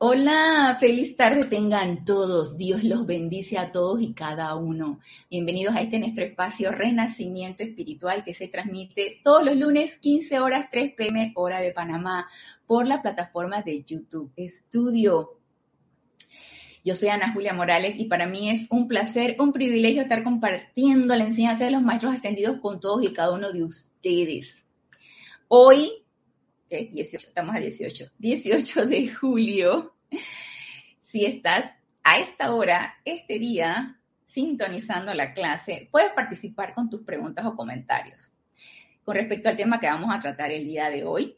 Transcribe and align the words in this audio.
Hola, 0.00 0.76
feliz 0.78 1.16
tarde 1.16 1.40
tengan 1.42 2.04
todos. 2.04 2.56
Dios 2.56 2.84
los 2.84 3.04
bendice 3.04 3.58
a 3.58 3.72
todos 3.72 4.00
y 4.00 4.12
cada 4.12 4.54
uno. 4.54 5.00
Bienvenidos 5.28 5.74
a 5.74 5.80
este 5.80 5.98
nuestro 5.98 6.24
espacio 6.24 6.70
Renacimiento 6.70 7.64
Espiritual 7.64 8.22
que 8.22 8.32
se 8.32 8.46
transmite 8.46 9.20
todos 9.24 9.44
los 9.44 9.56
lunes 9.56 9.96
15 9.96 10.38
horas 10.38 10.68
3 10.70 10.92
pm 10.96 11.32
hora 11.34 11.58
de 11.58 11.72
Panamá 11.72 12.28
por 12.64 12.86
la 12.86 13.02
plataforma 13.02 13.62
de 13.62 13.82
YouTube 13.82 14.30
Estudio. 14.36 15.40
Yo 16.84 16.94
soy 16.94 17.08
Ana 17.08 17.32
Julia 17.32 17.52
Morales 17.52 17.96
y 17.98 18.04
para 18.04 18.28
mí 18.28 18.50
es 18.50 18.68
un 18.70 18.86
placer, 18.86 19.34
un 19.40 19.52
privilegio 19.52 20.02
estar 20.02 20.22
compartiendo 20.22 21.16
la 21.16 21.24
enseñanza 21.24 21.64
de 21.64 21.72
los 21.72 21.82
maestros 21.82 22.14
ascendidos 22.14 22.60
con 22.60 22.78
todos 22.78 23.02
y 23.02 23.12
cada 23.12 23.32
uno 23.32 23.50
de 23.50 23.64
ustedes. 23.64 24.64
Hoy 25.48 25.90
18, 26.68 27.28
estamos 27.28 27.54
a 27.56 27.58
18, 27.58 28.12
18 28.18 28.86
de 28.86 29.08
julio. 29.08 29.94
Si 30.98 31.24
estás 31.24 31.72
a 32.04 32.18
esta 32.18 32.52
hora, 32.52 32.94
este 33.04 33.38
día, 33.38 34.00
sintonizando 34.24 35.14
la 35.14 35.32
clase, 35.32 35.88
puedes 35.90 36.12
participar 36.12 36.74
con 36.74 36.90
tus 36.90 37.02
preguntas 37.02 37.46
o 37.46 37.56
comentarios 37.56 38.32
con 39.08 39.16
respecto 39.16 39.48
al 39.48 39.56
tema 39.56 39.80
que 39.80 39.86
vamos 39.86 40.14
a 40.14 40.20
tratar 40.20 40.50
el 40.50 40.66
día 40.66 40.90
de 40.90 41.02
hoy. 41.02 41.34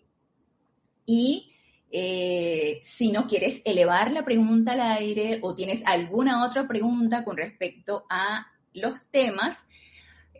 Y 1.06 1.52
eh, 1.92 2.80
si 2.82 3.12
no 3.12 3.28
quieres 3.28 3.62
elevar 3.64 4.10
la 4.10 4.24
pregunta 4.24 4.72
al 4.72 4.80
aire 4.80 5.38
o 5.42 5.54
tienes 5.54 5.86
alguna 5.86 6.44
otra 6.44 6.66
pregunta 6.66 7.22
con 7.22 7.36
respecto 7.36 8.06
a 8.10 8.48
los 8.72 9.00
temas, 9.12 9.68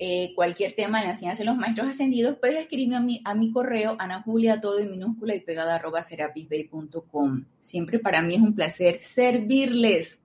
eh, 0.03 0.33
cualquier 0.35 0.75
tema 0.75 0.99
de 0.99 1.05
la 1.05 1.11
enseñanza 1.11 1.43
de 1.43 1.51
los 1.51 1.59
maestros 1.59 1.87
ascendidos, 1.87 2.39
puedes 2.39 2.59
escribirme 2.59 2.97
a 2.97 3.01
mi, 3.01 3.21
a 3.23 3.35
mi 3.35 3.53
correo, 3.53 3.97
Ana 3.99 4.23
Julia, 4.23 4.59
todo 4.59 4.79
en 4.79 4.91
minúscula 4.91 5.35
y 5.35 5.41
pegada 5.41 5.75
arroba 5.75 6.03
serapisbay.com. 6.03 7.45
Siempre 7.61 7.99
para 7.99 8.23
mí 8.23 8.37
es 8.37 8.41
un 8.41 8.55
placer 8.55 8.97
servirles. 8.97 10.19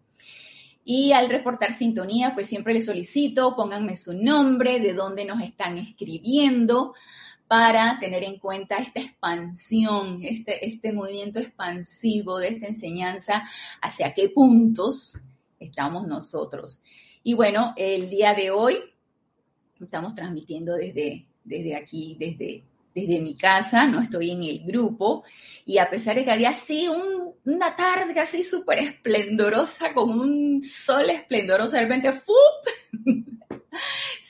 Y 0.86 1.12
al 1.12 1.30
reportar 1.30 1.74
sintonía, 1.74 2.34
pues 2.34 2.48
siempre 2.48 2.74
les 2.74 2.86
solicito, 2.86 3.54
pónganme 3.58 3.98
su 3.98 4.14
nombre, 4.14 4.80
de 4.80 4.94
dónde 4.94 5.26
nos 5.26 5.42
están 5.42 5.78
escribiendo, 5.78 6.94
para 7.50 8.00
tener 8.00 8.24
en 8.24 8.40
cuenta 8.40 8.78
esta 8.78 9.02
expansión, 9.02 10.20
este, 10.22 10.66
este 10.66 10.94
movimiento 10.94 11.42
expansivo 11.42 12.38
de 12.38 12.48
esta 12.48 12.68
enseñanza, 12.68 13.44
hacia 13.82 14.14
qué 14.14 14.30
puntos 14.30 15.20
estamos 15.60 16.08
nosotros. 16.08 16.82
Y 17.24 17.34
bueno, 17.34 17.74
el 17.76 18.10
día 18.10 18.34
de 18.36 18.52
hoy 18.52 18.78
Estamos 19.80 20.16
transmitiendo 20.16 20.76
desde, 20.76 21.26
desde 21.44 21.76
aquí, 21.76 22.16
desde, 22.20 22.64
desde 22.94 23.22
mi 23.22 23.36
casa, 23.36 23.88
no 23.88 24.02
estoy 24.02 24.32
en 24.32 24.44
el 24.44 24.60
grupo, 24.66 25.24
y 25.66 25.78
a 25.78 25.90
pesar 25.90 26.16
de 26.16 26.26
que 26.26 26.32
había 26.32 26.50
así 26.50 26.88
una 27.44 27.76
tarde 27.76 28.20
así 28.20 28.44
súper 28.44 28.80
esplendorosa, 28.80 29.94
con 29.94 30.18
un 30.20 30.64
sol 30.64 31.10
esplendoroso, 31.10 31.76
de 31.76 31.82
repente 31.82 32.14
¡fup! 32.14 32.94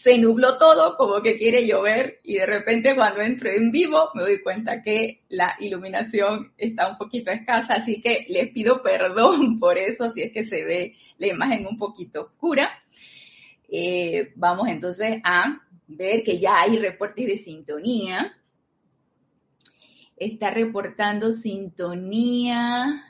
se 0.05 0.19
nubló 0.19 0.59
todo 0.59 0.97
como 0.97 1.23
que 1.23 1.35
quiere 1.35 1.65
llover 1.65 2.19
y 2.23 2.35
de 2.35 2.45
repente 2.45 2.95
cuando 2.95 3.21
entro 3.21 3.49
en 3.49 3.71
vivo 3.71 4.09
me 4.13 4.21
doy 4.21 4.39
cuenta 4.43 4.83
que 4.83 5.23
la 5.29 5.55
iluminación 5.59 6.53
está 6.59 6.87
un 6.87 6.95
poquito 6.95 7.31
escasa, 7.31 7.73
así 7.73 8.01
que 8.01 8.25
les 8.29 8.49
pido 8.49 8.83
perdón 8.83 9.57
por 9.59 9.79
eso 9.79 10.11
si 10.11 10.21
es 10.21 10.31
que 10.31 10.43
se 10.43 10.63
ve 10.63 10.95
la 11.17 11.25
imagen 11.25 11.65
un 11.65 11.79
poquito 11.79 12.21
oscura. 12.21 12.69
Eh, 13.69 14.33
vamos 14.35 14.67
entonces 14.67 15.19
a 15.23 15.61
ver 15.87 16.23
que 16.23 16.39
ya 16.39 16.61
hay 16.61 16.79
reportes 16.79 17.25
de 17.25 17.37
sintonía. 17.37 18.37
Está 20.17 20.49
reportando 20.49 21.33
sintonía. 21.33 23.03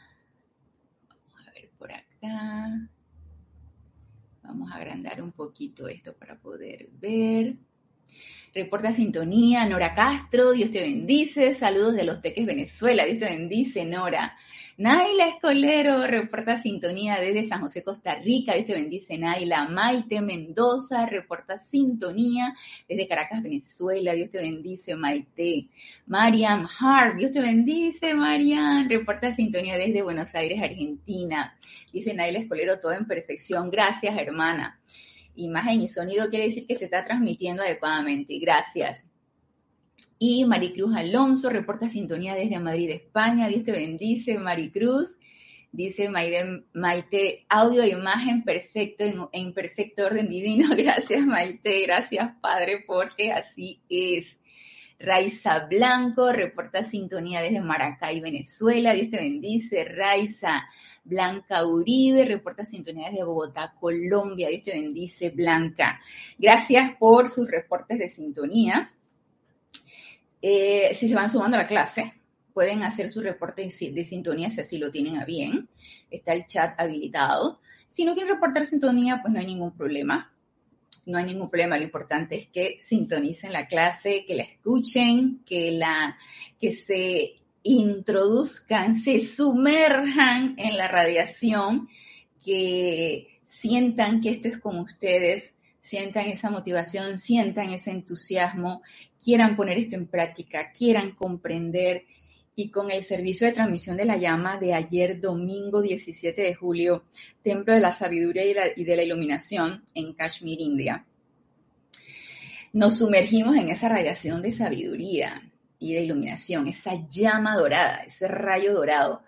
Vamos 1.10 1.48
a 1.48 1.52
ver 1.52 1.70
por 1.78 1.92
acá. 1.92 2.90
Vamos 4.44 4.72
a 4.72 4.76
agrandar 4.76 5.22
un 5.22 5.32
poquito 5.32 5.88
esto 5.88 6.16
para 6.16 6.40
poder 6.40 6.90
ver. 6.92 7.56
Reporta 8.54 8.94
sintonía, 8.94 9.66
Nora 9.66 9.94
Castro, 9.94 10.54
Dios 10.54 10.72
te 10.72 10.80
bendice. 10.80 11.54
Saludos 11.54 11.96
de 11.96 12.06
los 12.06 12.22
Teques 12.22 12.46
Venezuela, 12.46 13.06
Dios 13.06 13.20
te 13.20 13.26
bendice, 13.26 13.86
Nora. 13.86 14.38
Naila 14.78 15.28
Escolero 15.28 16.06
reporta 16.06 16.58
sintonía 16.58 17.18
desde 17.18 17.46
San 17.46 17.62
José, 17.62 17.82
Costa 17.82 18.16
Rica. 18.16 18.54
Dios 18.56 18.66
te 18.66 18.74
bendice, 18.74 19.18
Naila. 19.18 19.70
Maite 19.70 20.22
Mendoza 20.22 21.06
reporta 21.06 21.58
sintonía 21.58 22.54
desde 22.90 23.08
Caracas, 23.08 23.42
Venezuela. 23.42 24.12
Dios 24.14 24.30
te 24.32 24.40
bendice, 24.40 24.98
Maite. 24.98 25.70
Mariam 26.08 26.68
Hart, 26.78 27.16
Dios 27.16 27.32
te 27.32 27.40
bendice, 27.40 28.14
Mariam. 28.14 28.90
Reporta 28.90 29.32
sintonía 29.32 29.78
desde 29.78 30.02
Buenos 30.02 30.36
Aires, 30.36 30.62
Argentina. 30.62 31.58
Dice 31.94 32.14
Naila 32.14 32.40
Escolero, 32.40 32.78
todo 32.78 32.92
en 32.92 33.08
perfección. 33.08 33.70
Gracias, 33.70 34.18
hermana. 34.18 34.78
Imagen 35.36 35.82
y 35.82 35.88
sonido 35.88 36.30
quiere 36.30 36.46
decir 36.46 36.68
que 36.68 36.76
se 36.76 36.86
está 36.86 37.06
transmitiendo 37.06 37.64
adecuadamente. 37.64 38.38
Gracias. 38.40 39.06
Y 40.18 40.46
Maricruz 40.46 40.96
Alonso 40.96 41.50
reporta 41.50 41.90
sintonía 41.90 42.36
desde 42.36 42.60
Madrid, 42.60 42.90
España. 42.90 43.48
Dios 43.48 43.64
te 43.64 43.72
bendice, 43.72 44.38
Maricruz. 44.38 45.18
Dice 45.72 46.10
Maite, 46.10 47.46
audio 47.50 47.84
e 47.84 47.90
imagen 47.90 48.44
perfecto 48.46 49.04
en, 49.34 49.54
perfecto 49.54 50.06
orden 50.06 50.30
divino. 50.30 50.70
Gracias, 50.78 51.26
Maite. 51.26 51.82
Gracias, 51.82 52.32
Padre, 52.40 52.86
porque 52.88 53.34
así 53.34 53.82
es. 53.90 54.40
Raiza 54.98 55.68
Blanco 55.70 56.32
reporta 56.32 56.82
sintonía 56.82 57.42
desde 57.42 57.60
Maracay, 57.60 58.22
Venezuela. 58.22 58.94
Dios 58.94 59.10
te 59.10 59.18
bendice. 59.18 59.84
Raiza 59.84 60.64
Blanca 61.04 61.66
Uribe 61.66 62.24
reporta 62.24 62.64
sintonía 62.64 63.10
desde 63.10 63.26
Bogotá, 63.26 63.76
Colombia. 63.78 64.48
Dios 64.48 64.64
te 64.64 64.72
bendice, 64.72 65.32
Blanca. 65.32 66.00
Gracias 66.38 66.94
por 66.98 67.28
sus 67.28 67.52
reportes 67.52 68.00
de 68.00 68.08
sintonía. 68.08 68.94
Eh, 70.48 70.94
si 70.94 71.10
se 71.10 71.16
van 71.16 71.28
sumando 71.28 71.58
a 71.58 71.62
la 71.62 71.66
clase, 71.66 72.14
pueden 72.54 72.84
hacer 72.84 73.10
su 73.10 73.20
reporte 73.20 73.64
de 73.64 74.06
sintonía 74.06 74.52
si 74.52 74.62
así 74.62 74.78
lo 74.78 74.92
tienen 74.92 75.18
a 75.18 75.26
bien. 75.26 75.68
Está 76.12 76.34
el 76.34 76.46
chat 76.46 76.80
habilitado. 76.80 77.60
Si 77.88 78.06
no 78.06 78.14
quieren 78.14 78.36
reportar 78.36 78.68
sintonía, 78.68 79.22
pues 79.24 79.34
no 79.34 79.40
hay 79.40 79.48
ningún 79.48 79.76
problema. 79.76 80.32
No 81.08 81.18
hay 81.18 81.26
ningún 81.26 81.50
problema. 81.50 81.80
Lo 81.80 81.84
importante 81.84 82.36
es 82.36 82.46
que 82.46 82.78
sintonicen 82.80 83.54
la 83.54 83.66
clase, 83.66 84.24
que 84.28 84.36
la 84.36 84.44
escuchen, 84.44 85.42
que, 85.48 85.72
la, 85.72 86.16
que 86.62 86.74
se 86.74 87.38
introduzcan, 87.64 88.96
se 88.96 89.22
sumerjan 89.22 90.54
en 90.60 90.78
la 90.78 90.88
radiación, 90.88 91.90
que 92.46 93.40
sientan 93.46 94.22
que 94.22 94.30
esto 94.30 94.50
es 94.50 94.60
con 94.60 94.78
ustedes, 94.78 95.55
sientan 95.86 96.26
esa 96.30 96.50
motivación, 96.50 97.16
sientan 97.16 97.70
ese 97.70 97.92
entusiasmo, 97.92 98.82
quieran 99.24 99.56
poner 99.56 99.78
esto 99.78 99.96
en 99.96 100.08
práctica, 100.08 100.72
quieran 100.72 101.12
comprender 101.12 102.06
y 102.56 102.72
con 102.72 102.90
el 102.90 103.04
servicio 103.04 103.46
de 103.46 103.54
transmisión 103.54 103.96
de 103.96 104.06
la 104.06 104.18
llama 104.18 104.58
de 104.58 104.74
ayer 104.74 105.22
domingo 105.22 105.84
17 105.84 106.42
de 106.42 106.56
julio, 106.56 107.04
Templo 107.44 107.72
de 107.72 107.82
la 107.82 107.92
Sabiduría 107.92 108.44
y, 108.76 108.84
de 108.84 108.96
la 108.96 109.04
Iluminación 109.04 109.86
en 109.94 110.14
Kashmir, 110.14 110.60
India, 110.60 111.06
nos 112.74 112.98
sumergimos 112.98 113.56
en 113.56 113.70
esa 113.70 113.88
radiación 113.88 114.42
de 114.42 114.52
sabiduría 114.52 115.52
y 115.78 115.94
de 115.94 116.02
iluminación, 116.02 116.68
esa 116.68 117.08
llama 117.08 117.56
dorada, 117.56 117.98
ese 118.06 118.28
rayo 118.28 118.74
dorado. 118.74 119.22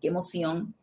Qué 0.00 0.08
emoción 0.08 0.74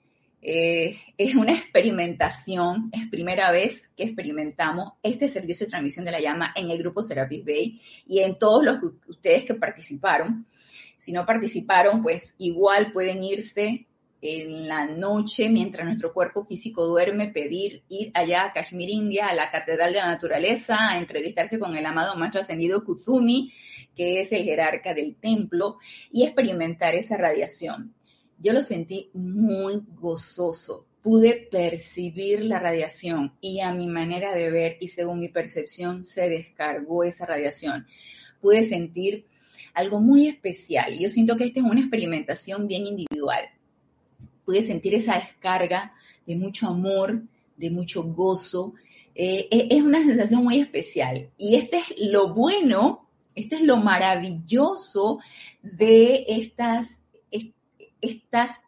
eh, 0.49 0.97
es 1.17 1.35
una 1.35 1.51
experimentación, 1.51 2.89
es 2.93 3.09
primera 3.09 3.51
vez 3.51 3.89
que 3.97 4.03
experimentamos 4.03 4.93
este 5.03 5.27
servicio 5.27 5.65
de 5.65 5.71
transmisión 5.71 6.05
de 6.05 6.11
la 6.11 6.21
llama 6.21 6.53
en 6.55 6.71
el 6.71 6.77
grupo 6.77 7.03
Serapis 7.03 7.43
Bay 7.43 7.81
y 8.07 8.19
en 8.19 8.33
todos 8.35 8.63
los 8.63 8.77
ustedes 9.07 9.43
que 9.43 9.55
participaron. 9.55 10.45
Si 10.97 11.11
no 11.11 11.25
participaron, 11.25 12.01
pues 12.01 12.33
igual 12.37 12.93
pueden 12.93 13.25
irse 13.25 13.87
en 14.21 14.69
la 14.69 14.85
noche 14.85 15.49
mientras 15.49 15.85
nuestro 15.85 16.13
cuerpo 16.13 16.45
físico 16.45 16.85
duerme, 16.85 17.27
pedir 17.27 17.83
ir 17.89 18.11
allá 18.13 18.45
a 18.45 18.53
Kashmir, 18.53 18.89
India, 18.89 19.27
a 19.27 19.35
la 19.35 19.51
Catedral 19.51 19.91
de 19.91 19.99
la 19.99 20.07
Naturaleza, 20.07 20.91
a 20.91 20.97
entrevistarse 20.97 21.59
con 21.59 21.75
el 21.75 21.85
amado 21.85 22.15
Maestro 22.15 22.39
Ascendido 22.39 22.85
Kuzumi, 22.85 23.51
que 23.97 24.21
es 24.21 24.31
el 24.31 24.45
jerarca 24.45 24.93
del 24.93 25.17
templo, 25.17 25.75
y 26.09 26.23
experimentar 26.23 26.95
esa 26.95 27.17
radiación 27.17 27.96
yo 28.39 28.53
lo 28.53 28.61
sentí 28.61 29.09
muy 29.13 29.81
gozoso. 29.99 30.85
Pude 31.01 31.47
percibir 31.51 32.41
la 32.41 32.59
radiación 32.59 33.33
y 33.39 33.61
a 33.61 33.71
mi 33.71 33.87
manera 33.87 34.35
de 34.35 34.51
ver 34.51 34.77
y 34.79 34.89
según 34.89 35.19
mi 35.19 35.29
percepción 35.29 36.03
se 36.03 36.27
descargó 36.29 37.03
esa 37.03 37.25
radiación. 37.25 37.87
Pude 38.41 38.63
sentir 38.63 39.25
algo 39.73 40.01
muy 40.01 40.27
especial 40.27 40.93
y 40.93 41.03
yo 41.03 41.09
siento 41.09 41.37
que 41.37 41.45
esta 41.45 41.59
es 41.59 41.65
una 41.65 41.79
experimentación 41.79 42.67
bien 42.67 42.85
individual. 42.85 43.45
Pude 44.45 44.61
sentir 44.61 44.95
esa 44.95 45.15
descarga 45.15 45.93
de 46.25 46.35
mucho 46.35 46.67
amor, 46.67 47.23
de 47.55 47.69
mucho 47.69 48.03
gozo. 48.03 48.73
Eh, 49.15 49.47
e-, 49.49 49.67
es 49.71 49.81
una 49.83 50.03
sensación 50.03 50.43
muy 50.43 50.59
especial 50.59 51.29
y 51.37 51.55
este 51.55 51.77
es 51.77 51.93
lo 51.99 52.33
bueno, 52.33 53.07
este 53.33 53.55
es 53.55 53.61
lo 53.61 53.77
maravilloso 53.77 55.19
de 55.61 56.25
estas 56.27 56.99
estas 58.01 58.61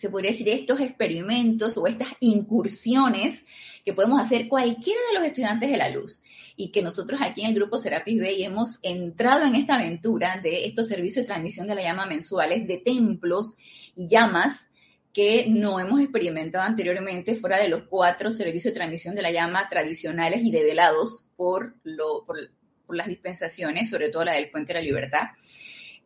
se 0.00 0.08
podría 0.08 0.30
decir, 0.30 0.48
estos 0.48 0.80
experimentos 0.80 1.76
o 1.76 1.86
estas 1.86 2.08
incursiones 2.20 3.44
que 3.84 3.92
podemos 3.92 4.18
hacer 4.18 4.48
cualquiera 4.48 4.98
de 5.12 5.18
los 5.18 5.26
estudiantes 5.26 5.70
de 5.70 5.76
la 5.76 5.90
luz 5.90 6.22
y 6.56 6.70
que 6.70 6.80
nosotros 6.80 7.20
aquí 7.22 7.42
en 7.42 7.48
el 7.48 7.54
grupo 7.54 7.76
Serapis 7.76 8.18
Bay 8.18 8.42
hemos 8.42 8.78
entrado 8.82 9.44
en 9.44 9.56
esta 9.56 9.74
aventura 9.74 10.40
de 10.42 10.64
estos 10.64 10.88
servicios 10.88 11.24
de 11.24 11.26
transmisión 11.26 11.66
de 11.66 11.74
la 11.74 11.82
llama 11.82 12.06
mensuales 12.06 12.66
de 12.66 12.78
templos 12.78 13.56
y 13.94 14.08
llamas 14.08 14.70
que 15.12 15.44
no 15.50 15.78
hemos 15.78 16.00
experimentado 16.00 16.64
anteriormente 16.64 17.34
fuera 17.34 17.58
de 17.58 17.68
los 17.68 17.82
cuatro 17.82 18.32
servicios 18.32 18.72
de 18.72 18.78
transmisión 18.78 19.14
de 19.14 19.20
la 19.20 19.32
llama 19.32 19.68
tradicionales 19.68 20.40
y 20.42 20.50
develados 20.50 21.26
por, 21.36 21.74
lo, 21.82 22.24
por, 22.24 22.38
por 22.86 22.96
las 22.96 23.08
dispensaciones, 23.08 23.90
sobre 23.90 24.08
todo 24.08 24.24
la 24.24 24.32
del 24.32 24.50
Puente 24.50 24.72
de 24.72 24.78
la 24.78 24.84
Libertad 24.86 25.28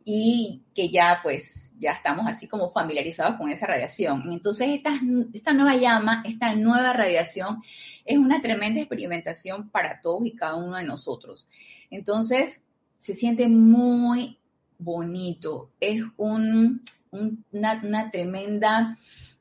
y 0.05 0.63
que 0.75 0.91
ya 0.91 1.21
pues 1.23 1.75
ya 1.79 1.93
estamos 1.93 2.27
así 2.27 2.47
como 2.47 2.69
familiarizados 2.69 3.37
con 3.37 3.49
esa 3.49 3.67
radiación. 3.67 4.33
Entonces 4.33 4.69
esta, 4.69 4.93
esta 5.33 5.53
nueva 5.53 5.77
llama, 5.77 6.23
esta 6.27 6.55
nueva 6.55 6.93
radiación 6.93 7.63
es 8.05 8.19
una 8.19 8.43
tremenda 8.43 8.81
experimentación 8.81 9.71
para 9.71 10.01
todos 10.01 10.27
y 10.27 10.33
cada 10.33 10.57
uno 10.57 10.77
de 10.77 10.85
nosotros. 10.85 11.47
Entonces 11.91 12.63
se 12.99 13.15
siente 13.15 13.49
muy 13.49 14.39
bonito, 14.79 15.71
es 15.81 16.03
un, 16.17 16.83
una, 17.11 18.11
tremenda 18.11 18.99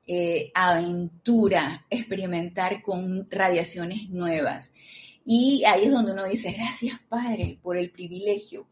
eh, 0.08 0.52
aventura 0.54 1.86
experimentar 1.90 2.82
con 2.82 3.28
radiaciones 3.30 4.10
nuevas. 4.10 4.74
Y 5.26 5.64
ahí 5.66 5.86
es 5.86 5.92
donde 5.92 6.12
uno 6.12 6.26
dice, 6.26 6.52
gracias 6.52 7.00
Padre 7.10 7.58
por 7.62 7.78
el 7.78 7.90
privilegio. 7.90 8.66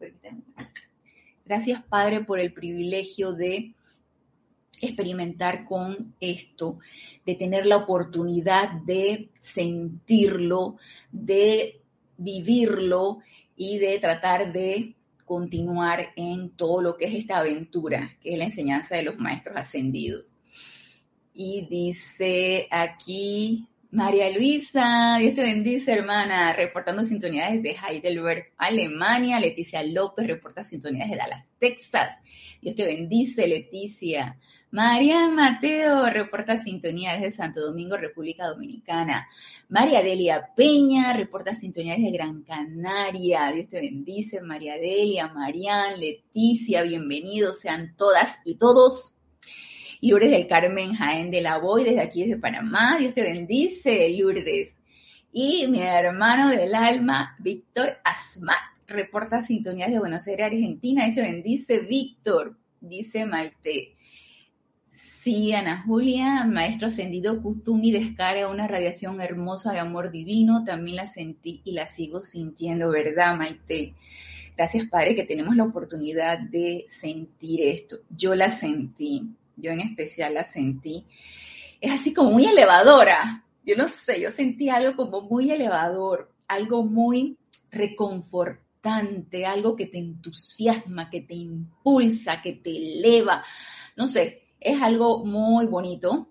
Gracias, 1.44 1.82
Padre, 1.82 2.24
por 2.24 2.38
el 2.38 2.52
privilegio 2.52 3.32
de 3.32 3.74
experimentar 4.80 5.64
con 5.64 6.14
esto, 6.20 6.78
de 7.24 7.34
tener 7.34 7.66
la 7.66 7.78
oportunidad 7.78 8.72
de 8.84 9.30
sentirlo, 9.38 10.76
de 11.10 11.80
vivirlo 12.16 13.18
y 13.56 13.78
de 13.78 13.98
tratar 13.98 14.52
de 14.52 14.96
continuar 15.24 16.08
en 16.16 16.50
todo 16.50 16.82
lo 16.82 16.96
que 16.96 17.06
es 17.06 17.14
esta 17.14 17.38
aventura, 17.38 18.16
que 18.20 18.32
es 18.32 18.38
la 18.38 18.44
enseñanza 18.44 18.96
de 18.96 19.02
los 19.02 19.18
maestros 19.18 19.56
ascendidos. 19.56 20.34
Y 21.34 21.66
dice 21.70 22.68
aquí 22.70 23.68
María 23.92 24.30
Luisa, 24.30 25.18
Dios 25.20 25.34
te 25.34 25.42
bendice, 25.42 25.92
hermana, 25.92 26.54
reportando 26.54 27.04
sintonía 27.04 27.50
desde 27.50 27.76
Heidelberg, 27.76 28.46
Alemania. 28.56 29.38
Leticia 29.38 29.82
López 29.82 30.26
reporta 30.26 30.64
sintonía 30.64 31.04
desde 31.04 31.18
Dallas, 31.18 31.44
Texas. 31.58 32.18
Dios 32.62 32.74
te 32.74 32.86
bendice, 32.86 33.46
Leticia. 33.46 34.38
María 34.70 35.28
Mateo 35.28 36.08
reporta 36.08 36.56
sintonía 36.56 37.12
desde 37.12 37.32
Santo 37.32 37.60
Domingo, 37.60 37.98
República 37.98 38.46
Dominicana. 38.46 39.28
María 39.68 40.02
Delia 40.02 40.48
Peña 40.56 41.12
reporta 41.12 41.54
sintonía 41.54 41.94
desde 41.94 42.12
Gran 42.12 42.44
Canaria. 42.44 43.52
Dios 43.52 43.68
te 43.68 43.78
bendice, 43.78 44.40
María 44.40 44.76
Delia, 44.78 45.28
Marian, 45.28 46.00
Leticia, 46.00 46.80
bienvenidos 46.80 47.60
sean 47.60 47.94
todas 47.94 48.38
y 48.46 48.54
todos 48.54 49.16
Lourdes 50.04 50.32
del 50.32 50.48
Carmen 50.48 50.94
Jaén 50.94 51.30
de 51.30 51.40
la 51.40 51.58
Boy, 51.58 51.84
desde 51.84 52.00
aquí 52.00 52.24
desde 52.24 52.36
Panamá. 52.36 52.96
Dios 52.98 53.14
te 53.14 53.22
bendice, 53.22 54.10
Lourdes. 54.10 54.80
Y 55.32 55.68
mi 55.68 55.80
hermano 55.80 56.50
del 56.50 56.74
alma, 56.74 57.36
Víctor 57.38 57.98
Asmat, 58.02 58.58
reporta 58.88 59.40
sintonías 59.40 59.92
de 59.92 60.00
Buenos 60.00 60.26
Aires, 60.26 60.46
Argentina. 60.46 61.04
Dios 61.04 61.14
te 61.14 61.22
bendice, 61.22 61.78
Víctor, 61.78 62.58
dice 62.80 63.26
Maite. 63.26 63.94
Sí, 64.88 65.52
Ana 65.52 65.84
Julia, 65.86 66.46
maestro 66.46 66.88
ascendido 66.88 67.40
Kutumi 67.40 67.92
descarga 67.92 68.50
una 68.50 68.66
radiación 68.66 69.20
hermosa 69.20 69.72
de 69.72 69.78
amor 69.78 70.10
divino. 70.10 70.64
También 70.64 70.96
la 70.96 71.06
sentí 71.06 71.62
y 71.62 71.74
la 71.74 71.86
sigo 71.86 72.22
sintiendo, 72.22 72.90
¿verdad, 72.90 73.36
Maite? 73.36 73.94
Gracias, 74.56 74.88
Padre, 74.88 75.14
que 75.14 75.22
tenemos 75.22 75.54
la 75.54 75.62
oportunidad 75.62 76.40
de 76.40 76.86
sentir 76.88 77.60
esto. 77.60 77.98
Yo 78.10 78.34
la 78.34 78.48
sentí 78.48 79.36
yo 79.62 79.70
en 79.70 79.80
especial 79.80 80.34
la 80.34 80.44
sentí, 80.44 81.06
es 81.80 81.92
así 81.92 82.12
como 82.12 82.32
muy 82.32 82.46
elevadora. 82.46 83.44
Yo 83.64 83.76
no 83.76 83.88
sé, 83.88 84.20
yo 84.20 84.30
sentí 84.30 84.68
algo 84.68 84.96
como 84.96 85.22
muy 85.22 85.50
elevador, 85.50 86.32
algo 86.48 86.84
muy 86.84 87.38
reconfortante, 87.70 89.46
algo 89.46 89.76
que 89.76 89.86
te 89.86 89.98
entusiasma, 89.98 91.08
que 91.08 91.20
te 91.22 91.34
impulsa, 91.34 92.42
que 92.42 92.52
te 92.52 92.70
eleva. 92.70 93.44
No 93.96 94.08
sé, 94.08 94.42
es 94.60 94.80
algo 94.82 95.24
muy 95.24 95.66
bonito 95.66 96.28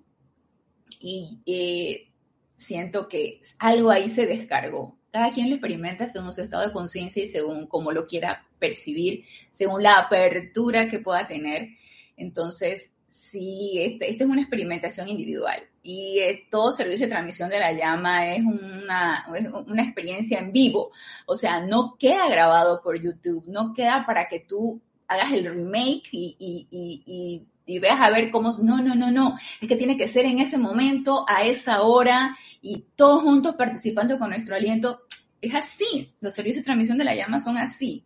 y 1.00 1.40
eh, 1.46 2.12
siento 2.56 3.08
que 3.08 3.42
algo 3.60 3.90
ahí 3.90 4.10
se 4.10 4.26
descargó. 4.26 4.98
Cada 5.12 5.32
quien 5.32 5.50
lo 5.50 5.56
experimenta 5.56 6.08
según 6.10 6.32
su 6.32 6.42
estado 6.42 6.66
de 6.66 6.74
conciencia 6.74 7.24
y 7.24 7.28
según 7.28 7.68
cómo 7.68 7.92
lo 7.92 8.08
quiera 8.08 8.48
percibir, 8.60 9.26
según 9.50 9.84
la 9.84 9.98
apertura 9.98 10.88
que 10.90 11.00
pueda 11.00 11.28
tener. 11.28 11.70
Entonces, 12.16 12.94
Sí, 13.12 13.74
esta 13.78 14.06
este 14.06 14.24
es 14.24 14.30
una 14.30 14.40
experimentación 14.40 15.10
individual. 15.10 15.62
Y 15.84 16.20
eh, 16.20 16.48
todo 16.50 16.72
servicio 16.72 17.08
de 17.08 17.12
transmisión 17.12 17.50
de 17.50 17.60
la 17.60 17.74
llama 17.74 18.34
es 18.34 18.42
una, 18.42 19.28
una 19.68 19.84
experiencia 19.84 20.40
en 20.40 20.54
vivo, 20.54 20.92
o 21.26 21.36
sea, 21.36 21.60
no 21.60 21.98
queda 22.00 22.30
grabado 22.30 22.82
por 22.82 23.02
YouTube, 23.02 23.44
no 23.48 23.74
queda 23.74 24.06
para 24.06 24.30
que 24.30 24.40
tú 24.40 24.82
hagas 25.10 25.34
el 25.34 25.44
remake 25.44 26.08
y, 26.14 26.38
y, 26.40 27.46
y, 27.66 27.80
veas 27.80 28.00
a 28.00 28.10
ver 28.12 28.32
cómo, 28.32 28.52
no, 28.64 28.82
no, 28.82 28.96
no, 28.96 29.12
no, 29.12 29.38
es 29.60 29.68
que 29.68 29.76
tiene 29.76 29.98
que 29.98 30.08
ser 30.08 30.26
en 30.26 30.40
ese 30.40 30.58
momento, 30.58 31.26
a 31.28 31.44
esa 31.44 31.82
hora 31.82 32.38
y 32.62 32.86
todos 32.96 33.24
juntos 33.24 33.56
participando 33.56 34.20
con 34.20 34.30
nuestro 34.30 34.56
aliento. 34.56 35.02
Es 35.42 35.54
así, 35.54 36.14
los 36.22 36.34
servicios 36.34 36.64
de 36.64 36.66
transmisión 36.66 36.98
de 36.98 37.04
la 37.04 37.16
llama 37.16 37.42
son 37.42 37.58
así, 37.58 38.06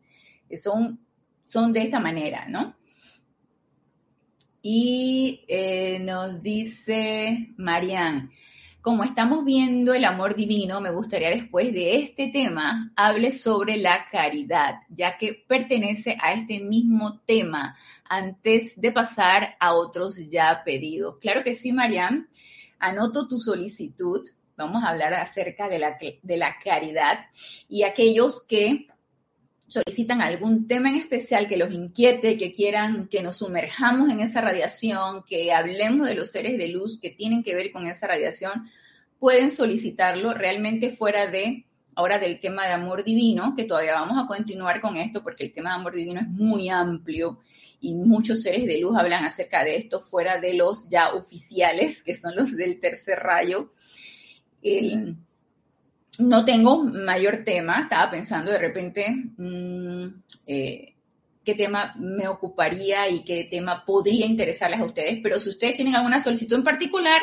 son, 0.59 0.99
son 1.43 1.73
de 1.73 1.83
esta 1.83 1.99
manera, 1.99 2.47
¿no? 2.47 2.75
Y 4.67 5.45
eh, 5.47 5.99
nos 5.99 6.41
dice 6.41 7.53
Marian, 7.55 8.31
como 8.81 9.03
estamos 9.03 9.45
viendo 9.45 9.93
el 9.93 10.05
amor 10.05 10.35
divino, 10.35 10.81
me 10.81 10.89
gustaría 10.89 11.29
después 11.29 11.71
de 11.71 11.99
este 11.99 12.29
tema 12.29 12.91
hable 12.95 13.31
sobre 13.31 13.77
la 13.77 14.07
caridad, 14.09 14.79
ya 14.89 15.19
que 15.19 15.45
pertenece 15.47 16.17
a 16.19 16.33
este 16.33 16.61
mismo 16.61 17.19
tema 17.27 17.77
antes 18.09 18.81
de 18.81 18.91
pasar 18.91 19.55
a 19.59 19.75
otros 19.75 20.17
ya 20.31 20.63
pedidos. 20.65 21.19
Claro 21.19 21.43
que 21.43 21.53
sí, 21.53 21.71
Marian. 21.71 22.27
Anoto 22.79 23.27
tu 23.27 23.37
solicitud. 23.37 24.23
Vamos 24.57 24.83
a 24.83 24.89
hablar 24.89 25.13
acerca 25.13 25.69
de 25.69 25.77
la, 25.77 25.95
de 26.23 26.37
la 26.37 26.55
caridad 26.57 27.27
y 27.69 27.83
aquellos 27.83 28.41
que 28.41 28.87
solicitan 29.67 30.21
algún 30.21 30.67
tema 30.67 30.89
en 30.89 30.95
especial 30.95 31.47
que 31.47 31.57
los 31.57 31.71
inquiete, 31.71 32.37
que 32.37 32.51
quieran 32.51 33.07
que 33.07 33.23
nos 33.23 33.37
sumerjamos 33.37 34.09
en 34.09 34.19
esa 34.19 34.41
radiación, 34.41 35.23
que 35.23 35.51
hablemos 35.51 36.07
de 36.07 36.15
los 36.15 36.31
seres 36.31 36.57
de 36.57 36.67
luz 36.67 36.99
que 36.99 37.09
tienen 37.09 37.43
que 37.43 37.55
ver 37.55 37.71
con 37.71 37.87
esa 37.87 38.07
radiación, 38.07 38.69
pueden 39.19 39.49
solicitarlo 39.51 40.33
realmente 40.33 40.91
fuera 40.91 41.27
de 41.27 41.65
ahora 41.95 42.19
del 42.19 42.39
tema 42.39 42.65
de 42.67 42.73
amor 42.73 43.03
divino, 43.03 43.53
que 43.55 43.63
todavía 43.63 43.93
vamos 43.93 44.21
a 44.21 44.27
continuar 44.27 44.81
con 44.81 44.97
esto 44.97 45.23
porque 45.23 45.45
el 45.45 45.53
tema 45.53 45.71
de 45.71 45.75
amor 45.77 45.95
divino 45.95 46.19
es 46.19 46.27
muy 46.27 46.69
amplio 46.69 47.39
y 47.79 47.95
muchos 47.95 48.41
seres 48.41 48.65
de 48.65 48.79
luz 48.79 48.95
hablan 48.97 49.25
acerca 49.25 49.63
de 49.63 49.77
esto 49.77 50.01
fuera 50.01 50.39
de 50.39 50.53
los 50.53 50.89
ya 50.89 51.13
oficiales, 51.13 52.03
que 52.03 52.15
son 52.15 52.35
los 52.35 52.55
del 52.55 52.79
tercer 52.79 53.19
rayo. 53.19 53.71
No 56.19 56.45
tengo 56.45 56.83
mayor 56.83 57.43
tema, 57.43 57.81
estaba 57.83 58.09
pensando 58.09 58.51
de 58.51 58.57
repente 58.57 59.07
mm, 59.37 60.07
eh, 60.47 60.93
qué 61.43 61.55
tema 61.55 61.93
me 61.97 62.27
ocuparía 62.27 63.07
y 63.09 63.23
qué 63.23 63.45
tema 63.45 63.85
podría 63.85 64.25
interesarles 64.25 64.79
a 64.79 64.85
ustedes, 64.85 65.19
pero 65.21 65.39
si 65.39 65.49
ustedes 65.49 65.75
tienen 65.75 65.95
alguna 65.95 66.19
solicitud 66.19 66.55
en 66.55 66.63
particular, 66.63 67.21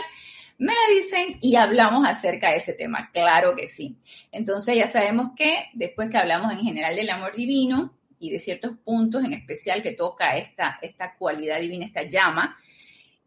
me 0.58 0.72
la 0.72 0.94
dicen 0.94 1.38
y 1.40 1.56
hablamos 1.56 2.06
acerca 2.06 2.50
de 2.50 2.56
ese 2.56 2.72
tema, 2.74 3.10
claro 3.12 3.56
que 3.56 3.66
sí. 3.66 3.96
Entonces 4.30 4.76
ya 4.76 4.86
sabemos 4.86 5.32
que 5.36 5.70
después 5.74 6.08
que 6.08 6.18
hablamos 6.18 6.52
en 6.52 6.60
general 6.60 6.94
del 6.94 7.10
amor 7.10 7.34
divino 7.34 7.94
y 8.20 8.30
de 8.30 8.38
ciertos 8.38 8.76
puntos 8.84 9.24
en 9.24 9.32
especial 9.32 9.82
que 9.82 9.92
toca 9.92 10.36
esta, 10.36 10.78
esta 10.82 11.16
cualidad 11.16 11.58
divina, 11.58 11.86
esta 11.86 12.04
llama, 12.04 12.56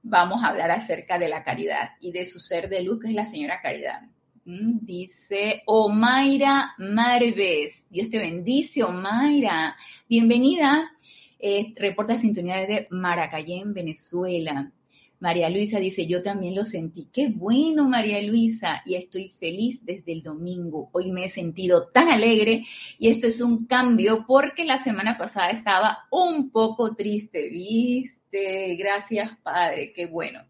vamos 0.02 0.44
a 0.44 0.48
hablar 0.48 0.72
acerca 0.72 1.20
de 1.20 1.28
la 1.28 1.44
caridad 1.44 1.92
y 2.00 2.12
de 2.12 2.26
su 2.26 2.40
ser 2.40 2.70
de 2.70 2.82
luz, 2.82 3.02
que 3.02 3.10
es 3.10 3.14
la 3.14 3.26
señora 3.26 3.60
caridad. 3.62 4.04
Mm, 4.46 4.86
dice 4.86 5.64
Omaira 5.66 6.76
Marves. 6.78 7.88
Dios 7.90 8.10
te 8.10 8.20
bendice, 8.20 8.84
Omaira. 8.84 9.76
Bienvenida. 10.08 10.92
Eh, 11.40 11.74
reporta 11.76 12.14
de 12.14 12.20
sintonía 12.20 12.58
desde 12.58 12.88
Maracayén, 12.92 13.74
Venezuela. 13.74 14.72
María 15.20 15.50
Luisa 15.50 15.80
dice, 15.80 16.06
yo 16.06 16.22
también 16.22 16.54
lo 16.54 16.64
sentí. 16.66 17.08
Qué 17.12 17.30
bueno, 17.30 17.90
María 17.90 18.22
Luisa. 18.22 18.84
Y 18.86 18.94
estoy 18.94 19.30
feliz 19.30 19.84
desde 19.84 20.12
el 20.12 20.22
domingo. 20.22 20.90
Hoy 20.92 21.12
me 21.12 21.26
he 21.26 21.30
sentido 21.30 21.88
tan 21.88 22.10
alegre 22.10 22.66
y 23.00 23.10
esto 23.10 23.26
es 23.26 23.42
un 23.42 23.66
cambio 23.66 24.26
porque 24.28 24.64
la 24.64 24.78
semana 24.78 25.18
pasada 25.18 25.50
estaba 25.50 26.06
un 26.12 26.52
poco 26.52 26.94
triste, 26.94 27.50
¿viste? 27.50 28.76
Gracias 28.76 29.38
Padre, 29.42 29.92
qué 29.94 30.06
bueno, 30.06 30.42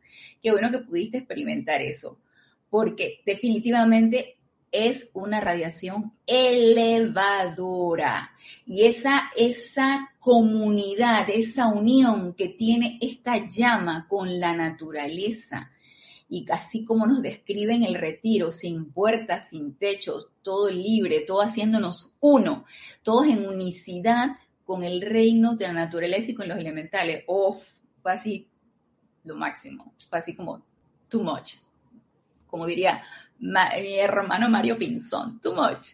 qué 0.42 0.52
bueno 0.52 0.72
que 0.72 0.80
pudiste 0.80 1.20
experimentar 1.20 1.82
eso, 1.82 2.18
porque 2.76 3.22
definitivamente 3.26 4.36
es 4.70 5.10
una 5.14 5.40
radiación 5.40 6.12
elevadora. 6.28 8.32
Y 8.66 8.84
esa, 8.84 9.32
esa 9.38 10.12
comunidad, 10.20 11.30
esa 11.30 11.68
unión 11.68 12.34
que 12.34 12.50
tiene 12.50 12.98
esta 13.00 13.48
llama 13.48 14.08
con 14.10 14.42
la 14.42 14.54
naturaleza, 14.54 15.72
y 16.28 16.46
así 16.52 16.84
como 16.84 17.08
nos 17.08 17.22
describen 17.22 17.86
el 17.86 17.96
retiro, 17.96 18.52
sin 18.52 18.92
puertas, 18.92 19.52
sin 19.52 19.76
techos, 19.76 20.28
todo 20.42 20.70
libre, 20.70 21.22
todo 21.22 21.44
haciéndonos 21.44 22.18
uno, 22.20 22.66
todos 23.04 23.28
en 23.28 23.48
unicidad 23.48 24.32
con 24.66 24.84
el 24.84 25.00
reino 25.00 25.56
de 25.56 25.68
la 25.68 25.74
naturaleza 25.74 26.32
y 26.32 26.36
con 26.36 26.50
los 26.50 26.58
elementales. 26.58 27.24
Oh, 27.28 27.58
fue 28.02 28.12
así 28.12 28.50
lo 29.24 29.38
máximo, 29.38 29.94
fue 30.10 30.20
así 30.20 30.36
como 30.36 30.62
too 31.08 31.24
much, 31.24 31.54
como 32.56 32.68
diría 32.68 33.04
mi 33.40 34.00
hermano 34.00 34.48
Mario 34.48 34.78
Pinzón, 34.78 35.42
too 35.42 35.54
much. 35.54 35.88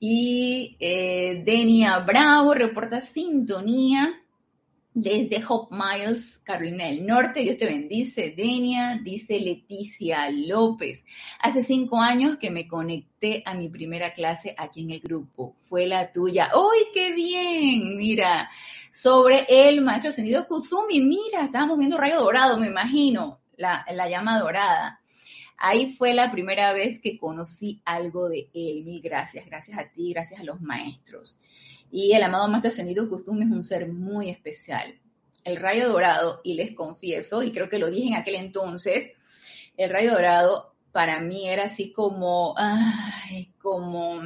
Y 0.00 0.74
eh, 0.80 1.42
Denia 1.44 1.98
Bravo 1.98 2.54
reporta 2.54 3.02
sintonía 3.02 4.22
desde 4.94 5.44
Hope 5.46 5.76
Miles, 5.76 6.40
Carolina 6.42 6.86
del 6.86 7.06
Norte. 7.06 7.40
Dios 7.40 7.58
te 7.58 7.66
bendice, 7.66 8.32
Denia, 8.34 8.98
dice 9.04 9.38
Leticia 9.38 10.30
López. 10.30 11.04
Hace 11.40 11.62
cinco 11.62 12.00
años 12.00 12.38
que 12.38 12.50
me 12.50 12.66
conecté 12.66 13.42
a 13.44 13.52
mi 13.52 13.68
primera 13.68 14.14
clase 14.14 14.54
aquí 14.56 14.80
en 14.80 14.92
el 14.92 15.00
grupo. 15.00 15.56
Fue 15.60 15.86
la 15.86 16.10
tuya. 16.10 16.48
¡Ay, 16.54 16.84
qué 16.94 17.12
bien! 17.12 17.96
Mira, 17.98 18.48
sobre 18.90 19.44
el 19.46 19.82
maestro 19.82 20.08
ascendido 20.08 20.48
Kuzumi. 20.48 21.02
Mira, 21.02 21.44
estábamos 21.44 21.76
viendo 21.76 21.98
rayo 21.98 22.18
dorado, 22.20 22.58
me 22.58 22.68
imagino, 22.68 23.40
la 23.58 24.08
llama 24.08 24.38
dorada. 24.38 25.02
Ahí 25.56 25.92
fue 25.92 26.14
la 26.14 26.32
primera 26.32 26.72
vez 26.72 26.98
que 27.00 27.18
conocí 27.18 27.80
algo 27.84 28.28
de 28.28 28.48
él. 28.54 28.84
Mil 28.84 29.00
gracias, 29.00 29.46
gracias 29.46 29.78
a 29.78 29.88
ti, 29.90 30.12
gracias 30.12 30.40
a 30.40 30.44
los 30.44 30.60
maestros. 30.60 31.36
Y 31.90 32.12
el 32.12 32.22
amado 32.22 32.48
Maestro 32.48 32.70
Ascendido 32.70 33.08
Kuzumi 33.08 33.44
es 33.44 33.50
un 33.50 33.62
ser 33.62 33.88
muy 33.92 34.30
especial. 34.30 34.98
El 35.44 35.56
rayo 35.56 35.88
dorado, 35.88 36.40
y 36.42 36.54
les 36.54 36.74
confieso, 36.74 37.42
y 37.42 37.52
creo 37.52 37.68
que 37.68 37.78
lo 37.78 37.90
dije 37.90 38.08
en 38.08 38.14
aquel 38.14 38.34
entonces, 38.34 39.10
el 39.76 39.90
rayo 39.90 40.12
dorado 40.12 40.74
para 40.92 41.20
mí 41.20 41.48
era 41.48 41.64
así 41.64 41.92
como, 41.92 42.54
como, 43.60 44.22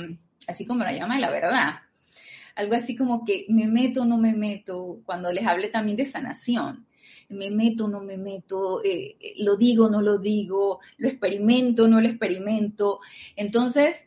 así 0.47 0.67
como 0.67 0.85
la 0.85 0.93
llama 0.93 1.17
de 1.17 1.21
la 1.21 1.31
verdad. 1.31 1.75
Algo 2.55 2.75
así 2.75 2.97
como 2.97 3.25
que 3.25 3.47
me 3.49 3.69
meto 3.69 4.03
o 4.03 4.05
no 4.05 4.19
me 4.19 4.35
meto, 4.35 5.01
cuando 5.05 5.33
les 5.33 5.47
hablé 5.47 5.69
también 5.69 5.97
de 5.97 6.05
sanación. 6.07 6.88
Me 7.31 7.51
meto 7.51 7.89
no 7.89 8.01
me 8.01 8.17
meto, 8.17 8.83
eh, 8.83 9.17
eh, 9.21 9.35
lo 9.39 9.57
digo 9.57 9.89
no 9.89 10.01
lo 10.01 10.19
digo, 10.19 10.81
lo 10.97 11.09
experimento 11.09 11.87
no 11.89 12.01
lo 12.01 12.09
experimento. 12.09 13.01
Entonces, 13.37 14.07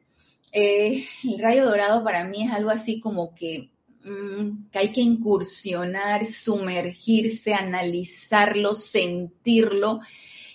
eh, 0.51 1.05
el 1.23 1.39
rayo 1.39 1.65
dorado 1.65 2.03
para 2.03 2.25
mí 2.25 2.43
es 2.43 2.51
algo 2.51 2.71
así 2.71 2.99
como 2.99 3.33
que, 3.33 3.69
mm, 4.03 4.69
que 4.71 4.79
hay 4.79 4.91
que 4.91 5.01
incursionar, 5.01 6.25
sumergirse, 6.25 7.53
analizarlo, 7.53 8.73
sentirlo. 8.73 10.01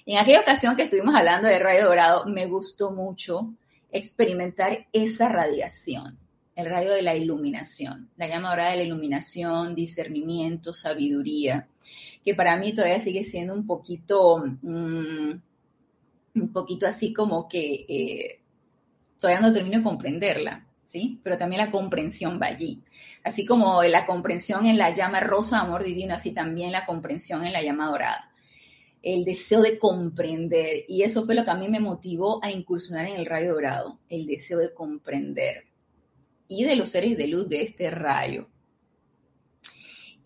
En 0.05 0.19
aquella 0.19 0.41
ocasión 0.41 0.77
que 0.77 0.83
estuvimos 0.83 1.15
hablando 1.15 1.49
de 1.49 1.59
rayo 1.59 1.87
dorado, 1.87 2.27
me 2.27 2.47
gustó 2.47 2.91
mucho 2.91 3.55
experimentar 3.91 4.87
esa 4.93 5.29
radiación, 5.29 6.19
el 6.57 6.71
rayo 6.71 6.93
de 6.93 7.03
la 7.03 7.15
iluminación, 7.15 8.11
la 8.17 8.27
llama 8.27 8.49
dorada 8.49 8.71
de 8.71 8.79
la 8.79 8.83
iluminación, 8.85 9.75
discernimiento, 9.75 10.73
sabiduría, 10.73 11.69
que 12.25 12.35
para 12.35 12.57
mí 12.57 12.73
todavía 12.73 12.99
sigue 12.99 13.25
siendo 13.25 13.53
un 13.53 13.67
poquito, 13.67 14.39
mm, 14.63 15.31
un 16.35 16.53
poquito 16.53 16.87
así 16.87 17.13
como 17.13 17.47
que 17.47 17.85
eh, 17.89 18.41
todavía 19.21 19.47
no 19.47 19.53
termino 19.53 19.79
de 19.79 19.85
comprenderla, 19.85 20.67
¿sí? 20.83 21.21
Pero 21.23 21.37
también 21.37 21.61
la 21.63 21.71
comprensión 21.71 22.41
va 22.41 22.47
allí. 22.47 22.83
Así 23.23 23.45
como 23.45 23.83
la 23.83 24.07
comprensión 24.07 24.65
en 24.65 24.79
la 24.79 24.95
llama 24.95 25.21
rosa, 25.21 25.61
amor 25.61 25.85
divino, 25.85 26.15
así 26.15 26.33
también 26.33 26.73
la 26.73 26.87
comprensión 26.87 27.45
en 27.45 27.53
la 27.53 27.63
llama 27.63 27.89
dorada. 27.89 28.33
El 29.03 29.25
deseo 29.25 29.61
de 29.61 29.79
comprender. 29.79 30.85
Y 30.89 31.03
eso 31.03 31.23
fue 31.25 31.35
lo 31.35 31.45
que 31.45 31.51
a 31.51 31.57
mí 31.57 31.69
me 31.69 31.81
motivó 31.81 32.43
a 32.43 32.51
incursionar 32.51 33.07
en 33.07 33.17
el 33.17 33.27
rayo 33.27 33.55
dorado, 33.55 33.99
el 34.09 34.27
deseo 34.27 34.59
de 34.59 34.73
comprender. 34.73 35.76
Y 36.49 36.65
de 36.65 36.77
los 36.77 36.91
seres 36.91 37.17
de 37.17 37.27
luz 37.27 37.49
de 37.49 37.63
este 37.63 37.91
rayo. 37.91 38.49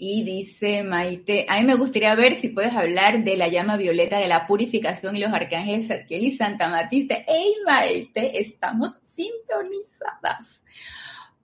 Y 0.03 0.23
dice 0.25 0.83
Maite, 0.83 1.45
a 1.47 1.61
mí 1.61 1.67
me 1.67 1.75
gustaría 1.75 2.15
ver 2.15 2.35
si 2.35 2.49
puedes 2.49 2.73
hablar 2.73 3.23
de 3.23 3.37
la 3.37 3.49
llama 3.49 3.77
violeta 3.77 4.19
de 4.19 4.29
la 4.29 4.47
purificación 4.47 5.15
y 5.15 5.21
los 5.21 5.31
arcángeles 5.31 5.89
Zadkiel 5.89 6.25
y 6.25 6.33
Santa 6.33 6.71
Matista. 6.71 7.17
¡Ey, 7.29 7.57
Maite! 7.67 8.41
Estamos 8.41 8.99
sintonizadas. 9.05 10.59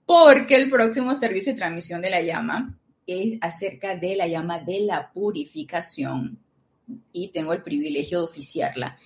Porque 0.07 0.55
el 0.55 0.71
próximo 0.71 1.13
servicio 1.13 1.53
de 1.53 1.59
transmisión 1.59 2.01
de 2.01 2.09
la 2.09 2.21
llama 2.21 2.79
es 3.05 3.37
acerca 3.41 3.95
de 3.95 4.15
la 4.15 4.25
llama 4.25 4.57
de 4.57 4.79
la 4.79 5.11
purificación. 5.11 6.39
Y 7.11 7.27
tengo 7.27 7.53
el 7.53 7.61
privilegio 7.61 8.19
de 8.19 8.25
oficiarla. 8.25 8.97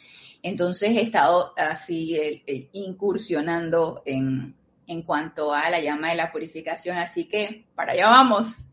Entonces 0.42 0.92
he 0.92 1.02
estado 1.02 1.52
así 1.58 2.18
incursionando 2.72 4.02
en, 4.06 4.56
en 4.92 5.04
cuanto 5.04 5.54
a 5.54 5.70
la 5.70 5.80
llama 5.80 6.10
de 6.10 6.16
la 6.16 6.32
purificación. 6.32 6.98
Así 6.98 7.26
que 7.26 7.66
para 7.76 7.94
allá 7.94 8.08
vamos 8.08 8.68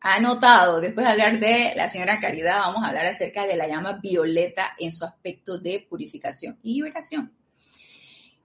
anotado, 0.00 0.80
después 0.80 1.06
de 1.06 1.12
hablar 1.12 1.40
de 1.40 1.72
la 1.76 1.88
señora 1.88 2.20
Caridad, 2.20 2.60
vamos 2.60 2.82
a 2.82 2.88
hablar 2.88 3.06
acerca 3.06 3.46
de 3.46 3.56
la 3.56 3.68
llama 3.68 4.00
violeta 4.02 4.74
en 4.78 4.92
su 4.92 5.04
aspecto 5.04 5.58
de 5.58 5.86
purificación 5.88 6.58
y 6.62 6.74
liberación. 6.74 7.32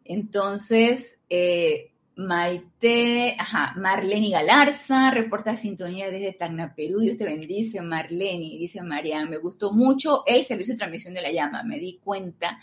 Entonces, 0.04 1.20
eh, 1.30 1.92
Maite, 2.18 3.36
ajá, 3.38 3.74
Marlene 3.76 4.30
Galarza 4.30 5.12
reporta 5.12 5.56
sintonía 5.56 6.10
desde 6.10 6.34
Tacna, 6.34 6.74
Perú. 6.74 7.00
Dios 7.00 7.18
te 7.18 7.26
bendice, 7.26 7.82
Marlene. 7.82 8.58
Dice 8.58 8.82
María, 8.84 9.26
me 9.26 9.38
gustó 9.38 9.74
mucho 9.74 10.24
el 10.26 10.44
servicio 10.44 10.76
de 10.76 10.78
transmisión 10.78 11.14
de 11.14 11.22
la 11.22 11.32
llama. 11.32 11.64
Me 11.64 11.80
di 11.80 12.00
cuenta 12.04 12.60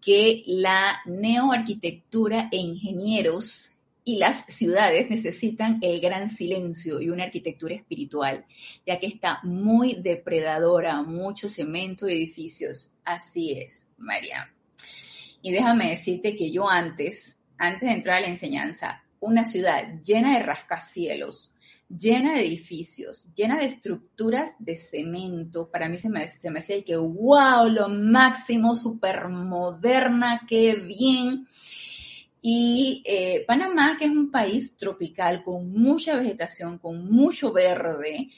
que 0.00 0.42
la 0.46 1.00
neoarquitectura 1.06 2.48
e 2.50 2.56
ingenieros 2.56 3.71
y 4.04 4.16
las 4.16 4.44
ciudades 4.46 5.10
necesitan 5.10 5.78
el 5.80 6.00
gran 6.00 6.28
silencio 6.28 7.00
y 7.00 7.08
una 7.08 7.24
arquitectura 7.24 7.74
espiritual, 7.74 8.44
ya 8.86 8.98
que 8.98 9.06
está 9.06 9.40
muy 9.44 9.94
depredadora, 9.94 11.02
mucho 11.02 11.48
cemento 11.48 12.08
y 12.08 12.14
edificios. 12.14 12.94
Así 13.04 13.52
es, 13.52 13.86
María. 13.98 14.52
Y 15.40 15.52
déjame 15.52 15.90
decirte 15.90 16.34
que 16.34 16.50
yo 16.50 16.68
antes, 16.68 17.38
antes 17.58 17.88
de 17.88 17.94
entrar 17.94 18.16
a 18.18 18.20
la 18.22 18.26
enseñanza, 18.28 19.04
una 19.20 19.44
ciudad 19.44 20.00
llena 20.02 20.36
de 20.36 20.42
rascacielos, 20.42 21.52
llena 21.88 22.34
de 22.34 22.46
edificios, 22.46 23.32
llena 23.34 23.58
de 23.58 23.66
estructuras 23.66 24.50
de 24.58 24.76
cemento, 24.76 25.70
para 25.70 25.88
mí 25.88 25.98
se 25.98 26.08
me, 26.08 26.28
se 26.28 26.48
hacía 26.48 26.82
que, 26.82 26.96
wow, 26.96 27.68
lo 27.70 27.88
máximo, 27.88 28.74
súper 28.74 29.28
moderna, 29.28 30.42
qué 30.48 30.74
bien 30.74 31.46
y 32.44 33.04
eh, 33.06 33.44
Panamá, 33.46 33.96
que 33.96 34.06
es 34.06 34.10
un 34.10 34.28
país 34.32 34.76
tropical 34.76 35.44
con 35.44 35.70
mucha 35.70 36.16
vegetación, 36.16 36.78
con 36.78 37.08
mucho 37.08 37.52
verde, 37.52 38.30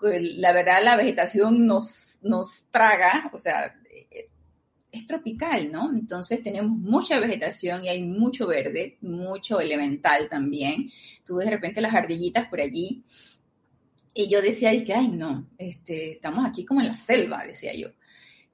la 0.00 0.52
verdad 0.52 0.82
la 0.82 0.96
vegetación 0.96 1.64
nos, 1.64 2.18
nos 2.22 2.68
traga, 2.70 3.30
o 3.32 3.38
sea, 3.38 3.72
eh, 3.88 4.28
es 4.90 5.06
tropical, 5.06 5.70
¿no? 5.70 5.92
Entonces 5.92 6.42
tenemos 6.42 6.76
mucha 6.76 7.20
vegetación 7.20 7.84
y 7.84 7.88
hay 7.88 8.02
mucho 8.02 8.48
verde, 8.48 8.98
mucho 9.00 9.60
elemental 9.60 10.28
también. 10.28 10.90
Tú 11.24 11.36
de 11.36 11.48
repente 11.48 11.80
las 11.80 11.94
ardillitas 11.94 12.48
por 12.48 12.60
allí. 12.60 13.04
Y 14.12 14.28
yo 14.28 14.42
decía, 14.42 14.72
que, 14.84 14.94
ay, 14.94 15.08
no, 15.08 15.46
este, 15.58 16.12
estamos 16.12 16.44
aquí 16.46 16.64
como 16.64 16.80
en 16.80 16.88
la 16.88 16.94
selva, 16.94 17.46
decía 17.46 17.74
yo 17.74 17.90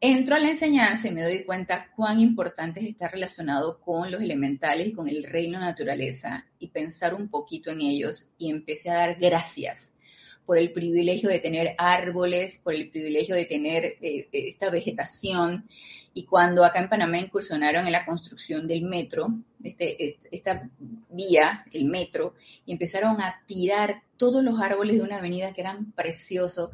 entro 0.05 0.35
a 0.35 0.41
la 0.41 0.51
enseñanza 0.51 1.07
y 1.07 1.13
me 1.13 1.23
doy 1.23 1.45
cuenta 1.45 1.87
cuán 1.95 2.19
importante 2.19 2.81
es 2.81 2.89
estar 2.89 3.13
relacionado 3.13 3.79
con 3.79 4.11
los 4.11 4.21
elementales 4.21 4.89
y 4.89 4.93
con 4.95 5.09
el 5.09 5.23
reino 5.23 5.61
naturaleza 5.61 6.45
y 6.59 6.71
pensar 6.71 7.15
un 7.15 7.29
poquito 7.29 7.71
en 7.71 7.83
ellos 7.83 8.29
y 8.37 8.51
empecé 8.51 8.91
a 8.91 8.95
dar 8.95 9.17
gracias 9.21 9.95
por 10.45 10.59
el 10.59 10.73
privilegio 10.73 11.29
de 11.29 11.39
tener 11.39 11.77
árboles, 11.79 12.59
por 12.59 12.75
el 12.75 12.91
privilegio 12.91 13.37
de 13.37 13.45
tener 13.45 13.97
eh, 14.03 14.29
esta 14.33 14.71
vegetación. 14.71 15.69
Y 16.15 16.25
cuando 16.25 16.65
acá 16.65 16.81
en 16.81 16.89
Panamá 16.89 17.19
incursionaron 17.19 17.87
en 17.87 17.93
la 17.93 18.05
construcción 18.05 18.67
del 18.67 18.83
metro, 18.83 19.29
este, 19.63 20.19
esta 20.33 20.69
vía, 21.11 21.65
el 21.73 21.85
metro, 21.85 22.35
y 22.67 22.73
empezaron 22.73 23.21
a 23.21 23.41
tirar 23.47 24.03
todos 24.17 24.43
los 24.43 24.61
árboles 24.61 24.97
de 24.97 25.03
una 25.03 25.19
avenida 25.19 25.53
que 25.53 25.61
eran 25.61 25.93
preciosos, 25.93 26.71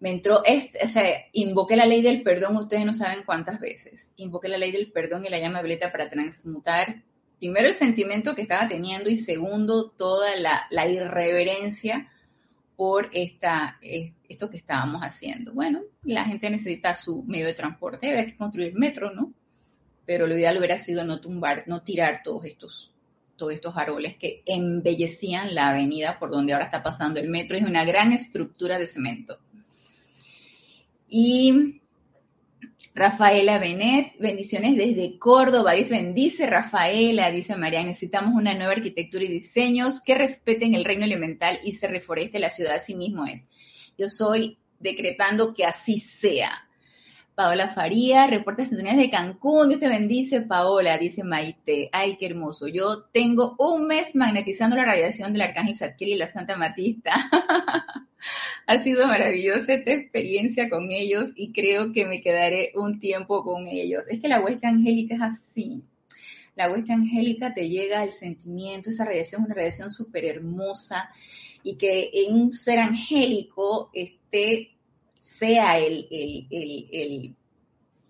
me 0.00 0.10
entró, 0.10 0.42
este, 0.44 0.78
o 0.82 0.88
sea, 0.88 1.04
invoqué 1.32 1.76
la 1.76 1.86
ley 1.86 2.02
del 2.02 2.22
perdón, 2.22 2.56
ustedes 2.56 2.86
no 2.86 2.94
saben 2.94 3.22
cuántas 3.24 3.60
veces, 3.60 4.12
invoqué 4.16 4.48
la 4.48 4.58
ley 4.58 4.72
del 4.72 4.90
perdón 4.90 5.26
y 5.26 5.28
la 5.28 5.38
llama 5.38 5.60
violeta 5.60 5.92
para 5.92 6.08
transmutar 6.08 7.02
primero 7.40 7.68
el 7.68 7.74
sentimiento 7.74 8.34
que 8.34 8.42
estaba 8.42 8.68
teniendo 8.68 9.08
y 9.08 9.16
segundo 9.16 9.90
toda 9.90 10.28
la, 10.36 10.86
irreverencia 10.86 12.10
por 12.76 13.08
esta, 13.12 13.78
esto 13.82 14.50
que 14.50 14.58
estábamos 14.58 15.02
haciendo. 15.02 15.52
Bueno, 15.52 15.80
la 16.02 16.24
gente 16.24 16.50
necesita 16.50 16.94
su 16.94 17.22
medio 17.24 17.46
de 17.46 17.54
transporte, 17.54 18.08
había 18.10 18.26
que 18.26 18.36
construir 18.36 18.74
metro, 18.74 19.12
¿no? 19.12 19.32
Pero 20.06 20.26
lo 20.26 20.36
ideal 20.36 20.58
hubiera 20.58 20.78
sido 20.78 21.04
no 21.04 21.20
tumbar, 21.20 21.64
no 21.66 21.82
tirar 21.82 22.22
todos 22.22 22.44
estos, 22.44 22.92
todos 23.36 23.52
estos 23.52 23.76
árboles 23.76 24.16
que 24.16 24.42
embellecían 24.46 25.54
la 25.54 25.68
avenida 25.68 26.18
por 26.18 26.30
donde 26.30 26.52
ahora 26.52 26.66
está 26.66 26.82
pasando 26.82 27.20
el 27.20 27.28
metro. 27.28 27.56
Es 27.56 27.64
una 27.64 27.84
gran 27.84 28.12
estructura 28.12 28.78
de 28.78 28.86
cemento. 28.86 29.38
Y 31.10 31.80
Rafaela 32.94 33.58
Benet, 33.58 34.16
bendiciones 34.18 34.76
desde 34.76 35.18
Córdoba. 35.18 35.72
Dios 35.72 35.90
bendice 35.90 36.46
Rafaela, 36.46 37.30
dice 37.30 37.56
María. 37.56 37.82
Necesitamos 37.82 38.34
una 38.34 38.54
nueva 38.54 38.72
arquitectura 38.72 39.24
y 39.24 39.28
diseños 39.28 40.00
que 40.00 40.14
respeten 40.14 40.74
el 40.74 40.84
reino 40.84 41.04
elemental 41.04 41.58
y 41.64 41.74
se 41.74 41.88
reforeste 41.88 42.38
la 42.38 42.50
ciudad 42.50 42.74
a 42.74 42.80
sí 42.80 42.94
mismo 42.94 43.26
es. 43.26 43.48
Yo 43.98 44.06
soy 44.08 44.58
decretando 44.78 45.52
que 45.54 45.64
así 45.64 45.98
sea. 45.98 46.68
Paola 47.40 47.70
Faría, 47.70 48.26
reporta 48.26 48.66
sintonías 48.66 48.98
de 48.98 49.08
Cancún. 49.08 49.70
Dios 49.70 49.80
te 49.80 49.88
bendice, 49.88 50.42
Paola, 50.42 50.98
dice 50.98 51.24
Maite. 51.24 51.88
Ay, 51.90 52.18
qué 52.18 52.26
hermoso. 52.26 52.68
Yo 52.68 53.04
tengo 53.14 53.56
un 53.58 53.86
mes 53.86 54.14
magnetizando 54.14 54.76
la 54.76 54.84
radiación 54.84 55.32
del 55.32 55.40
Arcángel 55.40 55.74
Zadkiel 55.74 56.10
y 56.10 56.16
la 56.16 56.28
Santa 56.28 56.58
Matista. 56.58 57.12
ha 58.66 58.78
sido 58.80 59.06
maravillosa 59.06 59.72
esta 59.72 59.90
experiencia 59.90 60.68
con 60.68 60.90
ellos 60.90 61.32
y 61.34 61.50
creo 61.52 61.92
que 61.92 62.04
me 62.04 62.20
quedaré 62.20 62.72
un 62.74 63.00
tiempo 63.00 63.42
con 63.42 63.66
ellos. 63.66 64.06
Es 64.10 64.20
que 64.20 64.28
la 64.28 64.42
hueste 64.42 64.66
angélica 64.66 65.14
es 65.14 65.22
así. 65.22 65.82
La 66.56 66.70
hueste 66.70 66.92
angélica 66.92 67.54
te 67.54 67.70
llega 67.70 68.02
al 68.02 68.10
sentimiento, 68.10 68.90
esa 68.90 69.06
radiación 69.06 69.40
es 69.40 69.46
una 69.46 69.54
radiación 69.54 69.90
súper 69.90 70.26
hermosa 70.26 71.08
y 71.62 71.76
que 71.76 72.10
en 72.12 72.34
un 72.34 72.52
ser 72.52 72.80
angélico 72.80 73.88
este, 73.94 74.72
sea 75.20 75.78
el, 75.78 76.08
el, 76.10 77.36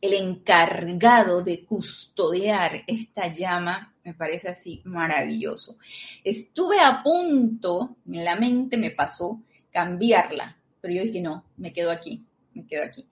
el 0.00 0.14
encargado 0.14 1.43
de 1.43 1.64
custodiar 1.64 2.85
esta 2.87 3.31
llama, 3.31 3.95
me 4.05 4.14
parece 4.14 4.49
así 4.49 4.81
maravilloso. 4.85 5.76
Estuve 6.25 6.81
a 6.81 7.02
punto, 7.02 7.97
en 8.07 8.25
la 8.25 8.37
mente 8.37 8.79
me 8.79 8.93
pasó, 8.93 9.43
cambiarla, 9.71 10.57
pero 10.81 10.95
yo 10.95 11.02
dije, 11.02 11.21
no, 11.21 11.45
me 11.57 11.73
quedo 11.73 11.90
aquí, 11.90 12.25
me 12.55 12.67
quedo 12.67 12.85
aquí, 12.85 13.07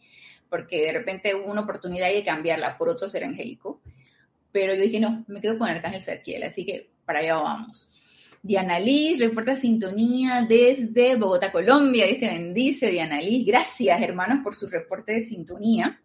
porque 0.49 0.87
de 0.87 0.93
repente 0.93 1.35
hubo 1.35 1.51
una 1.51 1.63
oportunidad 1.63 2.09
de 2.09 2.25
cambiarla 2.25 2.79
por 2.79 2.89
otro 2.89 3.09
ser 3.09 3.25
angélico, 3.25 3.83
pero 4.51 4.75
yo 4.75 4.83
dije, 4.83 5.01
no, 5.01 5.25
me 5.29 5.41
quedo 5.41 5.59
con 5.59 5.69
el 5.69 5.77
arcángel 5.77 6.03
Zadkiel, 6.03 6.43
así 6.45 6.65
que 6.65 6.89
para 7.05 7.19
allá 7.19 7.37
vamos. 7.37 7.91
Diana 8.43 8.79
Liz 8.79 9.19
reporta 9.19 9.57
sintonía 9.57 10.47
desde 10.49 11.17
Bogotá, 11.17 11.51
Colombia. 11.51 12.07
Dios 12.07 12.19
te 12.19 12.29
bendice, 12.29 12.91
Diana 12.91 13.21
Liz. 13.21 13.47
Gracias, 13.47 14.01
hermanos, 14.01 14.41
por 14.43 14.55
su 14.55 14.69
reporte 14.69 15.13
de 15.13 15.23
sintonía. 15.23 16.01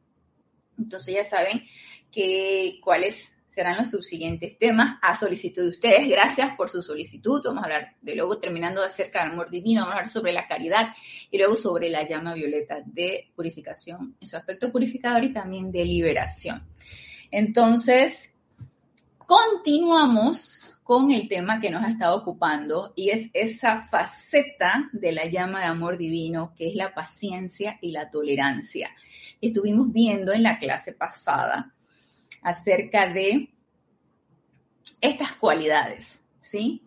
Entonces 0.77 1.15
ya 1.15 1.23
saben 1.23 1.63
que 2.11 2.79
cuáles 2.83 3.31
serán 3.53 3.77
los 3.77 3.91
subsiguientes 3.91 4.57
temas 4.57 4.97
a 5.03 5.15
solicitud 5.15 5.61
de 5.61 5.69
ustedes. 5.69 6.07
Gracias 6.07 6.55
por 6.57 6.71
su 6.71 6.81
solicitud. 6.81 7.39
Vamos 7.45 7.61
a 7.61 7.65
hablar 7.65 7.95
de 8.01 8.15
luego, 8.15 8.39
terminando 8.39 8.81
acerca 8.81 9.21
del 9.21 9.33
amor 9.33 9.51
divino, 9.51 9.81
vamos 9.81 9.93
a 9.93 9.97
hablar 9.97 10.07
sobre 10.07 10.33
la 10.33 10.47
caridad 10.47 10.87
y 11.29 11.37
luego 11.37 11.55
sobre 11.55 11.89
la 11.91 12.03
llama 12.03 12.33
violeta 12.33 12.81
de 12.83 13.31
purificación, 13.35 14.17
en 14.19 14.27
su 14.27 14.35
aspecto 14.37 14.71
purificador 14.71 15.23
y 15.23 15.33
también 15.33 15.71
de 15.71 15.85
liberación. 15.85 16.67
Entonces, 17.29 18.32
continuamos 19.33 20.77
con 20.83 21.11
el 21.11 21.27
tema 21.27 21.59
que 21.59 21.71
nos 21.71 21.83
ha 21.83 21.89
estado 21.89 22.17
ocupando 22.17 22.93
y 22.95 23.09
es 23.09 23.31
esa 23.33 23.81
faceta 23.81 24.91
de 24.91 25.11
la 25.11 25.25
llama 25.25 25.61
de 25.61 25.65
amor 25.65 25.97
divino 25.97 26.53
que 26.55 26.67
es 26.67 26.75
la 26.75 26.93
paciencia 26.93 27.79
y 27.81 27.91
la 27.91 28.11
tolerancia. 28.11 28.91
Estuvimos 29.41 29.91
viendo 29.91 30.33
en 30.33 30.43
la 30.43 30.59
clase 30.59 30.93
pasada 30.93 31.73
acerca 32.43 33.11
de 33.11 33.49
estas 35.01 35.33
cualidades, 35.33 36.23
¿sí? 36.37 36.83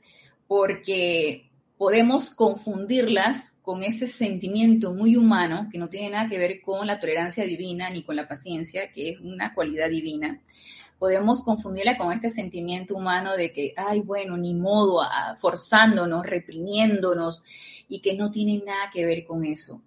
Porque 0.46 1.50
podemos 1.76 2.30
confundirlas 2.30 3.54
con 3.62 3.82
ese 3.82 4.06
sentimiento 4.06 4.94
muy 4.94 5.16
humano 5.16 5.68
que 5.72 5.78
no 5.78 5.88
tiene 5.88 6.10
nada 6.10 6.28
que 6.28 6.38
ver 6.38 6.60
con 6.60 6.86
la 6.86 7.00
tolerancia 7.00 7.44
divina 7.44 7.90
ni 7.90 8.04
con 8.04 8.14
la 8.14 8.28
paciencia, 8.28 8.92
que 8.92 9.10
es 9.10 9.20
una 9.20 9.52
cualidad 9.52 9.88
divina. 9.88 10.40
Podemos 10.98 11.42
confundirla 11.42 11.98
con 11.98 12.12
este 12.12 12.30
sentimiento 12.30 12.96
humano 12.96 13.36
de 13.36 13.52
que, 13.52 13.74
ay, 13.76 14.00
bueno, 14.00 14.36
ni 14.36 14.54
modo, 14.54 15.02
forzándonos, 15.36 16.24
reprimiéndonos, 16.24 17.42
y 17.88 18.00
que 18.00 18.14
no 18.14 18.30
tiene 18.30 18.62
nada 18.64 18.90
que 18.92 19.04
ver 19.04 19.24
con 19.24 19.44
eso 19.44 19.82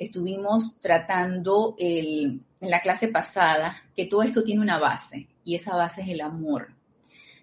estuvimos 0.00 0.80
tratando 0.80 1.76
en 1.78 2.42
la 2.58 2.80
clase 2.80 3.08
pasada 3.08 3.82
que 3.94 4.06
todo 4.06 4.22
esto 4.22 4.42
tiene 4.42 4.62
una 4.62 4.78
base 4.78 5.28
y 5.44 5.54
esa 5.54 5.76
base 5.76 6.00
es 6.00 6.08
el 6.08 6.22
amor. 6.22 6.74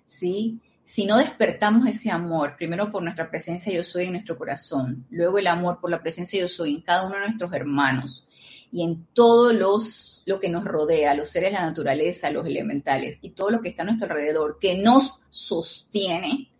¿Sí? 0.07 0.59
Si 0.83 1.05
no 1.05 1.17
despertamos 1.17 1.85
ese 1.85 2.09
amor, 2.09 2.55
primero 2.57 2.91
por 2.91 3.03
nuestra 3.03 3.29
presencia 3.29 3.71
yo 3.71 3.83
soy 3.83 4.05
en 4.05 4.13
nuestro 4.13 4.37
corazón, 4.37 5.05
luego 5.11 5.37
el 5.37 5.47
amor 5.47 5.79
por 5.79 5.91
la 5.91 6.01
presencia 6.01 6.39
yo 6.39 6.47
soy 6.47 6.75
en 6.75 6.81
cada 6.81 7.05
uno 7.05 7.15
de 7.15 7.25
nuestros 7.25 7.53
hermanos 7.53 8.27
y 8.71 8.83
en 8.83 9.07
todo 9.13 9.53
los, 9.53 10.23
lo 10.25 10.39
que 10.39 10.49
nos 10.49 10.65
rodea, 10.65 11.13
los 11.13 11.29
seres 11.29 11.53
la 11.53 11.61
naturaleza, 11.61 12.31
los 12.31 12.45
elementales 12.45 13.19
y 13.21 13.31
todo 13.31 13.49
lo 13.49 13.61
que 13.61 13.69
está 13.69 13.83
a 13.83 13.85
nuestro 13.85 14.07
alrededor, 14.07 14.57
que 14.59 14.75
nos 14.75 15.21
sostiene, 15.29 16.51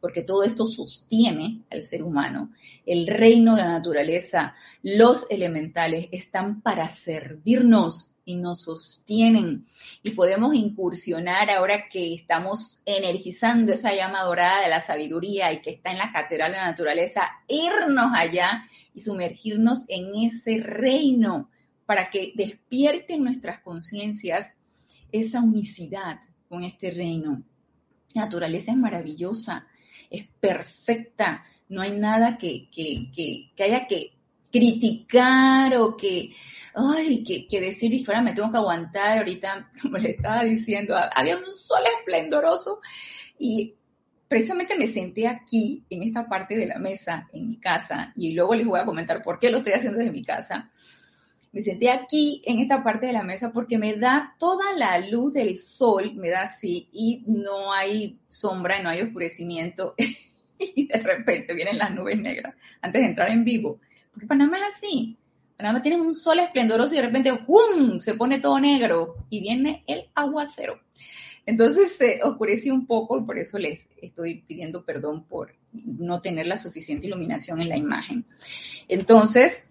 porque 0.00 0.22
todo 0.22 0.42
esto 0.42 0.66
sostiene 0.66 1.62
al 1.70 1.82
ser 1.82 2.02
humano. 2.02 2.50
El 2.84 3.06
reino 3.06 3.54
de 3.54 3.62
la 3.62 3.72
naturaleza, 3.72 4.54
los 4.82 5.26
elementales 5.30 6.08
están 6.10 6.60
para 6.60 6.88
servirnos 6.88 8.12
y 8.24 8.36
nos 8.36 8.62
sostienen. 8.62 9.66
Y 10.02 10.10
podemos 10.10 10.54
incursionar 10.54 11.50
ahora 11.50 11.88
que 11.88 12.14
estamos 12.14 12.80
energizando 12.84 13.72
esa 13.72 13.94
llama 13.94 14.22
dorada 14.22 14.62
de 14.62 14.68
la 14.68 14.80
sabiduría 14.80 15.52
y 15.52 15.60
que 15.60 15.70
está 15.70 15.90
en 15.90 15.98
la 15.98 16.12
catedral 16.12 16.52
de 16.52 16.58
la 16.58 16.66
naturaleza, 16.66 17.22
irnos 17.48 18.12
allá 18.14 18.68
y 18.94 19.00
sumergirnos 19.00 19.84
en 19.88 20.14
ese 20.22 20.58
reino 20.58 21.50
para 21.86 22.10
que 22.10 22.32
despierten 22.34 23.24
nuestras 23.24 23.60
conciencias 23.60 24.56
esa 25.10 25.40
unicidad 25.40 26.20
con 26.48 26.64
este 26.64 26.90
reino. 26.90 27.42
La 28.14 28.24
naturaleza 28.24 28.72
es 28.72 28.78
maravillosa 28.78 29.66
es 30.12 30.26
perfecta, 30.40 31.44
no 31.68 31.82
hay 31.82 31.92
nada 31.92 32.36
que, 32.36 32.68
haya 33.58 33.86
que 33.86 34.12
criticar 34.50 35.76
o 35.76 35.96
que, 35.96 36.32
ay, 36.74 37.24
que, 37.24 37.60
decir 37.60 37.92
y 37.94 38.04
fuera 38.04 38.20
me 38.20 38.34
tengo 38.34 38.50
que 38.50 38.58
aguantar 38.58 39.18
ahorita, 39.18 39.72
como 39.82 39.96
le 39.96 40.10
estaba 40.10 40.44
diciendo, 40.44 40.94
había 41.14 41.36
un 41.36 41.46
sol 41.46 41.82
esplendoroso 41.98 42.80
y 43.38 43.74
precisamente 44.32 44.78
me 44.78 44.86
senté 44.86 45.28
aquí, 45.28 45.84
en 45.90 46.04
esta 46.04 46.26
parte 46.26 46.56
de 46.56 46.64
la 46.64 46.78
mesa, 46.78 47.28
en 47.34 47.48
mi 47.48 47.60
casa, 47.60 48.14
y 48.16 48.32
luego 48.32 48.54
les 48.54 48.66
voy 48.66 48.80
a 48.80 48.86
comentar 48.86 49.22
por 49.22 49.38
qué 49.38 49.50
lo 49.50 49.58
estoy 49.58 49.74
haciendo 49.74 49.98
desde 49.98 50.10
mi 50.10 50.24
casa. 50.24 50.70
Me 51.52 51.60
senté 51.60 51.90
aquí, 51.90 52.40
en 52.46 52.58
esta 52.58 52.82
parte 52.82 53.04
de 53.04 53.12
la 53.12 53.24
mesa, 53.24 53.52
porque 53.52 53.76
me 53.76 53.92
da 53.92 54.34
toda 54.38 54.72
la 54.78 55.06
luz 55.06 55.34
del 55.34 55.58
sol, 55.58 56.14
me 56.14 56.30
da 56.30 56.44
así, 56.44 56.88
y 56.94 57.24
no 57.26 57.74
hay 57.74 58.20
sombra, 58.26 58.82
no 58.82 58.88
hay 58.88 59.02
oscurecimiento, 59.02 59.94
y 60.58 60.86
de 60.86 60.96
repente 60.96 61.52
vienen 61.52 61.76
las 61.76 61.90
nubes 61.90 62.18
negras 62.18 62.54
antes 62.80 63.02
de 63.02 63.08
entrar 63.08 63.30
en 63.30 63.44
vivo. 63.44 63.80
Porque 64.12 64.26
Panamá 64.26 64.56
es 64.66 64.76
así. 64.76 65.18
Panamá 65.58 65.82
tiene 65.82 66.00
un 66.00 66.14
sol 66.14 66.38
esplendoroso 66.38 66.94
y 66.94 66.96
de 66.96 67.06
repente 67.06 67.34
¡pum! 67.46 67.98
se 67.98 68.14
pone 68.14 68.38
todo 68.38 68.58
negro 68.58 69.26
y 69.28 69.40
viene 69.40 69.84
el 69.86 70.08
aguacero. 70.14 70.80
Entonces 71.44 71.96
se 71.96 72.20
oscureció 72.22 72.72
un 72.72 72.86
poco 72.86 73.18
y 73.18 73.24
por 73.24 73.38
eso 73.38 73.58
les 73.58 73.90
estoy 74.00 74.42
pidiendo 74.42 74.84
perdón 74.84 75.24
por 75.24 75.54
no 75.72 76.20
tener 76.20 76.46
la 76.46 76.56
suficiente 76.56 77.06
iluminación 77.06 77.60
en 77.60 77.68
la 77.68 77.76
imagen. 77.76 78.24
Entonces, 78.88 79.66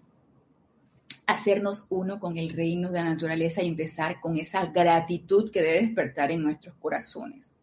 hacernos 1.26 1.86
uno 1.88 2.20
con 2.20 2.36
el 2.36 2.50
reino 2.50 2.90
de 2.90 2.98
la 2.98 3.10
naturaleza 3.10 3.62
y 3.62 3.68
empezar 3.68 4.20
con 4.20 4.36
esa 4.36 4.66
gratitud 4.66 5.50
que 5.50 5.62
debe 5.62 5.80
despertar 5.80 6.30
en 6.30 6.42
nuestros 6.42 6.74
corazones. 6.76 7.54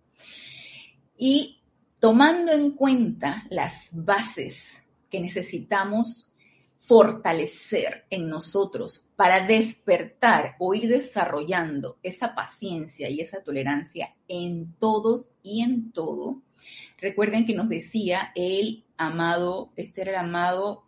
Y 1.18 1.60
tomando 2.00 2.52
en 2.52 2.72
cuenta 2.72 3.46
las 3.50 3.90
bases 3.94 4.82
que 5.10 5.20
necesitamos 5.22 6.32
fortalecer 6.80 8.06
en 8.10 8.30
nosotros 8.30 9.06
para 9.16 9.46
despertar 9.46 10.56
o 10.60 10.74
ir 10.74 10.88
desarrollando 10.88 11.98
esa 12.02 12.34
paciencia 12.34 13.10
y 13.10 13.20
esa 13.20 13.44
tolerancia 13.44 14.16
en 14.28 14.74
todos 14.80 15.34
y 15.44 15.62
en 15.62 15.92
todo. 15.92 16.42
Recuerden 16.98 17.46
que 17.46 17.54
nos 17.54 17.70
decía 17.70 18.32
el 18.34 18.86
amado, 18.98 19.72
este 19.76 20.02
era 20.02 20.12
el 20.12 20.18
amado 20.18 20.86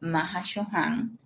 Mahashohan, 0.00 1.18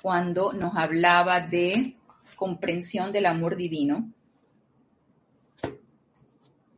cuando 0.00 0.52
nos 0.52 0.76
hablaba 0.76 1.40
de 1.40 1.96
comprensión 2.36 3.12
del 3.12 3.26
amor 3.26 3.56
divino. 3.56 4.10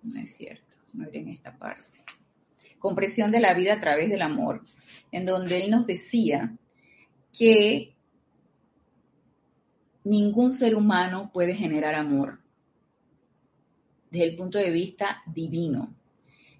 No 0.02 0.18
es 0.18 0.34
cierto, 0.34 0.78
no 0.94 1.06
era 1.06 1.18
en 1.18 1.28
esta 1.28 1.56
parte. 1.56 1.91
Compresión 2.82 3.30
de 3.30 3.38
la 3.38 3.54
vida 3.54 3.74
a 3.74 3.80
través 3.80 4.10
del 4.10 4.22
amor, 4.22 4.60
en 5.12 5.24
donde 5.24 5.62
él 5.62 5.70
nos 5.70 5.86
decía 5.86 6.52
que 7.32 7.94
ningún 10.02 10.50
ser 10.50 10.74
humano 10.74 11.30
puede 11.32 11.54
generar 11.54 11.94
amor 11.94 12.40
desde 14.10 14.24
el 14.24 14.34
punto 14.34 14.58
de 14.58 14.72
vista 14.72 15.20
divino. 15.32 15.94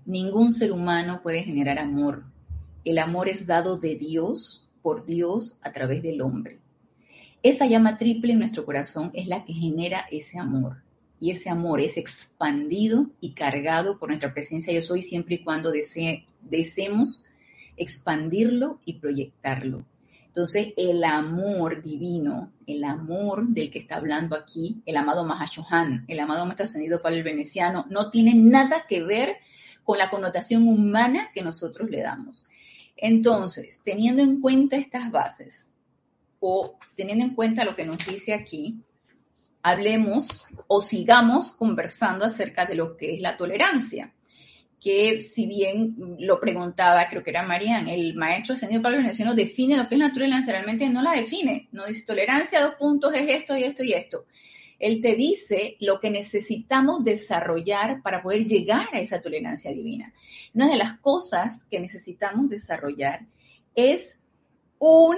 Ningún 0.07 0.53
ser 0.53 0.71
humano 0.71 1.23
puede 1.25 1.43
generar 1.43 1.81
amor. 1.81 2.23
El 2.85 3.01
amor 3.01 3.29
es 3.29 3.45
dado 3.45 3.81
de 3.81 3.97
Dios, 3.97 4.71
por 4.81 5.05
Dios, 5.05 5.59
a 5.61 5.73
través 5.73 6.05
del 6.05 6.23
hombre. 6.23 6.61
Esa 7.43 7.67
llama 7.67 7.97
triple 7.97 8.33
en 8.33 8.39
nuestro 8.39 8.65
corazón 8.65 9.11
es 9.13 9.27
la 9.27 9.45
que 9.45 9.55
genera 9.55 10.07
ese 10.13 10.39
amor. 10.39 10.85
Y 11.23 11.31
ese 11.31 11.51
amor 11.51 11.81
es 11.81 11.99
expandido 11.99 13.07
y 13.21 13.35
cargado 13.35 13.97
por 14.01 14.09
nuestra 14.09 14.35
presencia 14.35 14.73
yo 14.73 14.83
soy 14.83 15.03
siempre 15.03 15.37
y 15.37 15.45
cuando 15.45 15.71
deseemos 15.71 17.25
expandirlo 17.77 18.81
y 18.85 18.95
proyectarlo. 18.95 19.87
Entonces, 20.27 20.75
el 20.77 21.05
amor 21.05 21.81
divino, 21.81 22.53
el 22.67 22.83
amor 22.83 23.47
del 23.47 23.71
que 23.71 23.79
está 23.79 23.99
hablando 23.99 24.35
aquí, 24.35 24.83
el 24.85 24.97
amado 24.97 25.25
Mahashohan, 25.25 26.07
el 26.09 26.19
amado 26.19 26.45
Maestro 26.45 26.65
Ascendido 26.65 27.01
para 27.01 27.15
el 27.15 27.23
Veneciano, 27.23 27.87
no 27.89 28.11
tiene 28.11 28.35
nada 28.35 28.87
que 28.89 29.05
ver 29.05 29.37
con 29.85 29.99
la 29.99 30.11
connotación 30.11 30.67
humana 30.67 31.31
que 31.33 31.43
nosotros 31.43 31.89
le 31.89 32.03
damos. 32.03 32.49
Entonces, 32.97 33.81
teniendo 33.85 34.23
en 34.23 34.41
cuenta 34.41 34.75
estas 34.75 35.13
bases, 35.13 35.73
o 36.41 36.77
teniendo 36.97 37.23
en 37.23 37.37
cuenta 37.37 37.65
lo 37.65 37.77
que 37.77 37.85
nos 37.85 38.05
dice 38.05 38.35
aquí, 38.35 38.83
hablemos 39.63 40.47
o 40.67 40.81
sigamos 40.81 41.53
conversando 41.53 42.25
acerca 42.25 42.67
de 42.67 42.75
lo 42.75 42.97
que 42.97 43.15
es 43.15 43.21
la 43.21 43.37
tolerancia 43.37 44.13
que 44.83 45.23
si 45.23 45.47
bien 45.47 45.95
lo 46.19 46.41
preguntaba, 46.41 47.07
creo 47.09 47.23
que 47.23 47.31
era 47.31 47.45
Marian, 47.45 47.87
el 47.87 48.15
maestro 48.15 48.55
ascendido 48.55 48.83
Pablo 48.83 48.99
Veneciano 48.99 49.35
define 49.35 49.77
lo 49.77 49.89
que 49.89 49.95
es 49.95 50.01
naturaleza, 50.01 50.51
realmente 50.51 50.89
no 50.89 51.03
la 51.03 51.13
define, 51.13 51.69
no 51.71 51.87
dice 51.87 52.03
tolerancia, 52.03 52.63
dos 52.63 52.75
puntos 52.75 53.15
es 53.15 53.29
esto 53.29 53.57
y 53.57 53.63
esto 53.63 53.85
y 53.85 53.93
esto. 53.93 54.25
Él 54.81 55.01
te 55.01 55.15
dice 55.15 55.77
lo 55.79 56.01
que 56.01 56.11
necesitamos 56.11 57.05
desarrollar 57.05 58.03
para 58.03 58.21
poder 58.21 58.45
llegar 58.45 58.89
a 58.93 58.99
esa 58.99 59.23
tolerancia 59.23 59.71
divina. 59.71 60.13
Una 60.53 60.69
de 60.69 60.77
las 60.77 60.99
cosas 60.99 61.65
que 61.67 61.79
necesitamos 61.79 62.51
desarrollar 62.51 63.27
es 63.77 64.19
un 64.81 65.17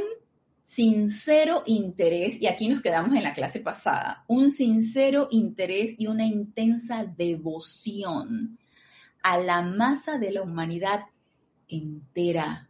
sincero 0.64 1.62
interés, 1.66 2.40
y 2.40 2.46
aquí 2.46 2.68
nos 2.68 2.80
quedamos 2.80 3.14
en 3.14 3.22
la 3.22 3.34
clase 3.34 3.60
pasada, 3.60 4.24
un 4.26 4.50
sincero 4.50 5.28
interés 5.30 5.94
y 5.98 6.06
una 6.06 6.26
intensa 6.26 7.04
devoción 7.04 8.58
a 9.22 9.38
la 9.38 9.62
masa 9.62 10.18
de 10.18 10.32
la 10.32 10.42
humanidad 10.42 11.04
entera, 11.68 12.68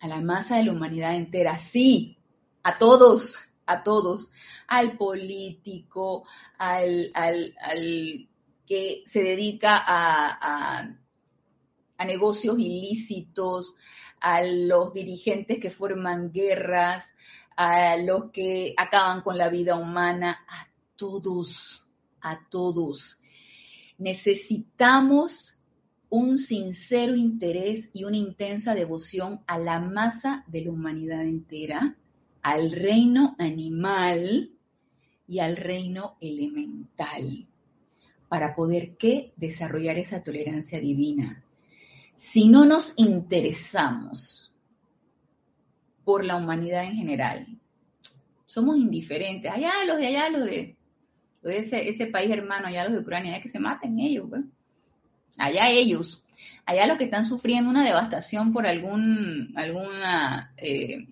a 0.00 0.06
la 0.08 0.20
masa 0.20 0.58
de 0.58 0.64
la 0.64 0.72
humanidad 0.72 1.16
entera, 1.16 1.58
sí, 1.58 2.18
a 2.62 2.76
todos, 2.78 3.38
a 3.66 3.82
todos, 3.82 4.30
al 4.66 4.96
político, 4.96 6.24
al, 6.58 7.10
que 8.66 9.02
se 9.06 9.22
dedica 9.22 9.82
a, 9.84 10.94
a 11.98 12.04
negocios 12.04 12.58
ilícitos, 12.58 13.74
a 14.20 14.42
los 14.42 14.92
dirigentes 14.92 15.58
que 15.58 15.70
forman 15.70 16.32
guerras, 16.32 17.14
a 17.56 17.96
los 17.96 18.30
que 18.30 18.74
acaban 18.76 19.20
con 19.22 19.36
la 19.36 19.48
vida 19.48 19.76
humana, 19.76 20.44
a 20.48 20.68
todos, 20.96 21.86
a 22.20 22.40
todos. 22.48 23.18
Necesitamos 23.98 25.58
un 26.10 26.38
sincero 26.38 27.14
interés 27.14 27.90
y 27.92 28.04
una 28.04 28.16
intensa 28.16 28.74
devoción 28.74 29.40
a 29.46 29.58
la 29.58 29.80
masa 29.80 30.44
de 30.46 30.62
la 30.62 30.70
humanidad 30.70 31.22
entera, 31.22 31.96
al 32.42 32.72
reino 32.72 33.34
animal 33.38 34.52
y 35.26 35.40
al 35.40 35.56
reino 35.56 36.16
elemental, 36.20 37.46
para 38.28 38.54
poder 38.54 38.96
¿qué? 38.96 39.32
desarrollar 39.36 39.98
esa 39.98 40.22
tolerancia 40.22 40.80
divina. 40.80 41.44
Si 42.18 42.48
no 42.48 42.64
nos 42.64 42.94
interesamos 42.96 44.52
por 46.02 46.24
la 46.24 46.34
humanidad 46.34 46.82
en 46.82 46.96
general, 46.96 47.46
somos 48.44 48.76
indiferentes. 48.76 49.52
Allá 49.52 49.70
los 49.86 49.98
de 49.98 50.08
allá, 50.08 50.28
los 50.28 50.44
de, 50.44 50.76
ese, 51.44 52.06
país 52.08 52.28
hermano, 52.32 52.66
allá 52.66 52.82
los 52.82 52.94
de 52.94 52.98
Ucrania, 52.98 53.40
que 53.40 53.46
se 53.46 53.60
maten 53.60 54.00
ellos, 54.00 54.26
pues. 54.28 54.42
Allá 55.36 55.70
ellos, 55.70 56.24
allá 56.66 56.88
los 56.88 56.98
que 56.98 57.04
están 57.04 57.24
sufriendo 57.24 57.70
una 57.70 57.84
devastación 57.84 58.52
por 58.52 58.66
algún, 58.66 59.54
eh, 60.56 61.06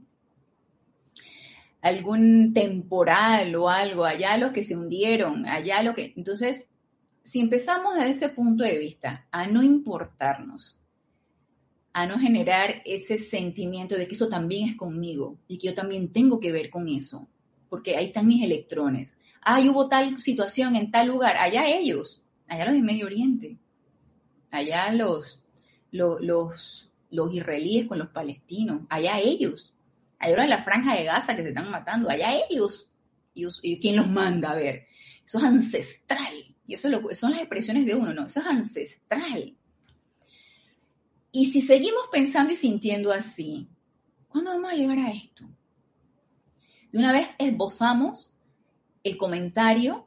algún 1.83 2.53
temporal 2.53 3.55
o 3.55 3.69
algo, 3.69 4.05
allá 4.05 4.37
los 4.39 4.51
que 4.51 4.65
se 4.65 4.77
hundieron, 4.77 5.47
allá 5.47 5.85
lo 5.85 5.95
que... 5.95 6.15
Entonces, 6.17 6.69
si 7.23 7.39
empezamos 7.39 7.95
desde 7.95 8.11
ese 8.11 8.29
punto 8.29 8.65
de 8.65 8.77
vista 8.77 9.29
a 9.31 9.47
no 9.47 9.63
importarnos, 9.63 10.81
a 11.97 12.07
no 12.07 12.19
generar 12.19 12.83
ese 12.85 13.17
sentimiento 13.17 13.97
de 13.97 14.07
que 14.07 14.17
eso 14.17 14.29
también 14.29 14.69
es 14.69 14.77
conmigo 14.77 15.39
y 15.49 15.57
que 15.57 15.69
yo 15.69 15.75
también 15.75 16.13
tengo 16.13 16.39
que 16.41 16.53
ver 16.53 16.69
con 16.69 16.91
eso, 16.91 17.27
porque 17.71 17.97
ahí 17.97 18.07
están 18.07 18.27
mis 18.27 18.43
electrones. 18.43 19.17
Ay, 19.41 19.71
hubo 19.71 19.89
tal 19.89 20.21
situación 20.21 20.77
en 20.77 20.91
tal 20.91 21.09
lugar, 21.09 21.39
allá 21.39 21.67
ellos, 21.67 22.23
allá 22.49 22.67
los 22.67 22.75
de 22.75 22.83
Medio 22.83 23.07
Oriente 23.07 23.57
allá 24.51 24.93
los, 24.93 25.43
los, 25.91 26.91
los, 27.11 27.35
israelíes 27.35 27.87
con 27.87 27.99
los 27.99 28.09
palestinos, 28.09 28.83
allá 28.91 29.19
ellos, 29.19 29.73
allá 30.19 30.45
en 30.45 30.51
la 30.51 30.63
franja 30.63 30.95
de 30.95 31.05
Gaza 31.05 31.35
que 31.35 31.43
se 31.43 31.49
están 31.49 31.71
matando, 31.71 32.11
allá 32.11 32.29
ellos. 32.51 32.91
¿Y, 33.35 33.79
quién 33.81 33.97
los 33.97 34.09
manda 34.09 34.51
a 34.51 34.55
ver? 34.55 34.87
Eso 35.25 35.39
es 35.39 35.45
ancestral. 35.45 36.55
Y 36.67 36.75
eso 36.75 36.89
son 37.15 37.31
las 37.31 37.41
expresiones 37.41 37.87
de 37.87 37.95
uno, 37.95 38.13
no, 38.13 38.27
eso 38.27 38.41
es 38.41 38.47
ancestral. 38.47 39.57
Y 41.39 41.45
si 41.45 41.61
seguimos 41.61 42.09
pensando 42.11 42.55
y 42.55 42.57
sintiendo 42.57 43.13
así, 43.13 43.69
¿cuándo 44.27 44.53
vamos 44.53 44.73
a 44.73 44.75
llegar 44.75 44.99
a 44.99 45.11
esto? 45.11 45.45
De 46.91 46.99
una 46.99 47.13
vez 47.13 47.35
esbozamos 47.39 48.35
el 49.05 49.19
comentario 49.19 50.07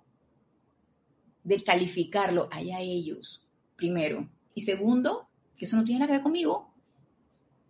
de 1.43 1.63
calificarlo 1.63 2.49
allá 2.51 2.79
ellos, 2.79 3.45
primero. 3.75 4.27
Y 4.55 4.61
segundo, 4.61 5.29
que 5.55 5.65
eso 5.65 5.77
no 5.77 5.83
tiene 5.83 5.99
nada 5.99 6.07
que 6.07 6.13
ver 6.13 6.23
conmigo. 6.23 6.73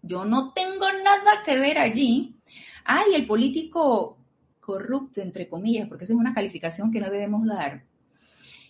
Yo 0.04 0.24
no 0.24 0.54
tengo 0.54 0.86
nada 1.04 1.44
que 1.44 1.60
ver 1.60 1.80
allí. 1.80 2.38
Ay, 2.86 3.14
el 3.14 3.28
político 3.28 4.20
corrupto, 4.62 5.20
entre 5.20 5.50
comillas, 5.50 5.90
porque 5.90 6.06
esa 6.06 6.14
es 6.14 6.20
una 6.20 6.34
calificación 6.34 6.94
que 6.94 7.02
no 7.02 7.10
debemos 7.10 7.46
dar. 7.46 7.84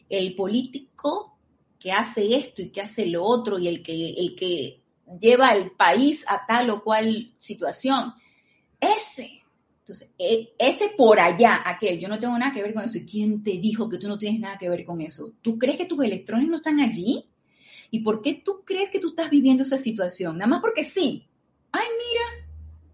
El 0.09 0.33
político 0.33 1.28
que 1.79 1.91
hace 1.91 2.35
esto 2.35 2.61
y 2.61 2.69
que 2.69 2.81
hace 2.81 3.05
lo 3.05 3.23
otro 3.23 3.57
y 3.57 3.67
el 3.67 3.81
que, 3.81 4.11
el 4.11 4.35
que 4.35 4.81
lleva 5.19 5.49
al 5.49 5.71
país 5.71 6.25
a 6.27 6.45
tal 6.45 6.69
o 6.69 6.83
cual 6.83 7.31
situación. 7.37 8.13
Ese. 8.79 9.41
Entonces, 9.79 10.09
e, 10.19 10.53
ese 10.59 10.89
por 10.95 11.19
allá, 11.19 11.63
aquel, 11.65 11.99
yo 11.99 12.07
no 12.07 12.19
tengo 12.19 12.37
nada 12.37 12.51
que 12.51 12.61
ver 12.61 12.73
con 12.73 12.83
eso. 12.83 12.97
¿Y 12.99 13.05
quién 13.05 13.41
te 13.41 13.51
dijo 13.51 13.89
que 13.89 13.97
tú 13.97 14.07
no 14.07 14.17
tienes 14.17 14.39
nada 14.39 14.57
que 14.57 14.69
ver 14.69 14.83
con 14.83 15.01
eso? 15.01 15.31
¿Tú 15.41 15.57
crees 15.57 15.77
que 15.77 15.85
tus 15.85 16.03
electrones 16.03 16.47
no 16.49 16.57
están 16.57 16.79
allí? 16.79 17.25
¿Y 17.89 18.01
por 18.01 18.21
qué 18.21 18.35
tú 18.45 18.63
crees 18.65 18.89
que 18.89 18.99
tú 18.99 19.09
estás 19.09 19.31
viviendo 19.31 19.63
esa 19.63 19.77
situación? 19.77 20.37
Nada 20.37 20.49
más 20.49 20.61
porque 20.61 20.83
sí. 20.83 21.25
Ay, 21.71 21.87
mira, 21.87 22.47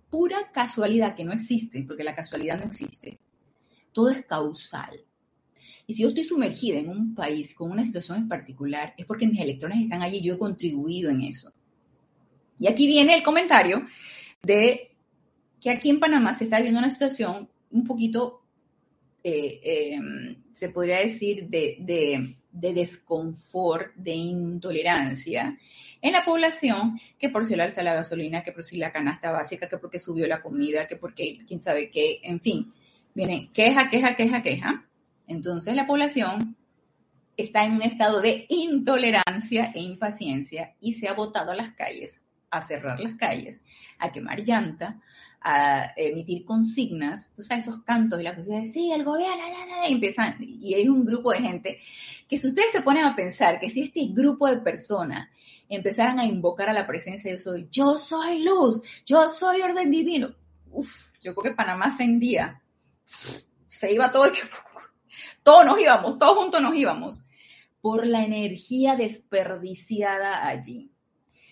pura 0.10 0.52
casualidad 0.52 1.16
que 1.16 1.26
no 1.26 1.34
existe, 1.34 1.84
porque 1.84 2.04
la 2.04 2.16
casualidad 2.16 2.60
no 2.60 2.66
existe. 2.66 3.20
Todo 3.92 4.10
es 4.10 4.26
causal. 4.26 5.04
Y 5.88 5.94
si 5.94 6.04
yo 6.04 6.10
estoy 6.10 6.24
sumergida 6.24 6.80
en 6.80 6.90
un 6.90 7.14
país 7.14 7.54
con 7.54 7.72
una 7.72 7.84
situación 7.84 8.18
en 8.18 8.28
particular, 8.28 8.94
es 8.98 9.06
porque 9.06 9.28
mis 9.28 9.40
electrones 9.40 9.84
están 9.84 10.02
allí 10.02 10.18
y 10.18 10.22
yo 10.22 10.36
he 10.36 10.38
contribuido 10.38 11.10
en 11.10 11.22
eso. 11.22 11.54
Y 12.58 12.68
aquí 12.68 12.88
viene 12.88 13.16
el 13.16 13.24
comentario 13.24 13.86
de 14.42 14.92
que 15.62 15.70
aquí 15.70 15.90
en 15.90 16.00
Panamá 16.00 16.34
se 16.34 16.46
está 16.46 16.58
viviendo 16.58 16.80
una 16.80 16.90
situación 16.90 17.50
un 17.72 17.84
poquito, 17.84 18.44
eh, 19.24 19.60
eh, 19.64 20.00
se 20.54 20.70
podría 20.70 21.00
decir, 21.00 21.48
de, 21.50 21.78
de 22.52 22.74
desconfort, 22.74 23.94
de 23.96 24.14
intolerancia 24.14 25.58
en 26.02 26.14
la 26.14 26.24
población, 26.24 27.00
que 27.18 27.30
por 27.30 27.46
si 27.46 27.56
le 27.56 27.64
alza 27.64 27.84
la 27.84 27.96
gasolina, 27.96 28.44
que 28.44 28.52
por 28.52 28.64
si 28.64 28.78
la 28.78 28.92
canasta 28.92 29.32
básica, 29.32 29.68
que 29.68 29.80
porque 29.80 30.00
subió 30.00 30.28
la 30.28 30.42
comida, 30.42 30.88
que 30.88 30.96
porque 30.96 31.40
quién 31.48 31.60
sabe 31.60 31.90
qué, 31.90 32.20
en 32.24 32.40
fin, 32.40 32.72
viene 33.16 33.50
queja, 33.54 33.90
queja, 33.90 34.16
queja, 34.16 34.44
queja. 34.44 34.86
Entonces 35.28 35.76
la 35.76 35.88
población 35.88 36.56
está 37.38 37.66
en 37.66 37.74
un 37.74 37.82
estado 37.82 38.22
de 38.22 38.46
intolerancia 38.50 39.72
e 39.74 39.82
impaciencia 39.82 40.76
y 40.80 40.94
se 40.94 41.08
ha 41.08 41.14
botado 41.14 41.52
a 41.52 41.56
las 41.56 41.72
calles, 41.72 42.26
a 42.50 42.62
cerrar 42.62 43.00
las 43.00 43.16
calles, 43.16 43.64
a 44.00 44.12
quemar 44.12 44.42
llanta, 44.42 45.02
a 45.42 45.92
emitir 45.96 46.46
consignas, 46.46 47.34
tú 47.34 47.42
sabes, 47.42 47.68
esos 47.68 47.84
cantos 47.84 48.20
y 48.20 48.24
las 48.24 48.36
cosas 48.36 48.62
de, 48.62 48.66
sí, 48.66 48.92
el 48.92 49.04
gobierno, 49.04 49.44
y 49.88 49.94
empiezan, 49.94 50.38
y 50.40 50.74
hay 50.74 50.88
un 50.88 51.06
grupo 51.06 51.32
de 51.32 51.40
gente 51.40 51.80
que 52.28 52.38
si 52.38 52.48
ustedes 52.48 52.72
se 52.72 52.82
ponen 52.82 53.04
a 53.04 53.16
pensar 53.16 53.60
que 53.60 53.70
si 53.70 53.84
este 53.84 54.08
grupo 54.08 54.48
de 54.48 54.58
personas 54.58 55.30
empezaran 55.70 56.20
a 56.20 56.26
invocar 56.26 56.70
a 56.70 56.74
la 56.74 56.88
presencia 56.88 57.32
de 57.32 57.40
soy. 57.40 57.68
Yo 57.72 57.98
soy 57.98 58.44
luz, 58.44 58.82
yo 59.06 59.28
soy 59.28 59.62
orden 59.62 59.92
divino. 59.92 60.36
Uf, 60.72 61.08
yo 61.22 61.34
creo 61.34 61.52
que 61.52 61.58
Panamá 61.58 61.86
ascendía. 61.86 62.62
Se 63.68 63.94
iba 63.94 64.12
todo, 64.12 64.26
todos 65.46 65.64
nos 65.64 65.80
íbamos, 65.80 66.18
todos 66.18 66.38
juntos 66.38 66.60
nos 66.60 66.76
íbamos, 66.76 67.22
por 67.80 68.08
la 68.08 68.26
energía 68.26 68.96
desperdiciada 68.96 70.48
allí. 70.48 70.92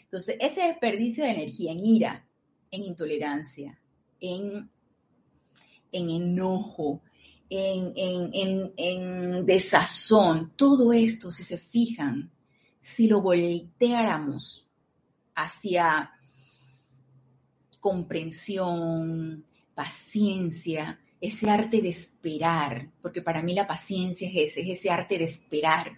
Entonces, 0.05 0.35
ese 0.39 0.63
desperdicio 0.63 1.23
de 1.23 1.29
energía 1.29 1.71
en 1.71 1.85
ira, 1.85 2.27
en 2.71 2.83
intolerancia, 2.85 3.79
en, 4.19 4.67
en 5.91 6.09
enojo, 6.09 7.03
en, 7.51 7.93
en, 7.95 8.73
en, 8.77 9.45
desazón, 9.45 10.53
todo 10.55 10.91
esto, 10.91 11.31
si 11.31 11.43
se 11.43 11.59
fijan, 11.59 12.31
si 12.81 13.07
lo 13.07 13.21
volteáramos 13.21 14.67
hacia 15.35 16.13
comprensión, 17.79 19.45
paciencia, 19.75 20.99
ese 21.23 21.49
arte 21.49 21.81
de 21.81 21.87
esperar, 21.87 22.89
porque 23.01 23.21
para 23.21 23.41
mí 23.41 23.53
la 23.53 23.65
paciencia 23.65 24.27
es 24.27 24.51
ese, 24.51 24.61
es 24.61 24.79
ese 24.79 24.91
arte 24.91 25.17
de 25.17 25.23
esperar. 25.23 25.93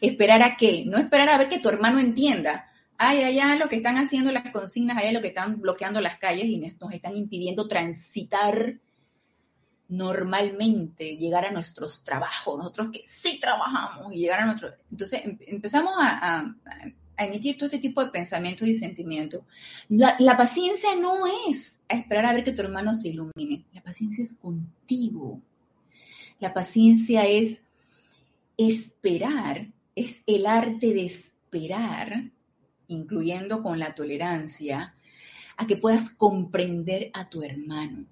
¿Esperar 0.00 0.42
a 0.42 0.56
qué? 0.56 0.84
No 0.86 0.96
esperar 0.96 1.28
a 1.28 1.36
ver 1.36 1.50
que 1.50 1.58
tu 1.58 1.68
hermano 1.68 2.00
entienda. 2.00 2.66
Ay, 2.96 3.22
allá 3.22 3.56
lo 3.56 3.68
que 3.68 3.76
están 3.76 3.98
haciendo 3.98 4.32
las 4.32 4.50
consignas, 4.50 4.96
allá 4.96 5.12
lo 5.12 5.20
que 5.20 5.28
están 5.28 5.60
bloqueando 5.60 6.00
las 6.00 6.16
calles 6.16 6.46
y 6.46 6.56
nos 6.56 6.94
están 6.94 7.14
impidiendo 7.14 7.68
transitar 7.68 8.80
normalmente 9.88 11.18
llegar 11.18 11.44
a 11.44 11.50
nuestros 11.50 12.02
trabajos, 12.02 12.56
nosotros 12.56 12.88
que 12.90 13.02
sí 13.04 13.38
trabajamos 13.38 14.14
y 14.14 14.20
llegar 14.20 14.40
a 14.40 14.46
nuestro... 14.46 14.72
Entonces 14.90 15.26
em, 15.26 15.36
empezamos 15.40 15.92
a, 15.98 16.54
emitir 17.24 17.56
todo 17.56 17.66
este 17.66 17.78
tipo 17.78 18.04
de 18.04 18.10
pensamientos 18.10 18.68
y 18.68 18.74
sentimientos. 18.74 19.42
La, 19.88 20.36
paciencia 20.36 20.94
no 20.96 21.26
es 21.48 21.80
a 21.88 21.96
esperar 21.96 22.26
a 22.26 22.32
ver 22.32 22.44
que 22.44 22.52
tu 22.52 22.62
hermano 22.62 22.94
se 22.94 23.08
ilumine, 23.08 23.64
la 23.72 23.82
paciencia 23.82 24.22
es 24.22 24.34
contigo. 24.34 25.40
La 26.38 26.54
paciencia 26.54 27.26
es 27.26 27.62
esperar, 28.56 29.68
es 29.94 30.22
el 30.26 30.46
arte 30.46 30.94
de 30.94 31.04
esperar, 31.04 32.30
incluyendo 32.88 33.62
con 33.62 33.78
la 33.78 33.94
tolerancia, 33.94 34.94
a 35.56 35.66
que 35.66 35.76
puedas 35.76 36.10
comprender 36.10 37.10
a 37.12 37.28
tu 37.28 37.42
hermano 37.42 38.06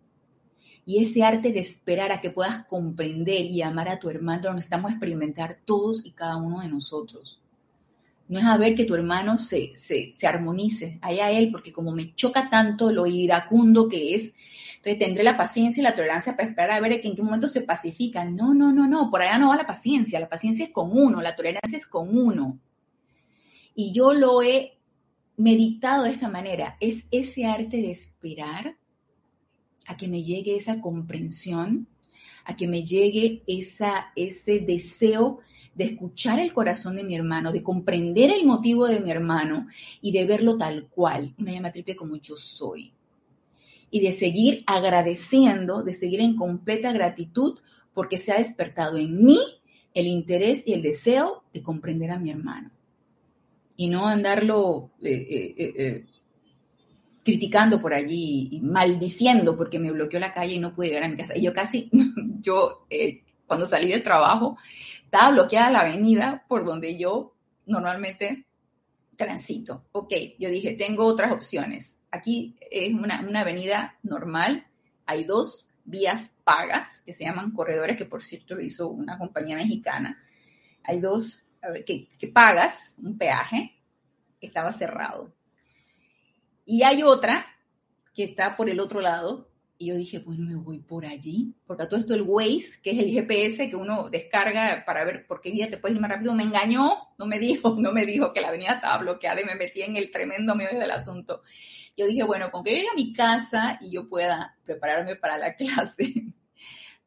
y 0.89 1.03
ese 1.03 1.23
arte 1.23 1.53
de 1.53 1.61
esperar 1.61 2.13
a 2.13 2.23
que 2.23 2.31
puedas 2.31 2.65
comprender 2.65 3.45
y 3.45 3.61
amar 3.61 3.91
a 3.91 3.99
tu 3.99 4.09
hermano 4.09 4.45
lo 4.45 4.55
necesitamos 4.55 4.91
experimentar 4.91 5.59
todos 5.67 6.03
y 6.03 6.13
cada 6.13 6.39
uno 6.39 6.63
de 6.63 6.69
nosotros. 6.69 7.39
No 8.29 8.39
es 8.39 8.45
a 8.45 8.57
ver 8.57 8.75
que 8.75 8.85
tu 8.85 8.95
hermano 8.95 9.39
se, 9.39 9.73
se, 9.75 10.13
se 10.15 10.27
armonice, 10.27 10.99
allá 11.01 11.31
él, 11.31 11.51
porque 11.51 11.73
como 11.73 11.93
me 11.93 12.15
choca 12.15 12.51
tanto 12.51 12.93
lo 12.93 13.07
iracundo 13.07 13.89
que 13.89 14.15
es, 14.15 14.35
entonces 14.77 14.99
tendré 14.99 15.25
la 15.25 15.37
paciencia 15.37 15.81
y 15.81 15.85
la 15.85 15.95
tolerancia 15.95 16.37
para 16.37 16.49
esperar 16.49 16.71
a 16.71 16.81
ver 16.81 17.01
en 17.05 17.17
qué 17.17 17.23
momento 17.23 17.49
se 17.49 17.63
pacifica. 17.63 18.25
No, 18.25 18.55
no, 18.55 18.73
no, 18.73 18.87
no, 18.87 19.11
por 19.11 19.23
allá 19.23 19.39
no 19.39 19.49
va 19.49 19.57
la 19.57 19.67
paciencia, 19.67 20.21
la 20.21 20.29
paciencia 20.29 20.67
es 20.67 20.71
con 20.71 20.91
uno, 20.93 21.21
la 21.21 21.35
tolerancia 21.35 21.77
es 21.77 21.87
con 21.87 22.17
uno. 22.17 22.61
Y 23.75 23.93
yo 23.93 24.13
lo 24.13 24.43
he 24.43 24.79
meditado 25.37 26.05
de 26.05 26.11
esta 26.11 26.29
manera, 26.29 26.77
es 26.81 27.07
ese 27.11 27.47
arte 27.47 27.79
de 27.79 27.91
esperar 27.91 28.77
a 29.87 29.97
que 29.97 30.07
me 30.07 30.23
llegue 30.23 30.57
esa 30.57 30.81
comprensión, 30.81 31.89
a 32.45 32.57
que 32.57 32.69
me 32.69 32.85
llegue 32.85 33.43
esa, 33.47 34.13
ese 34.15 34.61
deseo 34.61 35.41
de 35.79 35.85
escuchar 35.85 36.41
el 36.41 36.53
corazón 36.53 36.97
de 36.97 37.05
mi 37.05 37.15
hermano, 37.15 37.53
de 37.53 37.63
comprender 37.63 38.31
el 38.31 38.45
motivo 38.45 38.89
de 38.89 38.99
mi 38.99 39.13
hermano 39.13 39.69
y 40.03 40.11
de 40.11 40.25
verlo 40.25 40.59
tal 40.59 40.89
cual, 40.89 41.33
una 41.39 41.53
llama 41.53 41.71
triple 41.71 41.95
como 41.95 42.17
yo 42.17 42.35
soy. 42.35 42.93
Y 43.89 44.01
de 44.01 44.11
seguir 44.11 44.65
agradeciendo, 44.67 45.85
de 45.85 45.95
seguir 45.95 46.21
en 46.21 46.35
completa 46.35 46.93
gratitud 46.93 47.61
porque 47.95 48.19
se 48.19 48.33
ha 48.33 48.39
despertado 48.39 48.99
en 48.99 49.25
mí 49.25 49.39
el 49.95 50.09
interés 50.09 50.67
y 50.67 50.73
el 50.73 50.83
deseo 50.83 51.45
de 51.55 51.63
comprender 51.63 52.11
a 52.11 52.19
mi 52.19 52.31
hermano. 52.31 52.73
Y 53.77 53.87
no 53.87 54.09
andarlo 54.09 54.91
eh, 55.01 55.55
eh, 55.57 55.75
eh, 55.79 56.07
criticando 57.23 57.81
por 57.81 57.95
allí 57.95 58.49
y 58.51 58.61
maldiciendo 58.63 59.57
porque 59.57 59.79
me 59.79 59.93
bloqueó 59.93 60.19
la 60.19 60.33
calle 60.33 60.55
y 60.55 60.59
no 60.59 60.75
pude 60.75 60.89
llegar 60.89 61.05
a 61.05 61.09
mi 61.09 61.17
casa. 61.17 61.37
Y 61.37 61.43
yo 61.43 61.53
casi, 61.53 61.89
yo 62.41 62.85
cuando 63.49 63.65
salí 63.67 63.89
del 63.89 64.03
trabajo, 64.03 64.59
estaba 65.09 65.31
bloqueada 65.31 65.71
la 65.71 65.81
avenida 65.81 66.45
por 66.49 66.67
donde 66.67 66.99
yo 66.99 67.35
normalmente 67.65 68.45
transito. 69.17 69.87
Ok, 69.93 70.13
yo 70.39 70.51
dije, 70.51 70.75
tengo 70.75 71.07
otras 71.07 71.33
opciones. 71.33 71.99
Aquí 72.11 72.59
es 72.71 72.93
una, 72.93 73.21
avenida 73.41 73.97
normal, 74.03 74.67
hay 75.07 75.25
dos 75.25 75.71
vías 75.85 76.35
pagas 76.45 77.01
que 77.07 77.15
se 77.15 77.25
llaman 77.25 77.53
corredores, 77.53 77.97
que 77.97 78.05
por 78.05 78.23
cierto 78.23 78.55
lo 78.55 78.61
hizo 78.61 78.89
una 78.89 79.17
compañía 79.17 79.57
mexicana. 79.57 80.23
Hay 80.85 81.01
dos 81.01 81.43
que, 81.87 82.07
que 82.19 82.29
pagas 82.29 82.95
un 82.99 83.17
peaje, 83.17 83.81
estaba 84.43 84.75
cerrado. 84.75 85.33
Y 86.67 86.83
hay 86.83 87.03
otra 87.03 87.47
que 88.13 88.25
está 88.25 88.59
por 88.59 88.69
el 88.69 88.79
otro 88.79 89.01
lado. 89.01 89.48
Y 89.81 89.87
yo 89.87 89.95
dije, 89.95 90.19
bueno, 90.19 90.45
me 90.45 90.57
voy 90.57 90.81
por 90.81 91.07
allí. 91.07 91.55
Porque 91.67 91.85
a 91.85 91.89
todo 91.89 92.01
esto 92.01 92.15
el 92.15 92.23
Waze, 92.23 92.81
que 92.83 92.91
es 92.91 92.99
el 92.99 93.13
GPS 93.13 93.71
que 93.71 93.77
uno 93.77 94.11
descarga 94.11 94.83
para 94.85 95.05
ver 95.05 95.25
por 95.27 95.41
qué 95.41 95.53
día 95.53 95.71
te 95.71 95.79
puedes 95.79 95.95
ir 95.95 96.01
más 96.01 96.11
rápido, 96.11 96.35
me 96.35 96.43
engañó. 96.43 97.09
No 97.17 97.27
me 97.27 97.39
dijo, 97.39 97.77
no 97.79 97.93
me 97.93 98.05
dijo 98.05 98.33
que 98.33 98.41
la 98.41 98.49
avenida 98.49 98.73
estaba 98.73 98.99
bloqueada 98.99 99.41
y 99.41 99.45
me 99.45 99.55
metí 99.55 99.83
en 99.83 99.97
el 99.97 100.11
tremendo 100.11 100.57
medio 100.57 100.79
del 100.79 100.91
asunto. 100.91 101.43
Yo 101.97 102.07
dije, 102.07 102.23
bueno, 102.25 102.51
con 102.51 102.63
que 102.63 102.71
llegue 102.75 102.89
a 102.89 102.95
mi 102.95 103.13
casa 103.13 103.79
y 103.81 103.91
yo 103.91 104.09
pueda 104.09 104.57
prepararme 104.65 105.17
para 105.17 105.39
la 105.39 105.55
clase, 105.57 106.13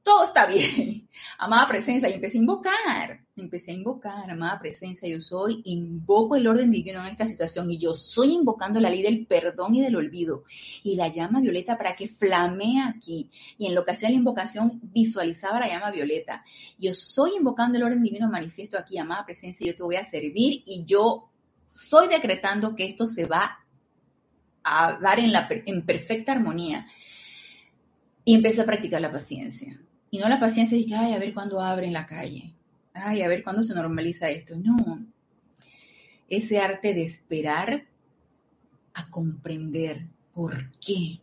todo 0.03 0.25
está 0.25 0.45
bien. 0.45 1.07
Amada 1.37 1.67
presencia, 1.67 2.09
y 2.09 2.13
empecé 2.13 2.37
a 2.37 2.41
invocar, 2.41 3.19
empecé 3.35 3.71
a 3.71 3.73
invocar, 3.75 4.29
amada 4.29 4.59
presencia, 4.59 5.09
yo 5.09 5.19
soy, 5.19 5.61
invoco 5.65 6.35
el 6.35 6.47
orden 6.47 6.71
divino 6.71 7.01
en 7.01 7.07
esta 7.07 7.25
situación 7.25 7.69
y 7.71 7.77
yo 7.77 7.93
soy 7.93 8.33
invocando 8.33 8.79
la 8.79 8.89
ley 8.89 9.01
del 9.01 9.25
perdón 9.25 9.75
y 9.75 9.81
del 9.81 9.95
olvido 9.95 10.43
y 10.83 10.95
la 10.95 11.09
llama 11.09 11.41
violeta 11.41 11.77
para 11.77 11.95
que 11.95 12.07
flamee 12.07 12.81
aquí. 12.81 13.29
Y 13.57 13.67
en 13.67 13.75
lo 13.75 13.83
que 13.83 13.91
hacía 13.91 14.09
la 14.09 14.15
invocación 14.15 14.79
visualizaba 14.83 15.59
la 15.59 15.67
llama 15.67 15.91
violeta. 15.91 16.43
Yo 16.77 16.93
soy 16.93 17.37
invocando 17.37 17.77
el 17.77 17.83
orden 17.83 18.03
divino 18.03 18.29
manifiesto 18.29 18.77
aquí, 18.77 18.97
amada 18.97 19.25
presencia, 19.25 19.65
yo 19.65 19.75
te 19.75 19.83
voy 19.83 19.95
a 19.95 20.03
servir 20.03 20.63
y 20.65 20.85
yo 20.85 21.29
soy 21.69 22.07
decretando 22.07 22.75
que 22.75 22.85
esto 22.85 23.05
se 23.05 23.25
va 23.25 23.59
a 24.63 24.99
dar 24.99 25.19
en, 25.19 25.31
en 25.65 25.85
perfecta 25.85 26.31
armonía. 26.31 26.87
Y 28.23 28.35
empecé 28.35 28.61
a 28.61 28.65
practicar 28.65 29.01
la 29.01 29.11
paciencia 29.11 29.81
y 30.11 30.19
no 30.19 30.27
la 30.27 30.41
paciencia 30.41 30.77
de 30.77 30.85
que, 30.85 30.93
ay, 30.93 31.13
a 31.13 31.19
ver 31.19 31.33
cuándo 31.33 31.61
abren 31.61 31.93
la 31.93 32.05
calle. 32.05 32.53
Ay, 32.93 33.21
a 33.21 33.29
ver 33.29 33.43
cuándo 33.43 33.63
se 33.63 33.73
normaliza 33.73 34.29
esto. 34.29 34.57
No. 34.57 35.05
Ese 36.27 36.59
arte 36.59 36.93
de 36.93 37.01
esperar 37.01 37.85
a 38.93 39.09
comprender 39.09 40.05
por 40.33 40.69
qué. 40.85 41.21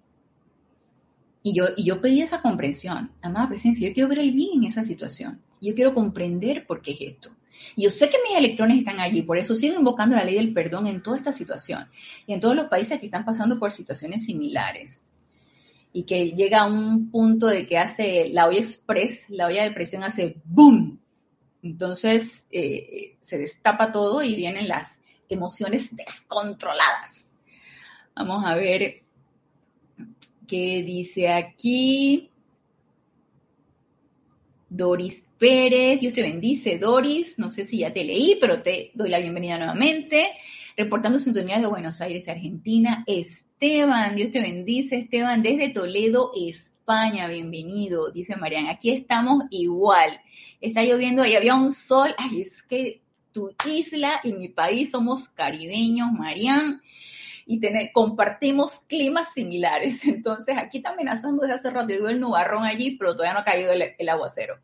Y 1.42 1.55
yo, 1.55 1.66
y 1.77 1.85
yo 1.85 2.01
pedí 2.01 2.22
esa 2.22 2.40
comprensión. 2.40 3.12
Amada 3.20 3.48
presencia, 3.48 3.87
yo 3.87 3.94
quiero 3.94 4.09
ver 4.09 4.20
el 4.20 4.33
bien 4.33 4.62
en 4.62 4.64
esa 4.64 4.83
situación. 4.83 5.42
Yo 5.61 5.74
quiero 5.74 5.92
comprender 5.92 6.66
por 6.66 6.81
qué 6.81 6.92
es 6.92 7.01
esto. 7.03 7.37
Y 7.77 7.85
yo 7.85 7.90
sé 7.90 8.09
que 8.09 8.16
mis 8.27 8.38
electrones 8.38 8.79
están 8.79 9.01
allí, 9.01 9.20
por 9.20 9.37
eso 9.37 9.55
sigo 9.55 9.79
invocando 9.79 10.16
la 10.16 10.24
ley 10.24 10.37
del 10.37 10.55
perdón 10.55 10.87
en 10.87 11.03
toda 11.03 11.16
esta 11.16 11.33
situación 11.33 11.88
y 12.27 12.33
en 12.33 12.40
todos 12.40 12.55
los 12.55 12.68
países 12.68 13.01
que 13.01 13.07
están 13.07 13.24
pasando 13.24 13.59
por 13.59 13.72
situaciones 13.72 14.24
similares 14.24 15.03
y 15.98 16.04
que 16.04 16.30
llega 16.30 16.61
a 16.61 16.66
un 16.66 17.11
punto 17.11 17.48
de 17.48 17.66
que 17.66 17.76
hace 17.76 18.28
la 18.28 18.46
olla 18.46 18.58
express, 18.58 19.28
la 19.30 19.48
olla 19.48 19.64
de 19.64 19.72
presión 19.72 20.04
hace 20.04 20.37
boom. 20.44 21.00
Entonces 21.61 22.46
eh, 22.52 23.16
se 23.18 23.37
destapa 23.37 23.90
todo 23.90 24.22
y 24.22 24.37
vienen 24.37 24.68
las 24.68 25.00
emociones 25.28 25.96
descontroladas. 25.96 27.34
Vamos 28.14 28.44
a 28.46 28.54
ver 28.54 29.02
qué 30.46 30.84
dice 30.84 31.30
aquí. 31.30 32.30
Doris 34.68 35.24
Pérez, 35.37 35.98
Dios 35.98 36.12
te 36.12 36.22
bendice, 36.22 36.78
Doris. 36.78 37.40
No 37.40 37.50
sé 37.50 37.64
si 37.64 37.78
ya 37.78 37.92
te 37.92 38.04
leí, 38.04 38.38
pero 38.40 38.62
te 38.62 38.92
doy 38.94 39.08
la 39.08 39.18
bienvenida 39.18 39.58
nuevamente. 39.58 40.30
Reportando 40.76 41.18
sintonía 41.18 41.58
de 41.58 41.66
Buenos 41.66 42.00
Aires, 42.00 42.28
Argentina. 42.28 43.02
Es 43.08 43.47
Esteban, 43.60 44.14
Dios 44.14 44.30
te 44.30 44.40
bendice, 44.40 44.98
Esteban, 44.98 45.42
desde 45.42 45.70
Toledo, 45.70 46.30
España, 46.36 47.26
bienvenido, 47.26 48.12
dice 48.12 48.36
Marian. 48.36 48.68
Aquí 48.68 48.92
estamos 48.92 49.46
igual. 49.50 50.20
Está 50.60 50.84
lloviendo 50.84 51.26
y 51.26 51.34
había 51.34 51.56
un 51.56 51.72
sol. 51.72 52.14
Ay, 52.18 52.42
es 52.42 52.62
que 52.62 53.02
tu 53.32 53.52
isla 53.66 54.20
y 54.22 54.32
mi 54.32 54.48
país 54.48 54.92
somos 54.92 55.26
caribeños, 55.26 56.12
Marian, 56.12 56.80
y 57.46 57.60
compartimos 57.90 58.78
climas 58.86 59.32
similares. 59.32 60.04
Entonces, 60.06 60.56
aquí 60.56 60.76
está 60.76 60.90
amenazando 60.90 61.42
desde 61.42 61.56
hace 61.56 61.70
rato. 61.70 61.92
Yo 61.92 62.08
el 62.08 62.20
nubarrón 62.20 62.62
allí, 62.62 62.92
pero 62.92 63.14
todavía 63.14 63.34
no 63.34 63.40
ha 63.40 63.44
caído 63.44 63.72
el, 63.72 64.08
aguacero. 64.08 64.60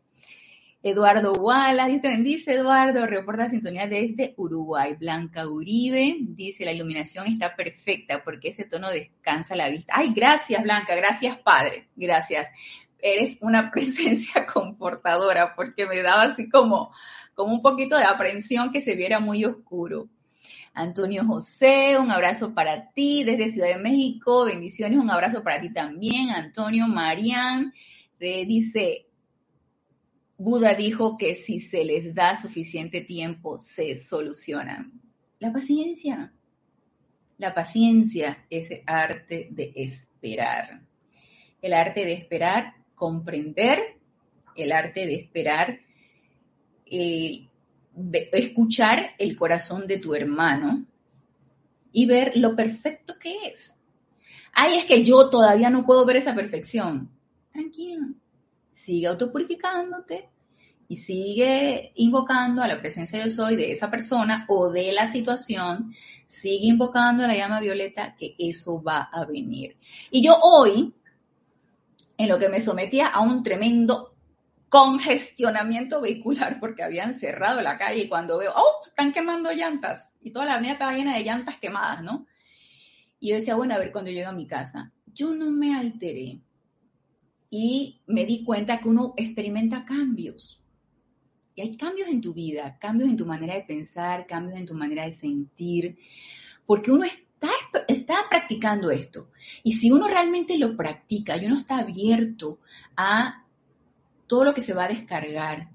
Eduardo 0.87 1.33
Wallace, 1.33 1.89
Dios 1.89 2.01
te 2.03 2.07
bendice, 2.09 2.53
Eduardo, 2.53 3.07
reporta 3.07 3.49
sintonía 3.49 3.87
desde 3.87 4.35
Uruguay. 4.37 4.93
Blanca 4.93 5.47
Uribe 5.47 6.17
dice, 6.19 6.63
la 6.63 6.73
iluminación 6.73 7.25
está 7.25 7.55
perfecta 7.55 8.23
porque 8.23 8.49
ese 8.49 8.65
tono 8.65 8.91
descansa 8.91 9.55
la 9.55 9.67
vista. 9.71 9.93
Ay, 9.95 10.11
gracias, 10.13 10.61
Blanca, 10.61 10.95
gracias, 10.95 11.39
Padre, 11.39 11.87
gracias. 11.95 12.47
Eres 13.01 13.39
una 13.41 13.71
presencia 13.73 14.45
confortadora 14.45 15.55
porque 15.55 15.87
me 15.87 16.03
daba 16.03 16.21
así 16.21 16.49
como, 16.49 16.91
como 17.33 17.55
un 17.55 17.63
poquito 17.63 17.97
de 17.97 18.05
aprensión 18.05 18.71
que 18.71 18.81
se 18.81 18.95
viera 18.95 19.19
muy 19.19 19.43
oscuro. 19.43 20.07
Antonio 20.75 21.25
José, 21.25 21.97
un 21.97 22.11
abrazo 22.11 22.53
para 22.53 22.91
ti 22.91 23.23
desde 23.23 23.49
Ciudad 23.49 23.69
de 23.69 23.79
México, 23.81 24.45
bendiciones, 24.45 24.99
un 24.99 25.09
abrazo 25.09 25.41
para 25.41 25.59
ti 25.59 25.73
también. 25.73 26.29
Antonio 26.29 26.85
Marián 26.87 27.73
eh, 28.19 28.45
dice, 28.45 29.04
Buda 30.37 30.75
dijo 30.75 31.17
que 31.17 31.33
si 31.33 31.59
se 31.59 31.85
les 31.85 32.13
da 32.13 32.35
suficiente 32.35 33.01
tiempo, 33.01 33.57
se 33.57 33.95
solucionan. 33.95 35.01
La 35.39 35.53
paciencia. 35.53 36.33
La 37.37 37.53
paciencia 37.53 38.45
es 38.49 38.71
el 38.71 38.83
arte 38.85 39.47
de 39.51 39.71
esperar. 39.75 40.81
El 41.61 41.73
arte 41.73 42.05
de 42.05 42.13
esperar, 42.13 42.73
comprender, 42.95 43.79
el 44.55 44.71
arte 44.71 45.05
de 45.05 45.15
esperar, 45.15 45.79
escuchar 48.31 49.15
el 49.17 49.35
corazón 49.35 49.87
de 49.87 49.97
tu 49.99 50.15
hermano 50.15 50.85
y 51.91 52.05
ver 52.05 52.33
lo 52.35 52.55
perfecto 52.55 53.17
que 53.17 53.47
es. 53.47 53.79
Ay, 54.53 54.79
es 54.79 54.85
que 54.85 55.03
yo 55.03 55.29
todavía 55.29 55.69
no 55.69 55.85
puedo 55.85 56.05
ver 56.05 56.17
esa 56.17 56.35
perfección. 56.35 57.09
Tranquilo, 57.51 58.07
sigue 58.75 59.07
autopurificándote 59.07 60.29
y 60.87 60.97
sigue 60.97 61.93
invocando 61.95 62.61
a 62.61 62.67
la 62.67 62.79
presencia 62.79 63.17
de 63.17 63.25
yo 63.25 63.31
soy 63.31 63.55
de 63.55 63.71
esa 63.71 63.89
persona 63.89 64.45
o 64.49 64.69
de 64.69 64.91
la 64.91 65.11
situación, 65.11 65.95
sigue 66.27 66.67
invocando 66.67 67.23
a 67.23 67.27
la 67.27 67.35
llama 67.35 67.61
violeta 67.61 68.15
que 68.15 68.35
eso 68.37 68.83
va 68.83 69.09
a 69.11 69.25
venir. 69.25 69.77
Y 70.11 70.21
yo 70.21 70.37
hoy, 70.39 70.93
en 72.17 72.29
lo 72.29 72.37
que 72.37 72.49
me 72.49 72.59
sometía 72.59 73.07
a 73.07 73.21
un 73.21 73.41
tremendo 73.43 74.13
congestionamiento 74.69 76.01
vehicular 76.01 76.59
porque 76.59 76.83
habían 76.83 77.15
cerrado 77.15 77.61
la 77.61 77.77
calle 77.77 78.03
y 78.03 78.09
cuando 78.09 78.37
veo, 78.37 78.53
oh, 78.55 78.81
están 78.85 79.13
quemando 79.13 79.51
llantas 79.51 80.13
y 80.21 80.31
toda 80.31 80.45
la 80.45 80.53
avenida 80.55 80.73
estaba 80.73 80.93
llena 80.93 81.17
de 81.17 81.23
llantas 81.23 81.57
quemadas, 81.57 82.03
¿no? 82.03 82.27
Y 83.19 83.29
yo 83.29 83.35
decía, 83.35 83.55
bueno, 83.55 83.73
a 83.73 83.79
ver, 83.79 83.91
cuando 83.91 84.11
llego 84.11 84.29
a 84.29 84.33
mi 84.33 84.45
casa, 84.45 84.91
yo 85.13 85.33
no 85.33 85.49
me 85.49 85.73
alteré 85.73 86.41
y 87.57 88.01
me 88.07 88.25
di 88.25 88.43
cuenta 88.43 88.81
que 88.81 88.89
uno 88.89 89.13
experimenta 89.15 89.85
cambios. 89.85 90.61
Y 91.55 91.61
hay 91.61 91.77
cambios 91.77 92.09
en 92.09 92.19
tu 92.19 92.33
vida, 92.33 92.77
cambios 92.79 93.09
en 93.09 93.15
tu 93.15 93.25
manera 93.25 93.53
de 93.53 93.61
pensar, 93.61 94.27
cambios 94.27 94.59
en 94.59 94.65
tu 94.65 94.73
manera 94.73 95.05
de 95.05 95.13
sentir, 95.13 95.97
porque 96.65 96.91
uno 96.91 97.05
está, 97.05 97.47
está 97.87 98.15
practicando 98.29 98.91
esto. 98.91 99.29
Y 99.63 99.71
si 99.71 99.89
uno 99.89 100.09
realmente 100.09 100.57
lo 100.57 100.75
practica 100.75 101.37
y 101.37 101.45
uno 101.45 101.55
está 101.55 101.77
abierto 101.77 102.59
a 102.97 103.45
todo 104.27 104.43
lo 104.43 104.53
que 104.53 104.59
se 104.59 104.73
va 104.73 104.83
a 104.83 104.89
descargar, 104.89 105.69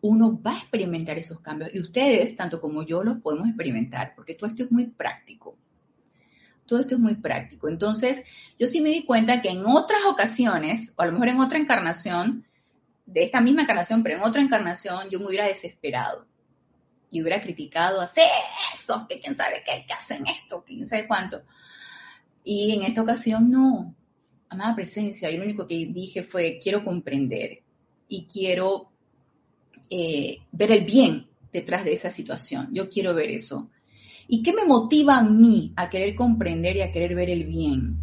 uno 0.00 0.40
va 0.40 0.52
a 0.52 0.58
experimentar 0.58 1.18
esos 1.18 1.40
cambios. 1.40 1.68
Y 1.74 1.80
ustedes, 1.80 2.34
tanto 2.34 2.62
como 2.62 2.82
yo, 2.82 3.02
los 3.02 3.20
podemos 3.20 3.46
experimentar, 3.46 4.14
porque 4.16 4.36
todo 4.36 4.48
esto 4.48 4.64
es 4.64 4.72
muy 4.72 4.86
práctico. 4.86 5.58
Todo 6.66 6.80
esto 6.80 6.96
es 6.96 7.00
muy 7.00 7.14
práctico. 7.14 7.68
Entonces, 7.68 8.22
yo 8.58 8.66
sí 8.66 8.80
me 8.80 8.90
di 8.90 9.04
cuenta 9.04 9.40
que 9.40 9.50
en 9.50 9.64
otras 9.66 10.04
ocasiones, 10.04 10.92
o 10.96 11.02
a 11.02 11.06
lo 11.06 11.12
mejor 11.12 11.28
en 11.28 11.40
otra 11.40 11.58
encarnación, 11.58 12.44
de 13.06 13.22
esta 13.22 13.40
misma 13.40 13.62
encarnación, 13.62 14.02
pero 14.02 14.16
en 14.16 14.22
otra 14.22 14.42
encarnación, 14.42 15.08
yo 15.10 15.20
me 15.20 15.26
hubiera 15.26 15.46
desesperado 15.46 16.26
y 17.08 17.22
hubiera 17.22 17.40
criticado, 17.40 18.00
hace 18.00 18.22
eso, 18.74 19.06
que 19.08 19.20
quién 19.20 19.34
sabe 19.34 19.62
qué, 19.64 19.84
que 19.86 19.92
hacen 19.92 20.26
esto, 20.26 20.64
quién 20.66 20.86
sabe 20.86 21.06
cuánto. 21.06 21.42
Y 22.42 22.72
en 22.72 22.82
esta 22.82 23.02
ocasión 23.02 23.50
no, 23.50 23.94
amada 24.48 24.74
presencia, 24.74 25.30
y 25.30 25.36
lo 25.36 25.44
único 25.44 25.66
que 25.66 25.86
dije 25.86 26.22
fue, 26.22 26.58
quiero 26.60 26.82
comprender 26.84 27.62
y 28.08 28.26
quiero 28.26 28.90
eh, 29.88 30.38
ver 30.52 30.72
el 30.72 30.84
bien 30.84 31.28
detrás 31.52 31.84
de 31.84 31.92
esa 31.92 32.10
situación. 32.10 32.68
Yo 32.72 32.88
quiero 32.88 33.14
ver 33.14 33.30
eso. 33.30 33.70
¿Y 34.28 34.42
qué 34.42 34.52
me 34.52 34.64
motiva 34.64 35.18
a 35.18 35.22
mí 35.22 35.72
a 35.76 35.88
querer 35.88 36.14
comprender 36.14 36.76
y 36.76 36.82
a 36.82 36.90
querer 36.90 37.14
ver 37.14 37.30
el 37.30 37.44
bien? 37.44 37.96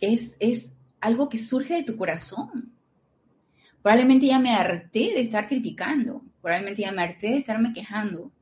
Es, 0.00 0.36
es 0.38 0.72
algo 1.00 1.28
que 1.28 1.38
surge 1.38 1.74
de 1.74 1.82
tu 1.82 1.96
corazón. 1.96 2.72
Probablemente 3.82 4.26
ya 4.26 4.38
me 4.38 4.50
harté 4.50 5.12
de 5.14 5.20
estar 5.20 5.48
criticando, 5.48 6.22
probablemente 6.42 6.82
ya 6.82 6.92
me 6.92 7.02
harté 7.02 7.28
de 7.28 7.36
estarme 7.38 7.72
quejando, 7.72 8.32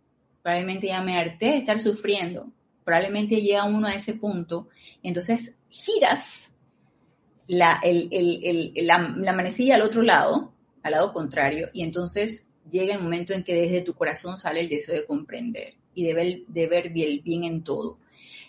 probablemente 0.42 0.86
ya 0.88 1.02
me 1.02 1.16
harté 1.16 1.46
de 1.46 1.56
estar 1.58 1.78
sufriendo, 1.78 2.52
probablemente 2.84 3.42
llega 3.42 3.64
uno 3.64 3.86
a 3.86 3.94
ese 3.94 4.14
punto, 4.14 4.68
entonces 5.02 5.54
giras 5.68 6.52
la, 7.46 7.80
la, 7.82 9.32
manecilla 9.34 9.74
al 9.74 9.82
otro 9.82 10.02
lado, 10.02 10.52
al 10.82 10.92
lado 10.92 11.12
contrario, 11.12 11.68
y 11.72 11.82
entonces 11.82 12.45
llega 12.70 12.94
el 12.94 13.02
momento 13.02 13.32
en 13.32 13.44
que 13.44 13.54
desde 13.54 13.82
tu 13.82 13.94
corazón 13.94 14.38
sale 14.38 14.60
el 14.60 14.68
deseo 14.68 14.94
de 14.94 15.06
comprender 15.06 15.74
y 15.94 16.04
de 16.04 16.14
ver, 16.14 16.92
de 16.92 17.04
el 17.04 17.20
bien 17.20 17.44
en 17.44 17.62
todo. 17.62 17.98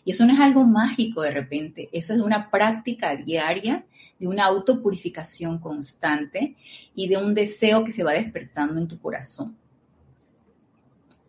Y 0.04 0.12
eso 0.12 0.26
no 0.26 0.34
es 0.34 0.40
algo 0.40 0.64
mágico 0.64 1.22
de 1.22 1.32
repente, 1.32 1.90
eso 1.92 2.14
es 2.14 2.20
una 2.20 2.50
práctica 2.50 3.16
diaria 3.16 3.86
de 4.20 4.28
una 4.28 4.46
autopurificación 4.46 5.60
constante 5.60 6.56
y 6.96 7.08
de 7.08 7.18
un 7.18 7.34
deseo 7.34 7.84
que 7.84 7.92
se 7.92 8.04
va 8.04 8.14
despertando 8.14 8.80
en 8.80 8.88
tu 8.88 9.00
corazón. 9.00 9.56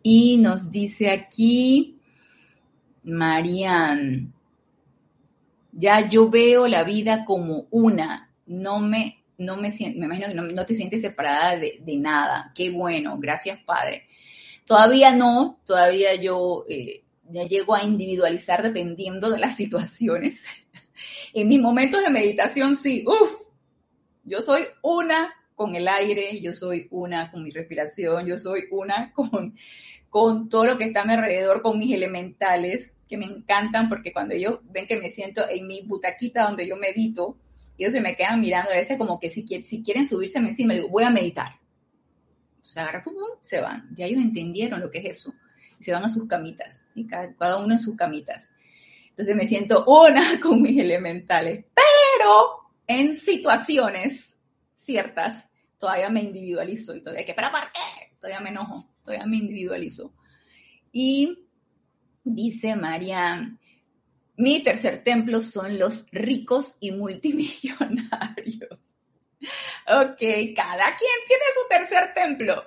Y 0.01 0.37
nos 0.37 0.71
dice 0.71 1.11
aquí 1.11 1.99
Marian, 3.03 4.33
ya 5.71 6.07
yo 6.07 6.29
veo 6.29 6.67
la 6.67 6.83
vida 6.83 7.25
como 7.25 7.67
una, 7.69 8.31
no 8.45 8.79
me, 8.79 9.18
no 9.39 9.57
me 9.57 9.69
me 9.69 10.05
imagino 10.05 10.27
que 10.27 10.33
no, 10.33 10.65
te 10.65 10.75
sientes 10.75 11.01
separada 11.01 11.57
de, 11.57 11.97
nada. 11.97 12.51
Qué 12.53 12.69
bueno, 12.69 13.17
gracias 13.17 13.59
Padre. 13.63 14.03
Todavía 14.65 15.15
no, 15.15 15.59
todavía 15.65 16.13
yo 16.15 16.65
eh, 16.69 17.03
ya 17.31 17.43
llego 17.43 17.73
a 17.73 17.83
individualizar 17.83 18.61
dependiendo 18.61 19.31
de 19.31 19.39
las 19.39 19.55
situaciones. 19.55 20.43
En 21.33 21.47
mis 21.47 21.61
momentos 21.61 22.03
de 22.03 22.09
meditación, 22.09 22.75
sí, 22.75 23.05
uff, 23.07 23.31
yo 24.25 24.41
soy 24.41 24.63
una 24.81 25.33
con 25.55 25.73
el 25.75 25.87
aire, 25.87 26.41
yo 26.41 26.53
soy 26.53 26.87
una 26.91 27.31
con 27.31 27.43
mi 27.43 27.51
respiración, 27.51 28.25
yo 28.25 28.37
soy 28.37 28.65
una 28.69 29.13
con, 29.13 29.55
con 30.09 30.49
todo 30.49 30.65
lo 30.65 30.77
que 30.77 30.85
está 30.85 31.03
a 31.03 31.05
mi 31.05 31.13
alrededor, 31.13 31.61
con 31.61 31.79
mis 31.79 31.93
elementales, 31.93 32.93
que 33.07 33.17
me 33.17 33.25
encantan, 33.25 33.87
porque 33.87 34.11
cuando 34.11 34.35
ellos 34.35 34.59
ven 34.63 34.87
que 34.87 34.97
me 34.97 35.09
siento 35.09 35.47
en 35.49 35.67
mi 35.67 35.83
butaquita 35.83 36.43
donde 36.43 36.67
yo 36.67 36.75
medito, 36.75 37.37
ellos 37.83 37.93
se 37.93 38.01
me 38.01 38.15
quedan 38.15 38.41
mirando 38.41 38.71
a 38.71 38.75
veces 38.75 38.97
como 38.97 39.19
que 39.19 39.29
si, 39.29 39.45
quieren 39.45 40.05
subirse 40.05 40.37
encima, 40.39 40.73
digo, 40.73 40.89
voy 40.89 41.03
a 41.03 41.09
meditar. 41.09 41.53
Entonces 42.57 42.77
agarran, 42.77 43.03
se 43.39 43.61
van. 43.61 43.89
Ya 43.95 44.05
ellos 44.05 44.21
entendieron 44.21 44.81
lo 44.81 44.91
que 44.91 44.99
es 44.99 45.05
eso. 45.17 45.33
Y 45.79 45.83
se 45.83 45.91
van 45.91 46.03
a 46.03 46.09
sus 46.09 46.27
camitas, 46.27 46.83
cada 47.37 47.57
uno 47.57 47.73
en 47.73 47.79
sus 47.79 47.95
camitas. 47.95 48.51
Entonces 49.09 49.35
me 49.35 49.45
siento 49.45 49.85
una 49.85 50.39
con 50.41 50.61
mis 50.61 50.79
elementales, 50.79 51.65
pero 51.73 52.71
en 52.87 53.15
situaciones 53.15 54.37
ciertas 54.75 55.47
todavía 55.77 56.09
me 56.09 56.21
individualizo 56.21 56.95
y 56.95 57.01
todavía 57.01 57.25
que, 57.25 57.33
pero 57.33 57.51
¿por 57.51 57.71
qué? 57.71 58.15
Todavía 58.19 58.41
me 58.41 58.49
enojo, 58.49 58.89
todavía 59.03 59.25
me 59.25 59.37
individualizo. 59.37 60.13
Y 60.91 61.47
dice 62.23 62.75
Marian, 62.75 63.58
mi 64.39 64.63
tercer 64.63 65.03
templo 65.03 65.41
son 65.41 65.77
los 65.77 66.05
ricos 66.11 66.77
y 66.79 66.91
multimillonarios. 66.91 68.79
Ok, 69.87 70.19
cada 70.53 70.85
quien 70.97 71.19
tiene 71.27 71.43
su 71.53 71.67
tercer 71.67 72.13
templo. 72.13 72.61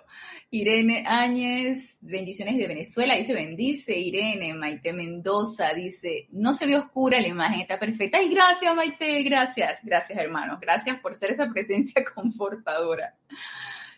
Irene 0.51 1.05
Áñez, 1.07 1.99
bendiciones 2.01 2.57
de 2.57 2.67
Venezuela, 2.67 3.15
dice 3.15 3.35
bendice, 3.35 3.97
Irene, 3.97 4.55
Maite 4.55 4.93
Mendoza, 4.93 5.73
dice, 5.75 6.27
no 6.33 6.53
se 6.53 6.67
ve 6.67 6.77
oscura 6.77 7.21
la 7.21 7.29
imagen, 7.29 7.61
está 7.61 7.79
perfecta. 7.79 8.19
Ay, 8.19 8.31
gracias 8.31 8.75
Maite, 8.75 9.23
gracias, 9.23 9.79
gracias 9.83 10.19
hermanos, 10.19 10.59
gracias 10.61 10.99
por 10.99 11.15
ser 11.15 11.31
esa 11.31 11.49
presencia 11.51 12.03
confortadora. 12.15 13.17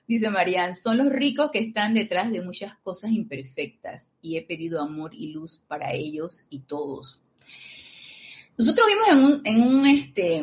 Dice 0.07 0.29
Marian, 0.31 0.75
son 0.75 0.99
los 0.99 1.09
ricos 1.09 1.51
que 1.51 1.61
están 1.61 1.95
detrás 1.95 2.31
de 2.31 2.43
muchas 2.43 2.77
cosas 2.79 3.13
imperfectas 3.13 4.11
y 4.21 4.37
he 4.37 4.43
pedido 4.43 4.83
amor 4.83 5.15
y 5.15 5.33
luz 5.33 5.65
para 5.67 5.93
ellos 5.93 6.45
y 6.51 6.65
todos. 6.65 7.24
Nosotros 8.57 8.87
vimos 8.87 9.43
en 9.45 9.65
un, 9.65 9.83
en 9.83 9.87
este, 9.87 10.43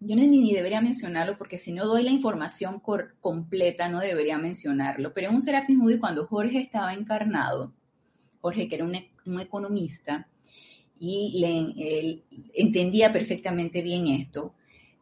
yo 0.00 0.16
ni, 0.16 0.52
debería 0.52 0.80
mencionarlo 0.80 1.38
porque 1.38 1.58
si 1.58 1.72
no 1.72 1.86
doy 1.86 2.02
la 2.02 2.10
información 2.10 2.82
completa 3.20 3.88
no 3.88 4.00
debería 4.00 4.36
mencionarlo, 4.36 5.14
pero 5.14 5.28
en 5.28 5.36
un 5.36 5.42
Serapis 5.42 5.76
Moody 5.76 5.98
cuando 5.98 6.26
Jorge 6.26 6.58
estaba 6.58 6.92
encarnado, 6.92 7.72
Jorge 8.40 8.68
que 8.68 8.74
era 8.74 8.84
un, 8.84 9.40
economista 9.40 10.28
y 10.98 11.44
él 11.44 12.24
entendía 12.54 13.12
perfectamente 13.12 13.80
bien 13.80 14.08
esto, 14.08 14.54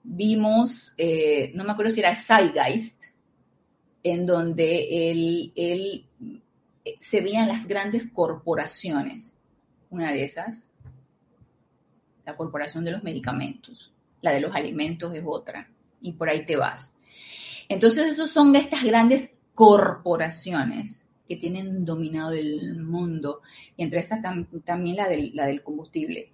vimos, 0.03 0.95
eh, 0.99 1.51
no 1.55 1.64
me 1.64 1.72
acuerdo 1.72 1.91
si 1.93 2.01
era 2.01 2.14
Zeitgeist, 2.14 3.05
en 4.03 4.26
donde 4.26 5.11
él, 5.11 5.53
él 5.55 6.07
eh, 6.85 6.97
se 6.99 7.20
veían 7.20 7.49
las 7.49 7.66
grandes 7.66 8.11
corporaciones. 8.11 9.41
Una 9.91 10.12
de 10.12 10.24
esas, 10.24 10.72
la 12.25 12.37
corporación 12.37 12.85
de 12.85 12.93
los 12.93 13.03
medicamentos, 13.03 13.93
la 14.20 14.33
de 14.33 14.41
los 14.41 14.55
alimentos 14.55 15.14
es 15.14 15.23
otra, 15.25 15.68
y 16.01 16.12
por 16.12 16.29
ahí 16.29 16.45
te 16.47 16.57
vas. 16.57 16.97
Entonces, 17.68 18.12
esos 18.12 18.31
son 18.31 18.55
estas 18.57 18.85
grandes 18.85 19.33
corporaciones 19.55 21.05
que 21.29 21.37
tienen 21.37 21.85
dominado 21.85 22.33
el 22.33 22.77
mundo, 22.83 23.41
y 23.77 23.83
entre 23.83 24.01
esas 24.01 24.20
también 24.64 24.97
la 24.97 25.09
del, 25.09 25.62
combustible, 25.62 26.31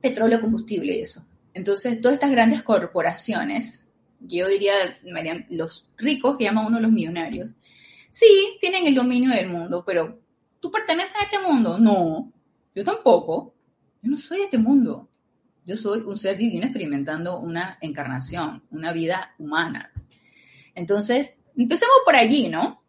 petróleo, 0.00 0.40
combustible 0.40 0.96
y 0.96 1.00
eso. 1.00 1.24
Entonces, 1.54 2.00
todas 2.00 2.14
estas 2.14 2.32
grandes 2.32 2.62
corporaciones, 2.62 3.88
yo 4.20 4.48
diría, 4.48 4.74
los 5.50 5.88
ricos, 5.96 6.36
que 6.36 6.44
llaman 6.44 6.66
uno 6.66 6.80
los 6.80 6.92
millonarios, 6.92 7.54
sí, 8.10 8.58
tienen 8.60 8.86
el 8.86 8.94
dominio 8.94 9.30
del 9.30 9.48
mundo, 9.48 9.84
pero 9.86 10.18
¿tú 10.60 10.70
perteneces 10.70 11.14
a 11.16 11.24
este 11.24 11.38
mundo? 11.38 11.78
No, 11.78 12.32
yo 12.74 12.84
tampoco. 12.84 13.53
Yo 14.04 14.10
no 14.10 14.18
soy 14.18 14.38
de 14.38 14.44
este 14.44 14.58
mundo. 14.58 15.08
Yo 15.64 15.76
soy 15.76 16.00
un 16.00 16.18
ser 16.18 16.36
divino 16.36 16.64
experimentando 16.64 17.40
una 17.40 17.78
encarnación, 17.80 18.62
una 18.70 18.92
vida 18.92 19.34
humana. 19.38 19.92
Entonces, 20.74 21.34
empecemos 21.56 21.96
por 22.04 22.14
allí, 22.14 22.50
¿no? 22.50 22.82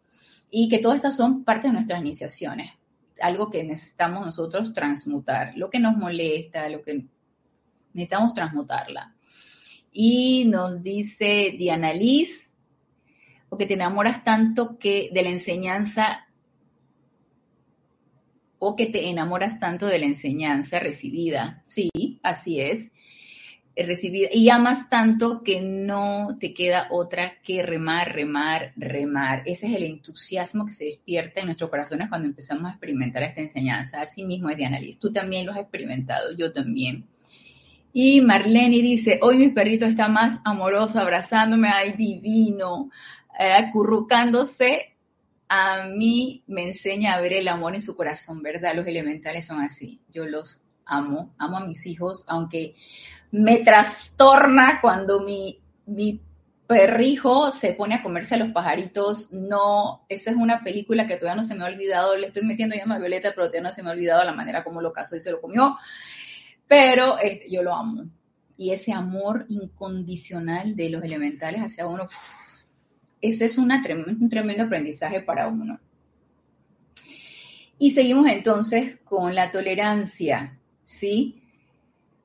Y 0.50 0.68
que 0.68 0.78
todas 0.78 0.96
estas 0.96 1.16
son 1.16 1.42
parte 1.42 1.68
de 1.68 1.72
nuestras 1.72 2.00
iniciaciones. 2.00 2.70
Algo 3.18 3.48
que 3.48 3.64
necesitamos 3.64 4.26
nosotros 4.26 4.74
transmutar. 4.74 5.56
Lo 5.56 5.70
que 5.70 5.80
nos 5.80 5.96
molesta, 5.96 6.68
lo 6.68 6.82
que 6.82 7.06
necesitamos 7.94 8.34
transmutarla. 8.34 9.16
Y 9.90 10.44
nos 10.44 10.82
dice 10.82 11.54
Diana 11.58 11.94
Liz, 11.94 12.54
o 13.48 13.56
que 13.56 13.64
te 13.64 13.72
enamoras 13.72 14.22
tanto 14.22 14.78
que 14.78 15.08
de 15.14 15.22
la 15.22 15.30
enseñanza, 15.30 16.25
o 18.58 18.76
que 18.76 18.86
te 18.86 19.08
enamoras 19.08 19.58
tanto 19.60 19.86
de 19.86 19.98
la 19.98 20.06
enseñanza 20.06 20.78
recibida. 20.78 21.62
Sí, 21.64 21.90
así 22.22 22.60
es. 22.60 22.92
Recibida, 23.76 24.28
y 24.32 24.48
amas 24.48 24.88
tanto 24.88 25.42
que 25.42 25.60
no 25.60 26.38
te 26.40 26.54
queda 26.54 26.86
otra 26.90 27.34
que 27.42 27.62
remar, 27.62 28.14
remar, 28.14 28.72
remar. 28.74 29.42
Ese 29.44 29.66
es 29.66 29.74
el 29.74 29.82
entusiasmo 29.82 30.64
que 30.64 30.72
se 30.72 30.86
despierta 30.86 31.40
en 31.40 31.46
nuestros 31.46 31.68
corazones 31.68 32.08
cuando 32.08 32.26
empezamos 32.26 32.64
a 32.64 32.70
experimentar 32.70 33.22
esta 33.22 33.42
enseñanza. 33.42 34.00
Así 34.00 34.24
mismo 34.24 34.48
es 34.48 34.56
Diana. 34.56 34.78
Tú 34.98 35.12
también 35.12 35.44
lo 35.44 35.52
has 35.52 35.58
experimentado, 35.58 36.34
yo 36.34 36.54
también. 36.54 37.04
Y 37.92 38.22
Marlene 38.22 38.82
dice, 38.82 39.18
hoy 39.22 39.38
mi 39.38 39.48
perrito 39.48 39.84
está 39.84 40.08
más 40.08 40.40
amoroso, 40.44 40.98
abrazándome, 40.98 41.68
ay, 41.68 41.92
divino, 41.92 42.90
eh, 43.38 43.52
acurrucándose. 43.52 44.95
A 45.48 45.86
mí 45.86 46.42
me 46.46 46.64
enseña 46.64 47.14
a 47.14 47.20
ver 47.20 47.32
el 47.32 47.48
amor 47.48 47.74
en 47.74 47.80
su 47.80 47.96
corazón, 47.96 48.42
¿verdad? 48.42 48.74
Los 48.74 48.86
elementales 48.86 49.46
son 49.46 49.60
así. 49.60 50.00
Yo 50.10 50.26
los 50.26 50.60
amo, 50.84 51.34
amo 51.38 51.58
a 51.58 51.66
mis 51.66 51.86
hijos, 51.86 52.24
aunque 52.26 52.74
me 53.30 53.58
trastorna 53.58 54.80
cuando 54.80 55.20
mi, 55.20 55.60
mi 55.86 56.20
perrijo 56.66 57.52
se 57.52 57.72
pone 57.72 57.94
a 57.96 58.02
comerse 58.02 58.34
a 58.34 58.38
los 58.38 58.50
pajaritos. 58.52 59.32
No, 59.32 60.04
esa 60.08 60.30
es 60.30 60.36
una 60.36 60.64
película 60.64 61.06
que 61.06 61.16
todavía 61.16 61.40
no 61.40 61.46
se 61.46 61.54
me 61.54 61.64
ha 61.64 61.68
olvidado. 61.68 62.16
Le 62.16 62.26
estoy 62.26 62.44
metiendo 62.44 62.74
llama 62.74 62.98
violeta, 62.98 63.30
pero 63.34 63.46
todavía 63.46 63.68
no 63.68 63.72
se 63.72 63.82
me 63.82 63.90
ha 63.90 63.92
olvidado 63.92 64.24
la 64.24 64.32
manera 64.32 64.64
como 64.64 64.80
lo 64.80 64.92
casó 64.92 65.16
y 65.16 65.20
se 65.20 65.30
lo 65.30 65.40
comió 65.40 65.76
pero 66.68 67.18
este, 67.18 67.50
yo 67.50 67.62
lo 67.62 67.74
amo. 67.74 68.04
Y 68.56 68.72
ese 68.72 68.92
amor 68.92 69.46
incondicional 69.48 70.76
de 70.76 70.90
los 70.90 71.04
elementales 71.04 71.60
hacia 71.60 71.86
uno, 71.86 72.08
ese 73.20 73.46
es 73.46 73.58
un 73.58 73.68
tremendo 74.28 74.62
aprendizaje 74.64 75.20
para 75.20 75.48
uno. 75.48 75.80
Y 77.78 77.90
seguimos 77.90 78.26
entonces 78.28 78.96
con 79.04 79.34
la 79.34 79.52
tolerancia, 79.52 80.58
¿sí? 80.82 81.42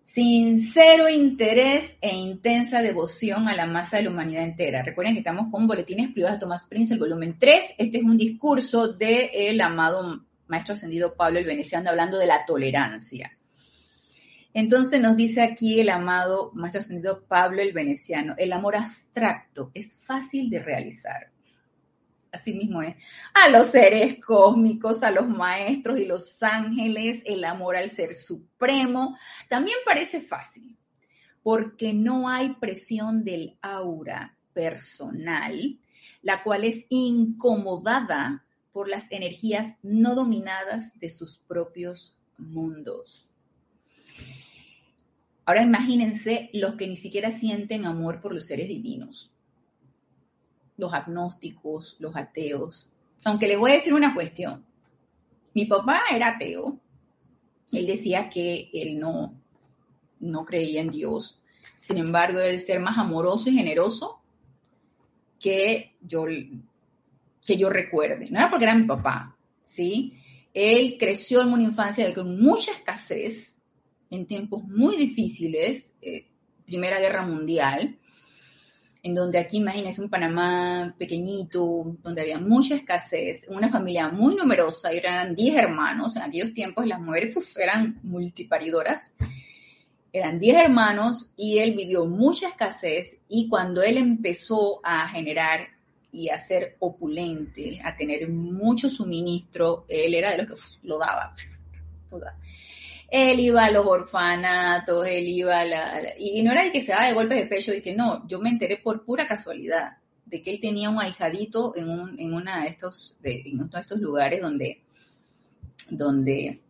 Sincero 0.05 1.09
interés 1.09 1.97
e 2.01 2.15
intensa 2.15 2.81
devoción 2.81 3.47
a 3.47 3.55
la 3.55 3.65
masa 3.65 3.97
de 3.97 4.03
la 4.03 4.09
humanidad 4.09 4.43
entera. 4.43 4.83
Recuerden 4.83 5.13
que 5.13 5.19
estamos 5.19 5.51
con 5.51 5.67
Boletines 5.67 6.11
Privados 6.11 6.37
de 6.37 6.41
Tomás 6.41 6.65
Prince, 6.65 6.93
el 6.93 6.99
volumen 6.99 7.37
3. 7.39 7.75
Este 7.77 7.97
es 7.97 8.03
un 8.03 8.17
discurso 8.17 8.89
del 8.93 9.59
amado 9.61 10.25
Maestro 10.47 10.73
Ascendido 10.73 11.15
Pablo 11.15 11.39
el 11.39 11.45
Veneciano 11.45 11.89
hablando 11.89 12.17
de 12.17 12.27
la 12.27 12.45
tolerancia. 12.45 13.37
Entonces 14.53 14.99
nos 14.99 15.15
dice 15.15 15.41
aquí 15.41 15.79
el 15.79 15.89
amado 15.89 16.51
Maestro 16.53 16.79
Ascendido 16.79 17.23
Pablo 17.25 17.61
el 17.61 17.71
Veneciano, 17.71 18.35
el 18.37 18.51
amor 18.51 18.75
abstracto 18.75 19.71
es 19.73 19.95
fácil 19.95 20.49
de 20.49 20.59
realizar. 20.59 21.31
Así 22.31 22.53
mismo 22.53 22.81
es. 22.81 22.95
A 23.33 23.49
los 23.49 23.67
seres 23.67 24.23
cósmicos, 24.23 25.03
a 25.03 25.11
los 25.11 25.27
maestros 25.27 25.99
y 25.99 26.05
los 26.05 26.41
ángeles, 26.43 27.21
el 27.25 27.43
amor 27.43 27.75
al 27.75 27.89
ser 27.89 28.13
supremo, 28.13 29.17
también 29.49 29.77
parece 29.85 30.21
fácil, 30.21 30.77
porque 31.43 31.93
no 31.93 32.29
hay 32.29 32.53
presión 32.55 33.23
del 33.23 33.57
aura 33.61 34.37
personal, 34.53 35.77
la 36.21 36.43
cual 36.43 36.63
es 36.63 36.85
incomodada 36.89 38.45
por 38.71 38.87
las 38.87 39.11
energías 39.11 39.77
no 39.81 40.15
dominadas 40.15 40.97
de 40.99 41.09
sus 41.09 41.37
propios 41.37 42.17
mundos. 42.37 43.30
Ahora 45.51 45.63
imagínense 45.63 46.49
los 46.53 46.75
que 46.75 46.87
ni 46.87 46.95
siquiera 46.95 47.29
sienten 47.29 47.85
amor 47.85 48.21
por 48.21 48.33
los 48.33 48.45
seres 48.45 48.69
divinos, 48.69 49.29
los 50.77 50.93
agnósticos, 50.93 51.97
los 51.99 52.15
ateos. 52.15 52.89
Aunque 53.25 53.47
les 53.47 53.59
voy 53.59 53.71
a 53.71 53.73
decir 53.73 53.93
una 53.93 54.13
cuestión. 54.13 54.63
Mi 55.53 55.65
papá 55.65 56.03
era 56.09 56.29
ateo. 56.29 56.79
Él 57.73 57.85
decía 57.85 58.29
que 58.29 58.69
él 58.71 58.97
no, 58.97 59.41
no 60.21 60.45
creía 60.45 60.79
en 60.79 60.89
Dios. 60.89 61.41
Sin 61.81 61.97
embargo, 61.97 62.39
él 62.39 62.61
ser 62.61 62.79
más 62.79 62.97
amoroso 62.97 63.49
y 63.49 63.57
generoso 63.57 64.21
que 65.37 65.97
yo, 65.99 66.27
que 67.45 67.57
yo 67.57 67.69
recuerde. 67.69 68.29
No 68.29 68.39
era 68.39 68.49
porque 68.49 68.63
era 68.63 68.75
mi 68.75 68.85
papá, 68.85 69.35
¿sí? 69.63 70.13
Él 70.53 70.95
creció 70.97 71.41
en 71.41 71.51
una 71.51 71.63
infancia 71.63 72.13
con 72.13 72.41
mucha 72.41 72.71
escasez, 72.71 73.60
en 74.11 74.27
tiempos 74.27 74.63
muy 74.65 74.97
difíciles, 74.97 75.93
eh, 76.01 76.27
Primera 76.65 76.99
Guerra 76.99 77.25
Mundial, 77.25 77.97
en 79.03 79.15
donde 79.15 79.39
aquí 79.39 79.57
imagínense 79.57 80.01
un 80.01 80.09
Panamá 80.09 80.93
pequeñito, 80.99 81.97
donde 82.03 82.21
había 82.21 82.39
mucha 82.39 82.75
escasez, 82.75 83.45
una 83.49 83.69
familia 83.69 84.09
muy 84.09 84.35
numerosa, 84.35 84.91
eran 84.91 85.33
10 85.35 85.55
hermanos, 85.55 86.15
en 86.15 86.21
aquellos 86.21 86.53
tiempos 86.53 86.85
las 86.85 86.99
mujeres 86.99 87.57
eran 87.57 87.99
multiparidoras, 88.03 89.15
eran 90.13 90.39
10 90.39 90.57
hermanos 90.57 91.31
y 91.37 91.59
él 91.59 91.73
vivió 91.73 92.05
mucha 92.05 92.49
escasez 92.49 93.17
y 93.27 93.47
cuando 93.47 93.81
él 93.81 93.97
empezó 93.97 94.81
a 94.83 95.07
generar 95.07 95.61
y 96.11 96.29
a 96.29 96.37
ser 96.37 96.75
opulente, 96.79 97.79
a 97.83 97.95
tener 97.95 98.27
mucho 98.29 98.89
suministro, 98.89 99.85
él 99.87 100.13
era 100.13 100.31
de 100.31 100.43
los 100.43 100.47
que 100.47 100.87
lo 100.87 100.99
daba. 100.99 101.33
Él 103.11 103.41
iba 103.41 103.65
a 103.65 103.71
los 103.71 103.85
orfanatos, 103.85 105.05
él 105.05 105.27
iba 105.27 105.59
a 105.59 105.65
la, 105.65 106.13
y 106.17 106.41
no 106.41 106.53
era 106.53 106.63
el 106.63 106.71
que 106.71 106.81
se 106.81 106.93
daba 106.93 107.07
de 107.07 107.13
golpes 107.13 107.39
de 107.39 107.45
pecho 107.47 107.73
y 107.73 107.81
que 107.81 107.93
no, 107.93 108.25
yo 108.27 108.39
me 108.39 108.49
enteré 108.49 108.77
por 108.77 109.03
pura 109.03 109.27
casualidad 109.27 109.97
de 110.25 110.41
que 110.41 110.49
él 110.49 110.61
tenía 110.61 110.89
un 110.89 110.99
ahijadito 110.99 111.75
en, 111.75 111.89
un, 111.89 112.17
en 112.17 112.33
una 112.33 112.63
de 112.63 112.69
estos, 112.69 113.17
de, 113.21 113.41
en 113.45 113.59
uno 113.59 113.67
de 113.67 113.81
estos 113.81 113.99
lugares 113.99 114.41
donde, 114.41 114.81
donde 115.89 116.61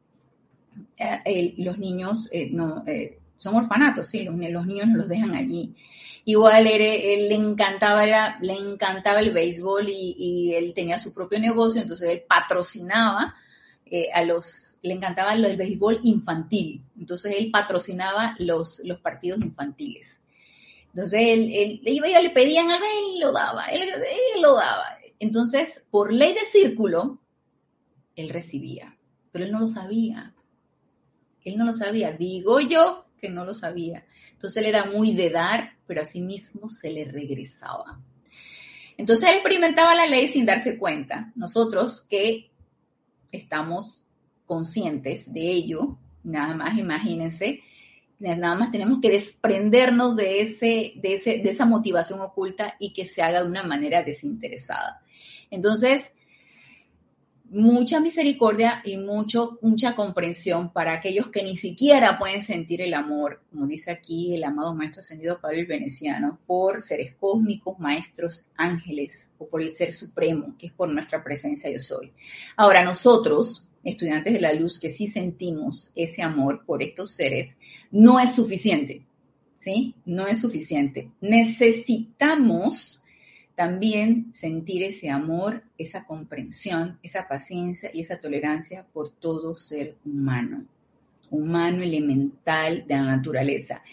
eh, 0.97 1.53
los 1.57 1.77
niños 1.77 2.27
eh, 2.31 2.49
no, 2.51 2.83
eh, 2.87 3.19
son 3.37 3.55
orfanatos, 3.55 4.09
sí, 4.09 4.23
los, 4.23 4.35
niños 4.35 4.87
los 4.93 5.07
dejan 5.07 5.35
allí. 5.35 5.75
Igual 6.25 6.65
él, 6.65 7.29
le 7.29 7.35
encantaba 7.35 8.03
le 8.41 8.53
encantaba 8.53 9.19
el 9.19 9.31
béisbol 9.31 9.89
y, 9.89 10.15
y, 10.17 10.53
él 10.55 10.73
tenía 10.73 10.97
su 10.97 11.13
propio 11.13 11.39
negocio, 11.39 11.81
entonces 11.81 12.09
él 12.09 12.23
patrocinaba 12.27 13.35
eh, 13.93 14.07
a 14.13 14.23
los, 14.23 14.77
le 14.83 14.93
encantaba 14.93 15.33
el 15.33 15.57
béisbol 15.57 15.99
infantil, 16.03 16.81
entonces 16.97 17.35
él 17.37 17.51
patrocinaba 17.51 18.35
los, 18.39 18.81
los 18.85 18.99
partidos 19.01 19.41
infantiles. 19.41 20.17
Entonces 20.93 21.19
él, 21.21 21.51
él, 21.53 21.81
y 21.83 21.99
le 21.99 22.29
pedían 22.29 22.71
algo 22.71 22.85
y 23.13 23.19
lo 23.19 23.33
daba, 23.33 23.65
él, 23.65 23.81
lo 24.41 24.55
daba. 24.55 24.97
Entonces, 25.19 25.83
por 25.91 26.13
ley 26.13 26.33
de 26.33 26.45
círculo, 26.45 27.19
él 28.15 28.29
recibía, 28.29 28.97
pero 29.33 29.43
él 29.43 29.51
no 29.51 29.59
lo 29.59 29.67
sabía. 29.67 30.33
Él 31.43 31.57
no 31.57 31.65
lo 31.65 31.73
sabía, 31.73 32.13
digo 32.13 32.61
yo 32.61 33.07
que 33.19 33.29
no 33.29 33.43
lo 33.43 33.53
sabía. 33.53 34.05
Entonces 34.31 34.57
él 34.57 34.69
era 34.69 34.85
muy 34.85 35.13
de 35.13 35.31
dar, 35.31 35.73
pero 35.85 36.01
a 36.01 36.05
sí 36.05 36.21
mismo 36.21 36.69
se 36.69 36.91
le 36.91 37.03
regresaba. 37.03 37.99
Entonces 38.95 39.27
él 39.27 39.35
experimentaba 39.35 39.95
la 39.95 40.07
ley 40.07 40.29
sin 40.29 40.45
darse 40.45 40.77
cuenta. 40.77 41.33
Nosotros 41.35 42.07
que 42.09 42.50
estamos 43.31 44.05
conscientes 44.45 45.31
de 45.31 45.51
ello, 45.51 45.97
nada 46.23 46.55
más 46.55 46.77
imagínense 46.77 47.61
Nada 48.21 48.55
más 48.55 48.69
tenemos 48.69 48.99
que 49.01 49.09
desprendernos 49.09 50.15
de, 50.15 50.41
ese, 50.41 50.93
de, 50.97 51.13
ese, 51.13 51.39
de 51.39 51.49
esa 51.49 51.65
motivación 51.65 52.21
oculta 52.21 52.75
y 52.77 52.93
que 52.93 53.05
se 53.05 53.23
haga 53.23 53.41
de 53.41 53.49
una 53.49 53.63
manera 53.63 54.03
desinteresada. 54.03 55.01
Entonces, 55.49 56.13
mucha 57.51 57.99
misericordia 57.99 58.81
y 58.85 58.95
mucho, 58.95 59.59
mucha 59.61 59.93
comprensión 59.93 60.71
para 60.71 60.93
aquellos 60.93 61.29
que 61.29 61.43
ni 61.43 61.57
siquiera 61.57 62.17
pueden 62.17 62.41
sentir 62.41 62.81
el 62.81 62.93
amor, 62.93 63.41
como 63.49 63.67
dice 63.67 63.91
aquí 63.91 64.33
el 64.33 64.45
amado 64.45 64.73
Maestro 64.73 65.01
Ascendido 65.01 65.41
Pablo 65.41 65.59
el 65.59 65.65
Veneciano, 65.65 66.39
por 66.47 66.79
seres 66.79 67.13
cósmicos, 67.19 67.77
maestros, 67.77 68.47
ángeles 68.55 69.31
o 69.37 69.47
por 69.47 69.61
el 69.61 69.69
Ser 69.69 69.91
Supremo, 69.91 70.55
que 70.57 70.67
es 70.67 70.73
por 70.73 70.87
nuestra 70.89 71.21
presencia 71.23 71.69
yo 71.69 71.79
soy. 71.79 72.13
Ahora, 72.55 72.85
nosotros, 72.85 73.67
estudiantes 73.83 74.33
de 74.33 74.39
la 74.39 74.53
luz, 74.53 74.79
que 74.79 74.89
sí 74.89 75.07
sentimos 75.07 75.91
ese 75.93 76.21
amor 76.21 76.63
por 76.65 76.81
estos 76.81 77.11
seres, 77.11 77.57
no 77.91 78.17
es 78.21 78.33
suficiente, 78.33 79.05
¿sí? 79.59 79.95
No 80.05 80.25
es 80.25 80.39
suficiente. 80.39 81.11
Necesitamos 81.19 83.00
también 83.55 84.31
sentir 84.33 84.83
ese 84.83 85.09
amor, 85.09 85.63
esa 85.77 86.05
comprensión, 86.05 86.99
esa 87.03 87.27
paciencia 87.27 87.91
y 87.93 88.01
esa 88.01 88.19
tolerancia 88.19 88.85
por 88.93 89.11
todo 89.11 89.55
ser 89.55 89.97
humano, 90.05 90.65
humano 91.29 91.83
elemental 91.83 92.85
de 92.87 92.95
la 92.95 93.03
naturaleza. 93.03 93.83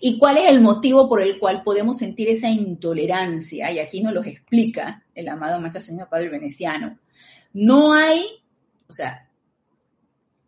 ¿Y 0.00 0.18
cuál 0.18 0.38
es 0.38 0.50
el 0.50 0.60
motivo 0.60 1.08
por 1.08 1.22
el 1.22 1.38
cual 1.38 1.62
podemos 1.62 1.98
sentir 1.98 2.28
esa 2.28 2.48
intolerancia? 2.48 3.70
Y 3.70 3.78
aquí 3.78 4.02
nos 4.02 4.12
lo 4.12 4.22
explica 4.22 5.04
el 5.14 5.28
amado 5.28 5.60
Maestro 5.60 5.80
Señor 5.80 6.08
Pablo 6.08 6.26
el 6.26 6.30
Veneciano. 6.30 6.98
No 7.52 7.92
hay, 7.92 8.24
o 8.88 8.92
sea, 8.92 9.28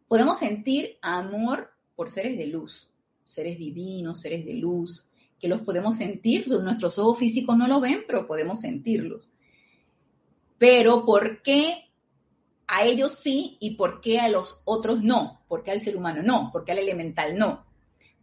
podemos 0.08 0.38
sentir 0.38 0.98
amor 1.02 1.70
por 1.94 2.10
seres 2.10 2.36
de 2.36 2.46
luz, 2.46 2.90
seres 3.24 3.58
divinos, 3.58 4.20
seres 4.20 4.44
de 4.44 4.54
luz, 4.54 5.06
que 5.39 5.49
los 5.49 5.61
podemos 5.62 5.97
sentir, 5.97 6.49
nuestros 6.49 6.99
ojos 6.99 7.18
físicos 7.18 7.57
no 7.57 7.66
lo 7.66 7.80
ven, 7.80 8.05
pero 8.07 8.26
podemos 8.26 8.61
sentirlos. 8.61 9.30
Pero 10.59 11.05
¿por 11.05 11.43
qué 11.43 11.91
a 12.66 12.84
ellos 12.84 13.12
sí 13.12 13.57
y 13.61 13.76
por 13.76 14.01
qué 14.01 14.18
a 14.18 14.28
los 14.28 14.62
otros 14.64 15.03
no? 15.03 15.43
¿Por 15.49 15.62
qué 15.62 15.70
al 15.70 15.80
ser 15.80 15.97
humano 15.97 16.22
no? 16.22 16.51
¿Por 16.53 16.64
qué 16.64 16.72
al 16.72 16.78
elemental 16.78 17.37
no? 17.37 17.66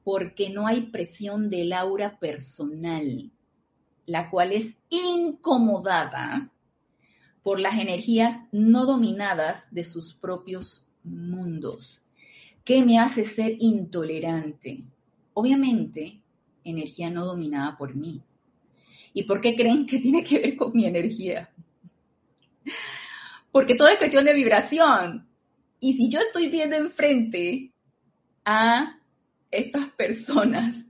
Porque 0.03 0.49
no 0.49 0.67
hay 0.67 0.81
presión 0.81 1.49
del 1.49 1.73
aura 1.73 2.19
personal, 2.19 3.31
la 4.05 4.29
cual 4.29 4.51
es 4.51 4.77
incomodada 4.89 6.51
por 7.43 7.59
las 7.59 7.79
energías 7.79 8.47
no 8.51 8.85
dominadas 8.85 9.73
de 9.73 9.83
sus 9.83 10.13
propios 10.13 10.85
mundos. 11.03 12.01
¿Qué 12.63 12.83
me 12.83 12.97
hace 12.97 13.23
ser 13.25 13.55
intolerante? 13.59 14.83
Obviamente, 15.33 16.22
energía 16.63 17.09
no 17.09 17.25
dominada 17.25 17.77
por 17.77 17.95
mí. 17.95 18.21
¿Y 19.13 19.23
por 19.23 19.41
qué 19.41 19.55
creen 19.55 19.85
que 19.85 19.99
tiene 19.99 20.23
que 20.23 20.39
ver 20.39 20.55
con 20.55 20.71
mi 20.73 20.85
energía? 20.85 21.51
Porque 23.51 23.75
todo 23.75 23.87
es 23.87 23.97
cuestión 23.97 24.25
de 24.25 24.33
vibración. 24.33 25.27
Y 25.79 25.93
si 25.93 26.09
yo 26.09 26.19
estoy 26.19 26.47
viendo 26.47 26.75
enfrente 26.75 27.71
a 28.45 28.99
estas 29.51 29.89
personas 29.89 30.83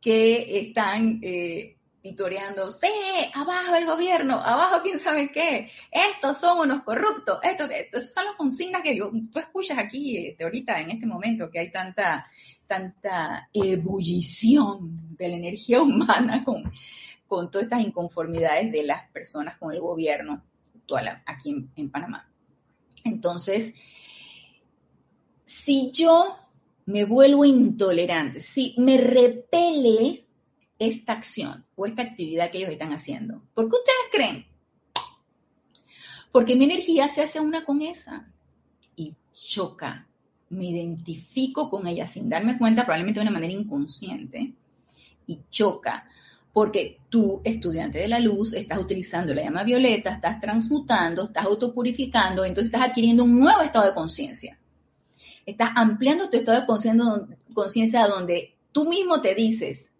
que 0.00 0.60
están 0.60 1.20
eh, 1.22 1.76
vitoreando, 2.02 2.70
sí, 2.70 2.86
abajo 3.34 3.74
el 3.74 3.86
gobierno, 3.86 4.34
abajo 4.34 4.82
quién 4.82 4.98
sabe 5.00 5.30
qué, 5.32 5.70
estos 5.90 6.38
son 6.38 6.60
unos 6.60 6.82
corruptos, 6.82 7.38
estos, 7.42 8.12
son 8.12 8.24
las 8.24 8.36
consignas 8.36 8.82
que 8.82 8.98
tú 8.98 9.38
escuchas 9.38 9.78
aquí 9.78 10.28
este, 10.28 10.44
ahorita 10.44 10.80
en 10.80 10.90
este 10.90 11.06
momento 11.06 11.50
que 11.50 11.58
hay 11.58 11.70
tanta, 11.70 12.26
tanta 12.70 13.48
ebullición 13.52 15.16
de 15.16 15.28
la 15.28 15.36
energía 15.36 15.82
humana 15.82 16.44
con, 16.44 16.72
con 17.26 17.50
todas 17.50 17.64
estas 17.64 17.80
inconformidades 17.80 18.70
de 18.70 18.84
las 18.84 19.10
personas 19.10 19.58
con 19.58 19.72
el 19.72 19.80
gobierno 19.80 20.44
actual 20.76 21.20
aquí 21.26 21.50
en, 21.50 21.68
en 21.74 21.90
Panamá. 21.90 22.30
Entonces, 23.02 23.74
si 25.44 25.90
yo 25.90 26.36
me 26.86 27.04
vuelvo 27.04 27.44
intolerante, 27.44 28.40
si 28.40 28.76
me 28.78 28.98
repele 28.98 30.24
esta 30.78 31.14
acción 31.14 31.66
o 31.74 31.86
esta 31.86 32.02
actividad 32.02 32.52
que 32.52 32.58
ellos 32.58 32.70
están 32.70 32.92
haciendo. 32.92 33.42
¿Por 33.52 33.68
qué 33.68 33.76
ustedes 33.78 33.98
creen? 34.12 34.46
Porque 36.30 36.54
mi 36.54 36.66
energía 36.66 37.08
se 37.08 37.22
hace 37.22 37.40
una 37.40 37.64
con 37.64 37.82
esa 37.82 38.32
y 38.94 39.16
choca. 39.32 40.06
Me 40.50 40.66
identifico 40.66 41.68
con 41.68 41.86
ella 41.86 42.06
sin 42.06 42.28
darme 42.28 42.58
cuenta, 42.58 42.84
probablemente 42.84 43.20
de 43.20 43.22
una 43.22 43.32
manera 43.32 43.52
inconsciente, 43.52 44.52
y 45.26 45.40
choca. 45.50 46.08
Porque 46.52 46.98
tú, 47.08 47.40
estudiante 47.44 48.00
de 48.00 48.08
la 48.08 48.18
luz, 48.18 48.52
estás 48.54 48.78
utilizando 48.78 49.32
la 49.32 49.42
llama 49.42 49.62
violeta, 49.62 50.10
estás 50.10 50.40
transmutando, 50.40 51.26
estás 51.26 51.46
autopurificando, 51.46 52.44
entonces 52.44 52.72
estás 52.72 52.88
adquiriendo 52.88 53.24
un 53.24 53.38
nuevo 53.38 53.62
estado 53.62 53.86
de 53.86 53.94
conciencia. 53.94 54.58
Estás 55.46 55.70
ampliando 55.76 56.28
tu 56.28 56.36
estado 56.36 56.60
de 56.60 56.66
conciencia 57.54 58.06
donde 58.06 58.54
tú 58.72 58.88
mismo 58.88 59.20
te 59.20 59.34
dices, 59.34 59.90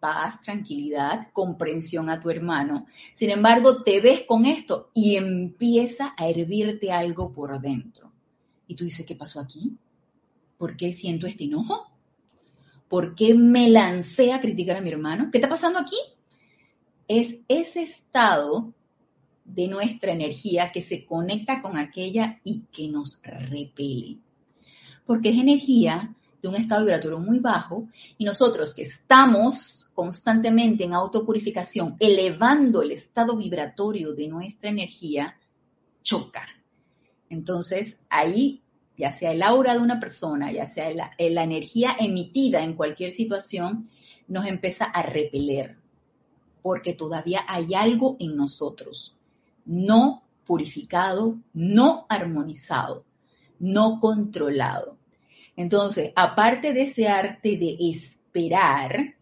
paz, 0.00 0.40
tranquilidad, 0.40 1.28
comprensión 1.32 2.08
a 2.08 2.20
tu 2.20 2.30
hermano. 2.30 2.86
Sin 3.12 3.30
embargo, 3.30 3.82
te 3.82 4.00
ves 4.00 4.22
con 4.26 4.46
esto 4.46 4.90
y 4.94 5.16
empieza 5.16 6.14
a 6.16 6.28
hervirte 6.28 6.92
algo 6.92 7.32
por 7.32 7.58
dentro. 7.58 8.12
Y 8.66 8.74
tú 8.74 8.84
dices, 8.84 9.04
¿qué 9.06 9.14
pasó 9.14 9.40
aquí? 9.40 9.76
¿Por 10.58 10.76
qué 10.76 10.92
siento 10.92 11.26
este 11.26 11.44
enojo? 11.44 11.90
¿Por 12.88 13.14
qué 13.14 13.34
me 13.34 13.70
lancé 13.70 14.32
a 14.32 14.40
criticar 14.40 14.76
a 14.76 14.80
mi 14.80 14.90
hermano? 14.90 15.30
¿Qué 15.30 15.38
está 15.38 15.48
pasando 15.48 15.78
aquí? 15.78 15.96
Es 17.06 17.40
ese 17.48 17.82
estado 17.82 18.74
de 19.44 19.68
nuestra 19.68 20.12
energía 20.12 20.72
que 20.72 20.82
se 20.82 21.04
conecta 21.04 21.62
con 21.62 21.78
aquella 21.78 22.40
y 22.44 22.64
que 22.72 22.88
nos 22.88 23.20
repele. 23.22 24.18
Porque 25.06 25.30
es 25.30 25.38
energía 25.38 26.14
de 26.42 26.48
un 26.48 26.54
estado 26.54 26.82
vibratorio 26.82 27.18
muy 27.18 27.38
bajo 27.38 27.88
y 28.16 28.24
nosotros 28.24 28.74
que 28.74 28.82
estamos 28.82 29.88
constantemente 29.94 30.84
en 30.84 30.94
autopurificación, 30.94 31.96
elevando 31.98 32.82
el 32.82 32.92
estado 32.92 33.36
vibratorio 33.36 34.12
de 34.12 34.28
nuestra 34.28 34.70
energía, 34.70 35.36
choca. 36.02 36.46
Entonces 37.28 38.00
ahí, 38.08 38.62
ya 38.98 39.12
sea 39.12 39.30
el 39.30 39.42
aura 39.42 39.74
de 39.74 39.80
una 39.80 40.00
persona, 40.00 40.50
ya 40.50 40.66
sea 40.66 40.90
la, 40.90 41.12
la 41.16 41.44
energía 41.44 41.96
emitida 41.98 42.64
en 42.64 42.74
cualquier 42.74 43.12
situación, 43.12 43.88
nos 44.26 44.44
empieza 44.46 44.86
a 44.86 45.02
repeler, 45.02 45.76
porque 46.62 46.92
todavía 46.92 47.44
hay 47.46 47.74
algo 47.74 48.16
en 48.18 48.36
nosotros, 48.36 49.16
no 49.64 50.24
purificado, 50.44 51.38
no 51.54 52.06
armonizado, 52.08 53.04
no 53.60 54.00
controlado. 54.00 54.98
Entonces, 55.56 56.12
aparte 56.16 56.72
de 56.72 56.82
ese 56.82 57.08
arte 57.08 57.56
de 57.56 57.76
esperar, 57.78 59.14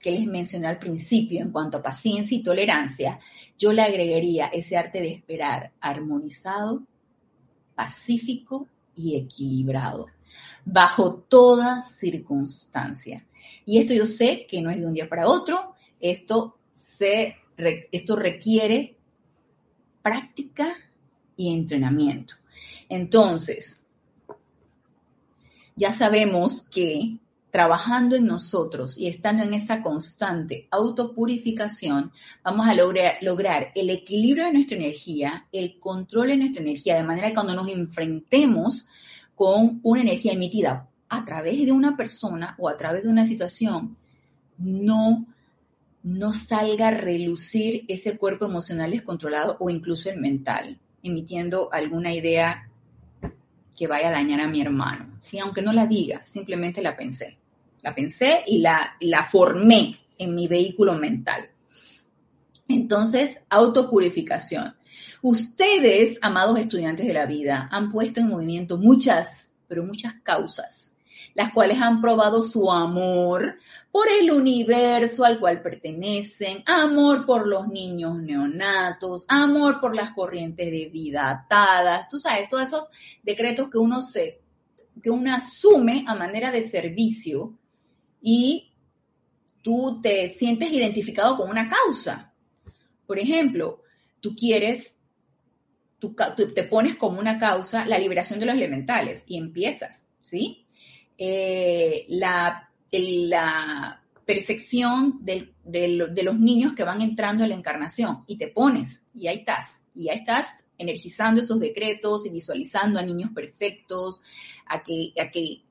que 0.00 0.10
les 0.10 0.26
mencioné 0.26 0.66
al 0.66 0.78
principio 0.78 1.40
en 1.40 1.52
cuanto 1.52 1.78
a 1.78 1.82
paciencia 1.82 2.36
y 2.36 2.42
tolerancia, 2.42 3.20
yo 3.58 3.72
le 3.72 3.82
agregaría 3.82 4.46
ese 4.46 4.76
arte 4.76 5.00
de 5.00 5.12
esperar 5.12 5.72
armonizado, 5.80 6.82
pacífico 7.74 8.66
y 8.94 9.16
equilibrado, 9.16 10.06
bajo 10.64 11.14
toda 11.14 11.82
circunstancia. 11.82 13.26
Y 13.64 13.78
esto 13.78 13.94
yo 13.94 14.04
sé 14.04 14.46
que 14.48 14.62
no 14.62 14.70
es 14.70 14.78
de 14.78 14.86
un 14.86 14.94
día 14.94 15.08
para 15.08 15.28
otro, 15.28 15.74
esto, 16.00 16.58
se, 16.70 17.36
esto 17.90 18.16
requiere 18.16 18.96
práctica 20.02 20.74
y 21.36 21.52
entrenamiento. 21.52 22.34
Entonces, 22.88 23.82
ya 25.76 25.92
sabemos 25.92 26.62
que 26.62 27.18
trabajando 27.52 28.16
en 28.16 28.24
nosotros 28.24 28.96
y 28.96 29.08
estando 29.08 29.42
en 29.42 29.52
esa 29.52 29.82
constante 29.82 30.68
autopurificación, 30.70 32.10
vamos 32.42 32.66
a 32.66 32.74
lograr, 32.74 33.72
el 33.74 33.90
equilibrio 33.90 34.46
de 34.46 34.54
nuestra 34.54 34.78
energía, 34.78 35.46
el 35.52 35.78
control 35.78 36.28
de 36.28 36.38
nuestra 36.38 36.62
energía, 36.62 36.96
de 36.96 37.04
manera 37.04 37.28
que 37.28 37.34
cuando 37.34 37.54
nos 37.54 37.68
enfrentemos 37.68 38.86
con 39.34 39.80
una 39.82 40.00
energía 40.00 40.32
emitida 40.32 40.88
a 41.10 41.26
través 41.26 41.58
de 41.66 41.72
una 41.72 41.94
persona 41.94 42.56
o 42.58 42.70
a 42.70 42.76
través 42.78 43.02
de 43.02 43.10
una 43.10 43.26
situación, 43.26 43.98
no, 44.56 45.26
no 46.02 46.32
salga 46.32 46.88
a 46.88 46.92
relucir 46.92 47.84
ese 47.86 48.16
cuerpo 48.16 48.46
emocional 48.46 48.92
descontrolado 48.92 49.58
o 49.60 49.68
incluso 49.68 50.08
el 50.08 50.18
mental, 50.18 50.78
emitiendo 51.02 51.70
alguna 51.70 52.14
idea 52.14 52.70
que 53.76 53.86
vaya 53.86 54.08
a 54.08 54.12
dañar 54.12 54.40
a 54.40 54.48
mi 54.48 54.62
hermano. 54.62 55.18
Sí, 55.20 55.38
aunque 55.38 55.60
no 55.60 55.74
la 55.74 55.86
diga, 55.86 56.24
simplemente 56.24 56.80
la 56.80 56.96
pensé. 56.96 57.41
La 57.82 57.94
pensé 57.94 58.44
y 58.46 58.58
la, 58.58 58.96
la 59.00 59.24
formé 59.24 60.00
en 60.18 60.34
mi 60.34 60.48
vehículo 60.48 60.94
mental. 60.94 61.50
Entonces, 62.68 63.42
autopurificación. 63.50 64.74
Ustedes, 65.20 66.18
amados 66.22 66.58
estudiantes 66.58 67.06
de 67.06 67.12
la 67.12 67.26
vida, 67.26 67.68
han 67.70 67.90
puesto 67.90 68.20
en 68.20 68.28
movimiento 68.28 68.78
muchas, 68.78 69.54
pero 69.68 69.84
muchas 69.84 70.14
causas 70.22 70.92
las 71.34 71.52
cuales 71.52 71.78
han 71.80 72.00
probado 72.00 72.42
su 72.42 72.70
amor 72.70 73.58
por 73.90 74.06
el 74.08 74.30
universo 74.30 75.24
al 75.24 75.38
cual 75.38 75.62
pertenecen, 75.62 76.62
amor 76.66 77.26
por 77.26 77.46
los 77.46 77.68
niños 77.68 78.20
neonatos, 78.20 79.24
amor 79.28 79.80
por 79.80 79.94
las 79.94 80.10
corrientes 80.10 80.70
de 80.70 80.86
vida 80.86 81.30
atadas, 81.30 82.08
tú 82.08 82.18
sabes, 82.18 82.48
todos 82.48 82.64
esos 82.64 82.84
decretos 83.22 83.70
que 83.70 83.78
uno 83.78 84.00
se, 84.02 84.40
que 85.02 85.10
uno 85.10 85.34
asume 85.34 86.04
a 86.06 86.14
manera 86.14 86.50
de 86.50 86.62
servicio 86.62 87.58
y 88.22 88.72
tú 89.62 90.00
te 90.00 90.28
sientes 90.28 90.72
identificado 90.72 91.36
con 91.36 91.50
una 91.50 91.68
causa. 91.68 92.32
Por 93.06 93.18
ejemplo, 93.18 93.82
tú 94.20 94.34
quieres, 94.34 94.98
tú, 95.98 96.14
te 96.54 96.62
pones 96.64 96.96
como 96.96 97.18
una 97.18 97.38
causa 97.38 97.84
la 97.84 97.98
liberación 97.98 98.40
de 98.40 98.46
los 98.46 98.54
elementales 98.54 99.24
y 99.26 99.36
empiezas, 99.36 100.08
¿sí? 100.20 100.64
Eh, 101.18 102.06
la, 102.08 102.70
la, 102.90 104.02
perfección 104.24 105.18
de, 105.20 105.52
los 106.22 106.38
niños 106.38 106.74
que 106.74 106.84
van 106.84 107.02
entrando 107.02 107.42
en 107.42 107.50
la 107.50 107.56
encarnación 107.56 108.24
y 108.26 108.38
te 108.38 108.48
pones 108.48 109.04
y 109.14 109.26
ahí 109.26 109.38
estás, 109.38 109.86
y 109.94 110.08
ahí 110.08 110.18
estás 110.18 110.64
energizando 110.78 111.40
esos 111.40 111.60
decretos 111.60 112.24
y 112.24 112.30
visualizando 112.30 112.98
a 112.98 113.02
niños 113.02 113.30
perfectos, 113.34 114.22
a 114.66 114.82
que, 114.82 115.12
a 115.20 115.30
que, 115.30 115.62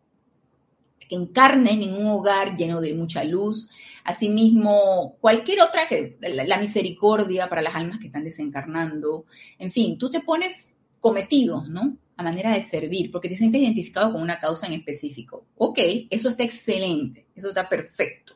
que 1.12 1.18
encarnen 1.18 1.84
en 1.84 1.94
un 1.94 2.08
hogar 2.08 2.56
lleno 2.56 2.80
de 2.80 2.94
mucha 2.94 3.26
luz. 3.26 3.70
Asimismo, 4.06 5.18
cualquier 5.20 5.60
otra 5.62 5.86
que, 5.86 6.18
la 6.22 6.58
misericordia 6.58 7.50
para 7.50 7.62
las 7.62 7.76
almas 7.76 8.00
que 8.00 8.08
están 8.08 8.24
desencarnando. 8.24 9.26
En 9.60 9.72
fin, 9.72 9.98
tú 9.98 10.10
te 10.10 10.22
pones 10.22 10.80
cometidos, 11.02 11.68
¿no? 11.68 11.98
a 12.16 12.24
manera 12.24 12.54
de 12.54 12.62
servir, 12.62 13.12
porque 13.12 13.28
te 13.28 13.36
sientes 13.36 13.60
identificado 13.60 14.14
con 14.14 14.22
una 14.22 14.40
causa 14.40 14.68
en 14.68 14.74
específico. 14.74 15.48
Ok, 15.58 15.80
eso 16.10 16.30
está 16.30 16.44
excelente, 16.44 17.28
eso 17.36 17.50
está 17.50 17.68
perfecto. 17.68 18.36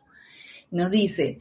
Nos 0.72 0.92
dice, 0.92 1.40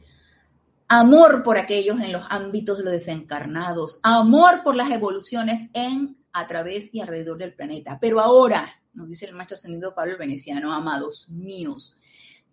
amor 0.87 1.43
por 1.43 1.57
aquellos 1.57 1.99
en 1.99 2.13
los 2.13 2.23
ámbitos 2.29 2.77
de 2.77 2.83
los 2.85 2.93
desencarnados, 2.93 3.99
amor 4.03 4.63
por 4.63 4.75
las 4.75 4.89
evoluciones 4.91 5.69
en, 5.73 6.17
a 6.31 6.47
través 6.47 6.93
y 6.93 7.01
alrededor 7.01 7.37
del 7.39 7.55
planeta. 7.55 7.97
Pero 7.99 8.21
ahora, 8.21 8.79
nos 8.95 9.09
dice 9.09 9.25
el 9.25 9.33
maestro 9.33 9.55
ascendido 9.55 9.93
Pablo 9.93 10.17
Veneciano, 10.17 10.73
amados 10.73 11.29
míos, 11.29 11.97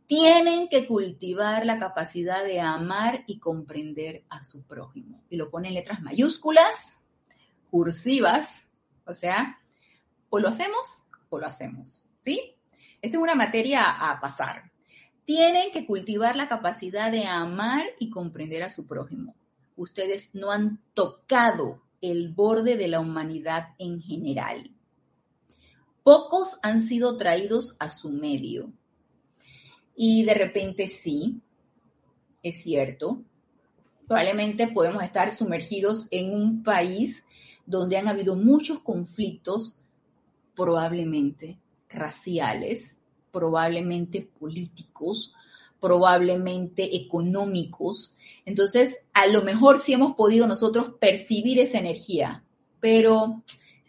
tienen 0.07 0.69
que 0.69 0.87
cultivar 0.87 1.65
la 1.65 1.79
capacidad 1.79 2.45
de 2.45 2.61
amar 2.61 3.25
y 3.27 3.39
comprender 3.39 4.25
a 4.29 4.43
su 4.43 4.63
prójimo. 4.63 5.23
Y 5.31 5.37
lo 5.37 5.51
pone 5.51 5.69
en 5.69 5.75
letras 5.75 6.03
mayúsculas, 6.03 6.97
cursivas, 7.71 8.67
o 9.07 9.15
sea, 9.15 9.59
o 10.29 10.39
lo 10.39 10.49
hacemos 10.49 11.07
o 11.31 11.39
lo 11.39 11.47
hacemos, 11.47 12.05
¿sí? 12.21 12.57
Esta 13.01 13.17
es 13.17 13.23
una 13.23 13.35
materia 13.35 13.83
a 13.91 14.21
pasar. 14.21 14.71
Tienen 15.25 15.73
que 15.73 15.87
cultivar 15.87 16.37
la 16.37 16.49
capacidad 16.49 17.11
de 17.11 17.27
amar 17.27 17.85
y 17.99 18.11
comprender 18.11 18.63
a 18.63 18.71
su 18.71 18.87
prójimo. 18.87 19.35
Ustedes 19.77 20.35
no 20.35 20.51
han 20.51 20.81
tocado 20.95 21.83
el 22.01 22.29
borde 22.29 22.77
de 22.77 22.89
la 22.89 23.01
humanidad 23.01 23.71
en 23.79 24.03
general. 24.03 24.71
Pocos 26.03 26.59
han 26.63 26.81
sido 26.81 27.17
traídos 27.17 27.77
a 27.79 27.89
su 27.89 28.11
medio. 28.11 28.73
Y 29.95 30.25
de 30.25 30.35
repente 30.35 30.87
sí, 30.87 31.41
es 32.43 32.63
cierto, 32.63 33.23
probablemente 34.07 34.69
podemos 34.69 35.03
estar 35.03 35.33
sumergidos 35.33 36.09
en 36.11 36.35
un 36.35 36.63
país 36.63 37.25
donde 37.67 37.97
han 37.97 38.09
habido 38.09 38.37
muchos 38.37 38.81
conflictos 38.81 39.81
probablemente 40.55 41.59
raciales, 41.89 42.99
probablemente 43.31 44.23
políticos, 44.23 45.35
probablemente 45.81 46.97
económicos. 46.97 48.17
Entonces, 48.45 49.01
a 49.13 49.27
lo 49.27 49.43
mejor 49.43 49.79
sí 49.79 49.93
hemos 49.93 50.15
podido 50.15 50.47
nosotros 50.47 50.95
percibir 51.01 51.59
esa 51.59 51.79
energía, 51.79 52.45
pero 52.81 53.43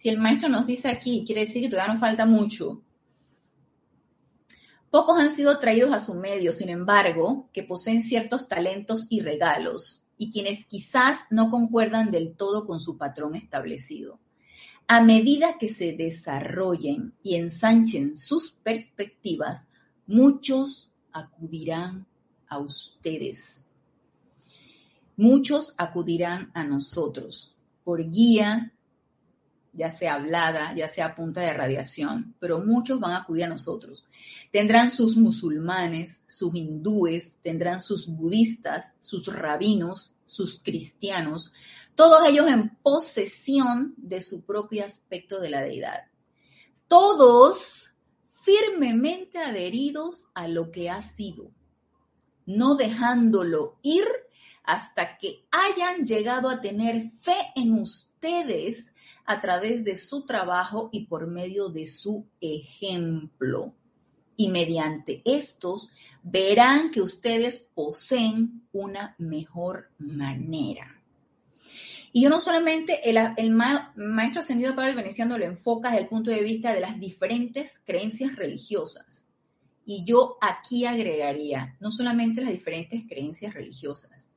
si 0.03 0.09
el 0.09 0.19
maestro 0.19 0.49
nos 0.49 0.65
dice 0.65 0.89
aquí, 0.89 1.23
quiere 1.25 1.41
decir 1.43 1.61
que 1.61 1.69
todavía 1.69 1.93
nos 1.93 2.01
falta 2.01 2.25
mucho. 2.25 2.81
Pocos 4.89 5.17
han 5.17 5.31
sido 5.31 5.59
traídos 5.59 5.93
a 5.93 6.01
su 6.01 6.13
medio, 6.13 6.51
sin 6.51 6.67
embargo, 6.67 7.47
que 7.53 7.63
poseen 7.63 8.01
ciertos 8.01 8.49
talentos 8.49 9.07
y 9.09 9.21
regalos, 9.21 10.03
y 10.17 10.29
quienes 10.29 10.65
quizás 10.65 11.27
no 11.29 11.49
concuerdan 11.49 12.11
del 12.11 12.35
todo 12.35 12.65
con 12.65 12.81
su 12.81 12.97
patrón 12.97 13.35
establecido. 13.35 14.19
A 14.89 15.01
medida 15.01 15.57
que 15.57 15.69
se 15.69 15.93
desarrollen 15.93 17.13
y 17.23 17.35
ensanchen 17.35 18.17
sus 18.17 18.51
perspectivas, 18.51 19.69
muchos 20.05 20.91
acudirán 21.13 22.05
a 22.49 22.57
ustedes. 22.57 23.69
Muchos 25.15 25.73
acudirán 25.77 26.51
a 26.53 26.65
nosotros 26.65 27.55
por 27.85 28.09
guía, 28.09 28.73
ya 29.73 29.89
sea 29.89 30.15
hablada, 30.15 30.73
ya 30.75 30.87
sea 30.87 31.15
punta 31.15 31.41
de 31.41 31.53
radiación, 31.53 32.35
pero 32.39 32.59
muchos 32.59 32.99
van 32.99 33.11
a 33.11 33.21
acudir 33.21 33.45
a 33.45 33.49
nosotros. 33.49 34.05
Tendrán 34.51 34.91
sus 34.91 35.17
musulmanes, 35.17 36.23
sus 36.27 36.53
hindúes, 36.55 37.39
tendrán 37.41 37.79
sus 37.79 38.07
budistas, 38.07 38.95
sus 38.99 39.27
rabinos, 39.27 40.15
sus 40.23 40.61
cristianos, 40.61 41.51
todos 41.95 42.21
ellos 42.27 42.47
en 42.47 42.69
posesión 42.81 43.93
de 43.97 44.21
su 44.21 44.45
propio 44.45 44.85
aspecto 44.85 45.39
de 45.39 45.49
la 45.49 45.61
deidad. 45.61 46.03
Todos 46.87 47.93
firmemente 48.27 49.39
adheridos 49.39 50.27
a 50.35 50.47
lo 50.47 50.69
que 50.71 50.89
ha 50.89 51.01
sido, 51.01 51.51
no 52.45 52.75
dejándolo 52.75 53.79
ir 53.81 54.05
hasta 54.63 55.17
que 55.17 55.45
hayan 55.51 56.05
llegado 56.05 56.49
a 56.49 56.61
tener 56.61 57.09
fe 57.09 57.35
en 57.55 57.73
ustedes 57.73 58.92
a 59.25 59.39
través 59.39 59.83
de 59.83 59.95
su 59.95 60.25
trabajo 60.25 60.89
y 60.91 61.05
por 61.05 61.27
medio 61.27 61.69
de 61.69 61.87
su 61.87 62.25
ejemplo. 62.41 63.73
Y 64.35 64.49
mediante 64.49 65.21
estos 65.25 65.91
verán 66.23 66.91
que 66.91 67.01
ustedes 67.01 67.59
poseen 67.73 68.63
una 68.71 69.15
mejor 69.19 69.89
manera. 69.99 71.03
Y 72.15 72.21
yo 72.21 72.29
no 72.29 72.39
solamente, 72.39 73.09
el, 73.09 73.51
maestro 73.51 74.41
ascendido 74.41 74.75
Pablo 74.75 74.95
Veneciano 74.95 75.35
lo 75.35 75.45
enfoca 75.45 75.89
desde 75.89 76.03
el 76.03 76.09
punto 76.09 76.29
de 76.29 76.43
vista 76.43 76.71
de 76.71 76.79
las 76.79 76.99
diferentes 76.99 77.81
creencias 77.83 78.35
religiosas. 78.35 79.25
Y 79.83 80.05
yo 80.05 80.37
aquí 80.39 80.85
agregaría 80.85 81.75
no 81.79 81.91
solamente 81.91 82.41
las 82.41 82.51
diferentes 82.51 83.03
creencias 83.07 83.55
religiosas, 83.55 84.29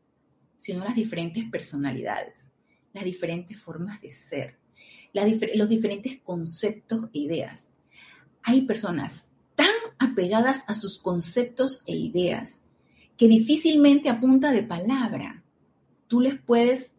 sino 0.57 0.85
las 0.85 0.97
diferentes 0.97 1.45
personalidades, 1.51 2.51
las 2.95 3.05
diferentes 3.05 3.61
formas 3.61 4.01
de 4.01 4.11
ser, 4.11 4.59
los 5.55 5.69
diferentes 5.69 6.19
conceptos 6.23 7.07
e 7.13 7.19
ideas. 7.21 7.71
Hay 8.43 8.63
personas 8.63 9.31
tan 9.55 9.75
apegadas 9.99 10.65
a 10.69 10.75
sus 10.75 10.99
conceptos 10.99 11.83
e 11.87 11.97
ideas 11.97 12.63
que 13.17 13.29
difícilmente 13.29 14.09
a 14.09 14.21
punta 14.21 14.53
de 14.53 14.63
palabra 14.63 15.43
tú 16.07 16.21
les 16.21 16.39
puedes 16.41 16.93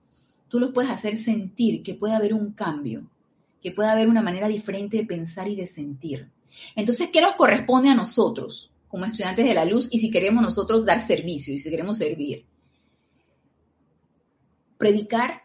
tú 0.49 0.59
los 0.59 0.71
puedes 0.71 0.91
hacer 0.91 1.15
sentir 1.15 1.83
que 1.83 1.93
puede 1.93 2.15
haber 2.15 2.33
un 2.33 2.53
cambio, 2.53 3.09
que 3.61 3.71
puede 3.71 3.89
haber 3.89 4.07
una 4.07 4.21
manera 4.21 4.47
diferente 4.47 4.97
de 4.97 5.05
pensar 5.05 5.47
y 5.47 5.55
de 5.55 5.67
sentir. 5.67 6.29
Entonces, 6.75 7.09
¿qué 7.11 7.21
nos 7.21 7.35
corresponde 7.35 7.89
a 7.89 7.95
nosotros 7.95 8.71
como 8.87 9.05
estudiantes 9.05 9.45
de 9.45 9.53
la 9.53 9.65
luz 9.65 9.89
y 9.91 9.99
si 9.99 10.09
queremos 10.09 10.41
nosotros 10.41 10.85
dar 10.85 10.99
servicio 10.99 11.53
y 11.53 11.59
si 11.59 11.69
queremos 11.69 11.97
servir? 11.97 12.45
Predicar, 14.77 15.43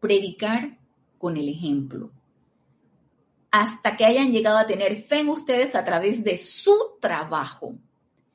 predicar 0.00 0.78
con 1.18 1.36
el 1.36 1.48
ejemplo. 1.48 2.10
Hasta 3.50 3.96
que 3.96 4.04
hayan 4.04 4.32
llegado 4.32 4.58
a 4.58 4.66
tener 4.66 4.96
fe 4.96 5.20
en 5.20 5.28
ustedes 5.28 5.74
a 5.74 5.84
través 5.84 6.22
de 6.22 6.36
su 6.36 6.76
trabajo, 7.00 7.76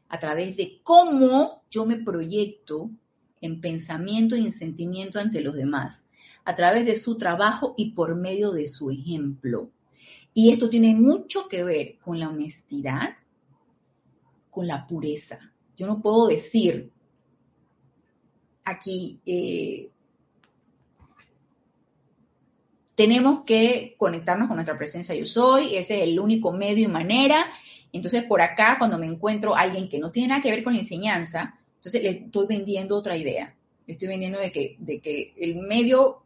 a 0.10 0.20
través 0.20 0.58
de 0.58 0.80
cómo 0.84 1.64
yo 1.70 1.86
me 1.86 1.98
proyecto 1.98 2.90
en 3.40 3.62
pensamiento 3.62 4.36
y 4.36 4.46
en 4.46 4.52
sentimiento 4.52 5.20
ante 5.20 5.42
los 5.42 5.56
demás, 5.56 6.06
a 6.46 6.56
través 6.56 6.86
de 6.86 6.96
su 6.96 7.18
trabajo 7.18 7.74
y 7.78 7.92
por 7.92 8.16
medio 8.16 8.52
de 8.52 8.66
su 8.66 8.90
ejemplo. 8.90 9.70
Y 10.34 10.52
esto 10.52 10.70
tiene 10.70 10.96
mucho 10.96 11.48
que 11.48 11.64
ver 11.64 11.98
con 12.00 12.20
la 12.20 12.30
honestidad, 12.30 13.16
con 14.50 14.68
la 14.68 14.88
pureza. 14.88 15.52
Yo 15.76 15.88
no 15.88 16.02
puedo 16.02 16.28
decir 16.28 16.92
aquí, 18.64 19.20
eh, 19.26 19.90
tenemos 23.02 23.46
que 23.46 23.96
conectarnos 23.98 24.48
con 24.48 24.58
nuestra 24.58 24.78
presencia 24.78 25.16
yo 25.16 25.26
soy, 25.26 25.76
ese 25.76 25.98
es 25.98 26.04
el 26.04 26.20
único 26.20 26.52
medio 26.52 26.86
y 26.86 26.88
manera. 26.88 27.48
Entonces, 27.92 28.24
por 28.26 28.44
acá, 28.44 28.76
cuando 28.78 29.00
me 29.00 29.08
encuentro 29.08 29.56
a 29.56 29.62
alguien 29.62 29.90
que 29.90 29.98
no 29.98 30.12
tiene 30.12 30.28
nada 30.28 30.42
que 30.42 30.52
ver 30.52 30.64
con 30.64 30.74
la 30.74 30.80
enseñanza, 30.80 31.58
entonces 31.78 32.04
le 32.04 32.10
estoy 32.10 32.46
vendiendo 32.46 32.96
otra 32.96 33.18
idea. 33.18 33.56
Le 33.88 33.94
estoy 33.94 34.08
vendiendo 34.08 34.38
de 34.38 34.52
que, 34.52 34.76
de 34.78 35.00
que 35.00 35.34
el 35.36 35.56
medio 35.56 36.22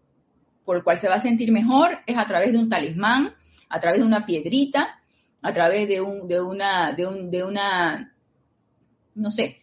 por 0.65 0.76
el 0.76 0.84
cual 0.84 0.97
se 0.97 1.07
va 1.07 1.15
a 1.15 1.19
sentir 1.19 1.49
mejor 1.53 1.99
es 2.07 2.17
a 2.17 2.28
través 2.28 2.51
de 2.51 2.57
un 2.57 2.67
talismán, 2.67 3.34
a 3.69 3.80
través 3.80 4.01
de 4.01 4.07
una 4.07 4.26
piedrita, 4.26 5.01
a 5.41 5.53
través 5.53 5.88
de, 5.88 6.01
un, 6.01 6.28
de, 6.28 6.41
una, 6.41 6.91
de, 6.91 7.07
un, 7.07 7.32
de 7.32 7.43
una, 7.45 8.13
no 9.13 9.32
sé, 9.32 9.59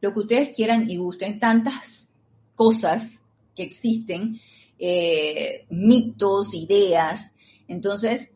lo 0.00 0.12
que 0.12 0.18
ustedes 0.18 0.56
quieran 0.56 0.90
y 0.90 0.96
gusten, 0.96 1.38
tantas 1.38 2.08
cosas 2.56 3.22
que 3.54 3.62
existen, 3.62 4.40
eh, 4.80 5.66
mitos, 5.68 6.54
ideas. 6.54 7.34
Entonces, 7.68 8.34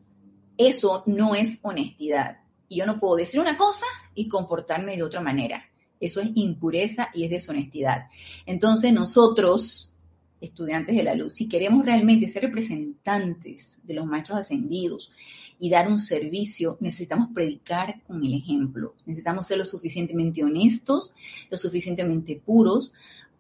eso 0.59 1.03
no 1.07 1.35
es 1.35 1.59
honestidad. 1.63 2.39
Y 2.69 2.77
yo 2.77 2.87
no 2.87 3.01
puedo 3.01 3.17
decir 3.17 3.41
una 3.41 3.57
cosa 3.57 3.87
y 4.15 4.29
comportarme 4.29 4.97
de 4.97 5.03
otra 5.03 5.21
manera. 5.21 5.65
Eso 5.99 6.21
es 6.21 6.31
impureza 6.35 7.09
y 7.15 7.25
es 7.25 7.31
deshonestidad. 7.31 8.09
Entonces, 8.45 8.93
nosotros, 8.93 9.95
estudiantes 10.41 10.95
de 10.95 11.03
la 11.03 11.15
luz, 11.15 11.33
si 11.33 11.49
queremos 11.49 11.85
realmente 11.85 12.29
ser 12.29 12.43
representantes 12.43 13.81
de 13.83 13.95
los 13.95 14.05
maestros 14.05 14.41
ascendidos 14.41 15.13
y 15.59 15.71
dar 15.71 15.89
un 15.89 15.97
servicio, 15.97 16.77
necesitamos 16.81 17.29
predicar 17.33 18.03
con 18.03 18.23
el 18.23 18.35
ejemplo. 18.35 18.95
Necesitamos 19.07 19.47
ser 19.47 19.59
lo 19.59 19.65
suficientemente 19.65 20.45
honestos, 20.45 21.15
lo 21.49 21.57
suficientemente 21.57 22.37
puros 22.45 22.93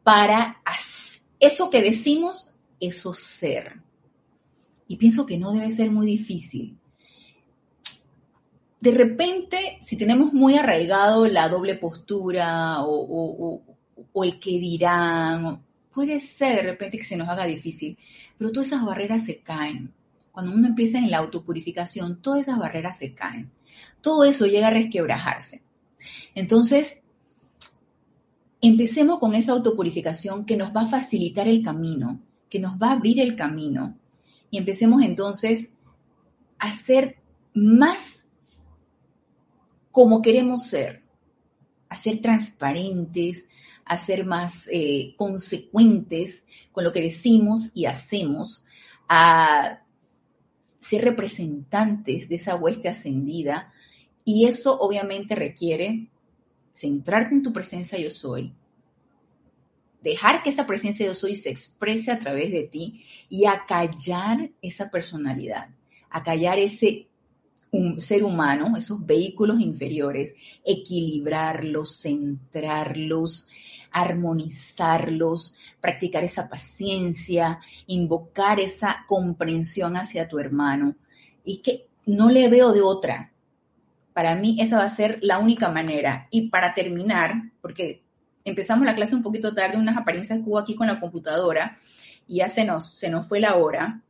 para 0.02 0.62
eso 1.40 1.70
que 1.70 1.82
decimos, 1.82 2.53
eso 2.80 3.14
ser. 3.14 3.80
Y 4.86 4.96
pienso 4.96 5.26
que 5.26 5.38
no 5.38 5.52
debe 5.52 5.70
ser 5.70 5.90
muy 5.90 6.06
difícil. 6.06 6.76
De 8.80 8.92
repente, 8.92 9.78
si 9.80 9.96
tenemos 9.96 10.32
muy 10.32 10.56
arraigado 10.56 11.26
la 11.26 11.48
doble 11.48 11.74
postura 11.76 12.82
o, 12.82 13.62
el 14.22 14.38
que 14.38 14.58
dirán, 14.58 15.64
puede 15.90 16.20
ser 16.20 16.56
de 16.56 16.70
repente 16.70 16.98
que 16.98 17.04
se 17.04 17.16
nos 17.16 17.28
haga 17.28 17.46
difícil, 17.46 17.96
pero 18.36 18.52
todas 18.52 18.68
esas 18.68 18.84
barreras 18.84 19.24
se 19.24 19.38
caen 19.38 19.94
cuando 20.34 20.52
uno 20.52 20.66
empieza 20.66 20.98
en 20.98 21.12
la 21.12 21.18
autopurificación, 21.18 22.20
todas 22.20 22.40
esas 22.40 22.58
barreras 22.58 22.98
se 22.98 23.14
caen. 23.14 23.52
Todo 24.00 24.24
eso 24.24 24.46
llega 24.46 24.66
a 24.66 24.70
resquebrajarse. 24.70 25.62
Entonces, 26.34 27.04
empecemos 28.60 29.20
con 29.20 29.36
esa 29.36 29.52
autopurificación 29.52 30.44
que 30.44 30.56
nos 30.56 30.74
va 30.74 30.80
a 30.82 30.86
facilitar 30.86 31.46
el 31.46 31.62
camino, 31.62 32.20
que 32.54 32.60
nos 32.60 32.74
va 32.74 32.90
a 32.90 32.92
abrir 32.92 33.18
el 33.18 33.34
camino. 33.34 33.98
Y 34.48 34.58
empecemos 34.58 35.02
entonces 35.02 35.72
a 36.56 36.70
ser 36.70 37.16
más 37.52 38.28
como 39.90 40.22
queremos 40.22 40.64
ser, 40.64 41.02
a 41.88 41.96
ser 41.96 42.20
transparentes, 42.20 43.48
a 43.84 43.98
ser 43.98 44.24
más 44.24 44.68
eh, 44.70 45.16
consecuentes 45.16 46.44
con 46.70 46.84
lo 46.84 46.92
que 46.92 47.00
decimos 47.00 47.72
y 47.74 47.86
hacemos, 47.86 48.64
a 49.08 49.80
ser 50.78 51.02
representantes 51.02 52.28
de 52.28 52.36
esa 52.36 52.54
hueste 52.54 52.88
ascendida 52.88 53.72
y 54.24 54.46
eso 54.46 54.78
obviamente 54.78 55.34
requiere 55.34 56.08
centrarte 56.70 57.34
en 57.34 57.42
tu 57.42 57.52
presencia 57.52 57.98
yo 57.98 58.12
soy, 58.12 58.54
dejar 60.04 60.42
que 60.42 60.50
esa 60.50 60.66
presencia 60.66 61.06
yo 61.06 61.14
soy 61.14 61.34
se 61.34 61.48
exprese 61.48 62.12
a 62.12 62.18
través 62.18 62.52
de 62.52 62.64
ti 62.64 63.04
y 63.30 63.46
acallar 63.46 64.50
esa 64.60 64.90
personalidad, 64.90 65.70
acallar 66.10 66.58
ese 66.58 67.08
ser 67.98 68.22
humano, 68.22 68.76
esos 68.76 69.04
vehículos 69.04 69.60
inferiores, 69.60 70.34
equilibrarlos, 70.64 71.96
centrarlos, 72.02 73.48
armonizarlos, 73.90 75.56
practicar 75.80 76.22
esa 76.22 76.48
paciencia, 76.48 77.60
invocar 77.86 78.60
esa 78.60 79.04
comprensión 79.08 79.96
hacia 79.96 80.28
tu 80.28 80.38
hermano. 80.38 80.96
Y 81.44 81.62
que 81.62 81.86
no 82.04 82.28
le 82.28 82.48
veo 82.48 82.72
de 82.72 82.82
otra. 82.82 83.32
Para 84.12 84.36
mí 84.36 84.60
esa 84.60 84.78
va 84.78 84.84
a 84.84 84.88
ser 84.88 85.18
la 85.22 85.38
única 85.38 85.70
manera. 85.70 86.28
Y 86.30 86.50
para 86.50 86.74
terminar, 86.74 87.50
porque 87.60 88.03
empezamos 88.44 88.84
la 88.86 88.94
clase 88.94 89.14
un 89.14 89.22
poquito 89.22 89.54
tarde, 89.54 89.78
unas 89.78 89.96
apariencias 89.96 90.38
que 90.38 90.44
hubo 90.44 90.58
aquí 90.58 90.74
con 90.74 90.86
la 90.86 91.00
computadora 91.00 91.78
y 92.26 92.36
ya 92.36 92.48
se 92.48 92.64
nos, 92.64 92.86
se 92.86 93.08
nos 93.08 93.26
fue 93.26 93.40
la 93.40 93.56
hora. 93.56 94.02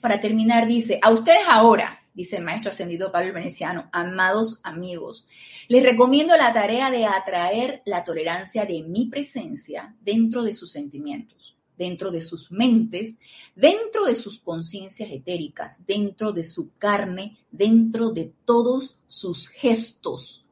Para 0.00 0.20
terminar, 0.20 0.66
dice, 0.66 0.98
a 1.02 1.10
ustedes 1.10 1.42
ahora, 1.48 2.00
dice 2.14 2.36
el 2.36 2.44
maestro 2.44 2.70
ascendido 2.70 3.10
Pablo 3.10 3.32
Veneciano, 3.32 3.88
amados 3.92 4.60
amigos, 4.62 5.26
les 5.68 5.82
recomiendo 5.82 6.36
la 6.36 6.52
tarea 6.52 6.90
de 6.90 7.06
atraer 7.06 7.82
la 7.84 8.04
tolerancia 8.04 8.64
de 8.64 8.82
mi 8.82 9.06
presencia 9.06 9.94
dentro 10.00 10.42
de 10.42 10.52
sus 10.52 10.70
sentimientos, 10.70 11.56
dentro 11.76 12.10
de 12.10 12.22
sus 12.22 12.50
mentes, 12.50 13.18
dentro 13.54 14.04
de 14.04 14.14
sus 14.14 14.40
conciencias 14.40 15.10
etéricas, 15.10 15.84
dentro 15.86 16.32
de 16.32 16.44
su 16.44 16.70
carne, 16.76 17.38
dentro 17.50 18.10
de 18.10 18.32
todos 18.44 19.00
sus 19.06 19.48
gestos, 19.48 20.44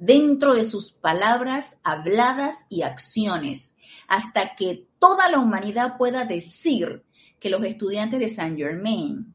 dentro 0.00 0.54
de 0.54 0.64
sus 0.64 0.92
palabras 0.92 1.78
habladas 1.84 2.66
y 2.68 2.82
acciones, 2.82 3.76
hasta 4.08 4.56
que 4.56 4.88
toda 4.98 5.30
la 5.30 5.38
humanidad 5.38 5.96
pueda 5.96 6.24
decir 6.24 7.04
que 7.38 7.50
los 7.50 7.62
estudiantes 7.62 8.18
de 8.18 8.28
Saint 8.28 8.58
Germain 8.58 9.34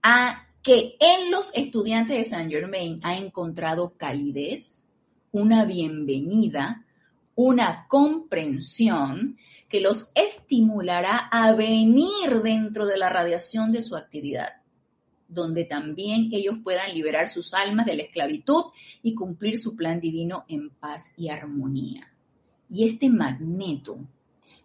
han 0.00 0.36
que 0.64 0.96
en 0.98 1.30
los 1.30 1.52
estudiantes 1.54 2.16
de 2.16 2.24
Saint 2.24 2.50
Germain 2.50 2.98
ha 3.02 3.18
encontrado 3.18 3.98
calidez, 3.98 4.88
una 5.30 5.66
bienvenida, 5.66 6.86
una 7.34 7.86
comprensión 7.86 9.36
que 9.68 9.82
los 9.82 10.08
estimulará 10.14 11.18
a 11.18 11.52
venir 11.52 12.40
dentro 12.42 12.86
de 12.86 12.96
la 12.96 13.10
radiación 13.10 13.72
de 13.72 13.82
su 13.82 13.94
actividad, 13.94 14.54
donde 15.28 15.64
también 15.64 16.28
ellos 16.32 16.56
puedan 16.62 16.92
liberar 16.92 17.28
sus 17.28 17.54
almas 17.54 17.86
de 17.86 17.96
la 17.96 18.02
esclavitud 18.02 18.64
y 19.02 19.14
cumplir 19.14 19.58
su 19.58 19.76
plan 19.76 20.00
divino 20.00 20.44
en 20.48 20.70
paz 20.70 21.12
y 21.16 21.28
armonía. 21.28 22.12
Y 22.68 22.86
este 22.86 23.10
magneto 23.10 23.98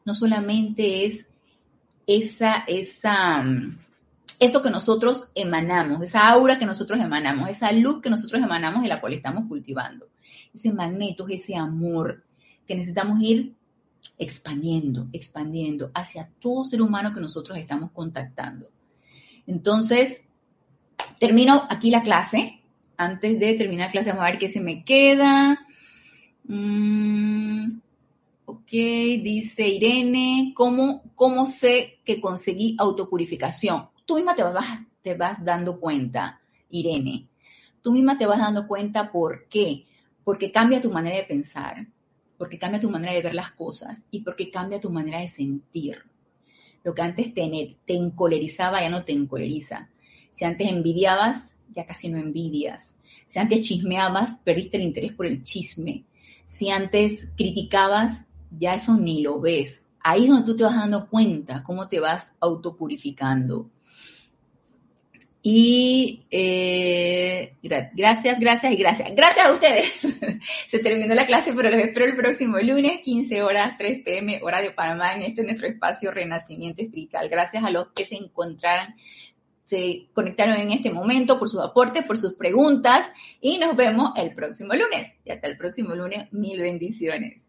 no 0.05 0.15
solamente 0.15 1.05
es 1.05 1.29
esa, 2.07 2.63
esa, 2.67 3.43
eso 4.39 4.63
que 4.63 4.69
nosotros 4.69 5.29
emanamos, 5.35 6.01
esa 6.01 6.29
aura 6.29 6.57
que 6.57 6.65
nosotros 6.65 6.99
emanamos, 6.99 7.49
esa 7.49 7.71
luz 7.71 8.01
que 8.01 8.09
nosotros 8.09 8.41
emanamos 8.41 8.83
y 8.83 8.87
la 8.87 8.99
cual 8.99 9.13
estamos 9.13 9.47
cultivando. 9.47 10.07
Ese 10.53 10.73
magneto, 10.73 11.27
ese 11.27 11.55
amor 11.55 12.23
que 12.65 12.75
necesitamos 12.75 13.21
ir 13.21 13.53
expandiendo, 14.17 15.07
expandiendo 15.13 15.91
hacia 15.93 16.29
todo 16.39 16.63
ser 16.63 16.81
humano 16.81 17.13
que 17.13 17.21
nosotros 17.21 17.57
estamos 17.57 17.91
contactando. 17.91 18.69
Entonces, 19.45 20.25
termino 21.19 21.67
aquí 21.69 21.91
la 21.91 22.03
clase. 22.03 22.61
Antes 22.97 23.39
de 23.39 23.53
terminar 23.53 23.87
la 23.87 23.91
clase, 23.91 24.09
vamos 24.09 24.23
a 24.25 24.31
ver 24.31 24.39
qué 24.39 24.49
se 24.49 24.59
me 24.59 24.83
queda. 24.83 25.65
Mm, 26.45 27.79
ok, 28.45 28.71
dice 28.71 29.67
Irene, 29.67 30.53
¿cómo, 30.55 31.03
¿cómo 31.15 31.45
sé 31.45 31.99
que 32.03 32.19
conseguí 32.19 32.75
autopurificación? 32.77 33.89
tú 34.09 34.15
misma 34.15 34.33
te 34.33 34.41
vas, 34.41 34.65
te 35.03 35.13
vas 35.13 35.45
dando 35.45 35.79
cuenta, 35.79 36.41
Irene. 36.71 37.27
Tú 37.83 37.91
misma 37.91 38.17
te 38.17 38.25
vas 38.25 38.39
dando 38.39 38.67
cuenta 38.67 39.11
por 39.11 39.47
qué. 39.47 39.85
Porque 40.23 40.51
cambia 40.51 40.81
tu 40.81 40.89
manera 40.89 41.17
de 41.17 41.25
pensar, 41.25 41.85
porque 42.35 42.57
cambia 42.57 42.79
tu 42.79 42.89
manera 42.89 43.13
de 43.13 43.21
ver 43.21 43.35
las 43.35 43.51
cosas 43.51 44.07
y 44.09 44.21
porque 44.21 44.49
cambia 44.49 44.79
tu 44.79 44.89
manera 44.89 45.19
de 45.19 45.27
sentir. 45.27 45.99
Lo 46.83 46.95
que 46.95 47.03
antes 47.03 47.35
te, 47.35 47.77
te 47.85 47.93
encolerizaba 47.93 48.81
ya 48.81 48.89
no 48.89 49.05
te 49.05 49.11
encoleriza. 49.11 49.91
Si 50.31 50.45
antes 50.45 50.69
envidiabas, 50.69 51.53
ya 51.69 51.85
casi 51.85 52.09
no 52.09 52.17
envidias. 52.17 52.95
Si 53.25 53.39
antes 53.39 53.61
chismeabas, 53.61 54.39
perdiste 54.39 54.77
el 54.77 54.83
interés 54.83 55.13
por 55.13 55.25
el 55.25 55.43
chisme. 55.43 56.03
Si 56.47 56.69
antes 56.69 57.29
criticabas, 57.35 58.25
ya 58.51 58.73
eso 58.73 58.97
ni 58.97 59.21
lo 59.21 59.39
ves. 59.39 59.85
Ahí 60.01 60.23
es 60.23 60.29
donde 60.29 60.45
tú 60.45 60.55
te 60.55 60.63
vas 60.63 60.75
dando 60.75 61.07
cuenta 61.07 61.63
cómo 61.63 61.87
te 61.87 61.99
vas 61.99 62.31
autopurificando. 62.39 63.69
Y 65.41 66.25
eh, 66.31 67.55
gracias, 67.93 68.39
gracias 68.39 68.73
y 68.73 68.75
gracias. 68.75 69.09
Gracias 69.15 69.45
a 69.45 69.51
ustedes. 69.51 70.17
Se 70.67 70.79
terminó 70.79 71.15
la 71.15 71.25
clase, 71.25 71.53
pero 71.53 71.69
los 71.69 71.79
espero 71.79 72.05
el 72.05 72.15
próximo 72.15 72.57
lunes, 72.59 72.99
15 73.01 73.41
horas, 73.43 73.77
3 73.77 74.01
pm, 74.03 74.41
hora 74.43 74.61
de 74.61 74.71
Panamá, 74.71 75.13
en 75.13 75.21
este 75.21 75.43
nuestro 75.43 75.67
espacio 75.67 76.11
Renacimiento 76.11 76.81
Espiritual. 76.81 77.29
Gracias 77.29 77.63
a 77.63 77.71
los 77.71 77.87
que 77.93 78.05
se 78.05 78.15
encontraron, 78.15 78.95
se 79.69 80.07
conectaron 80.13 80.57
en 80.57 80.71
este 80.71 80.91
momento 80.91 81.37
por 81.37 81.47
sus 81.47 81.61
aportes, 81.61 82.03
por 82.05 82.17
sus 82.17 82.33
preguntas 82.33 83.11
y 83.39 83.59
nos 83.59 83.75
vemos 83.75 84.13
el 84.17 84.33
próximo 84.33 84.73
lunes. 84.73 85.13
Y 85.23 85.31
hasta 85.31 85.47
el 85.47 85.57
próximo 85.57 85.93
lunes, 85.93 86.27
mil 86.31 86.59
bendiciones. 86.59 87.48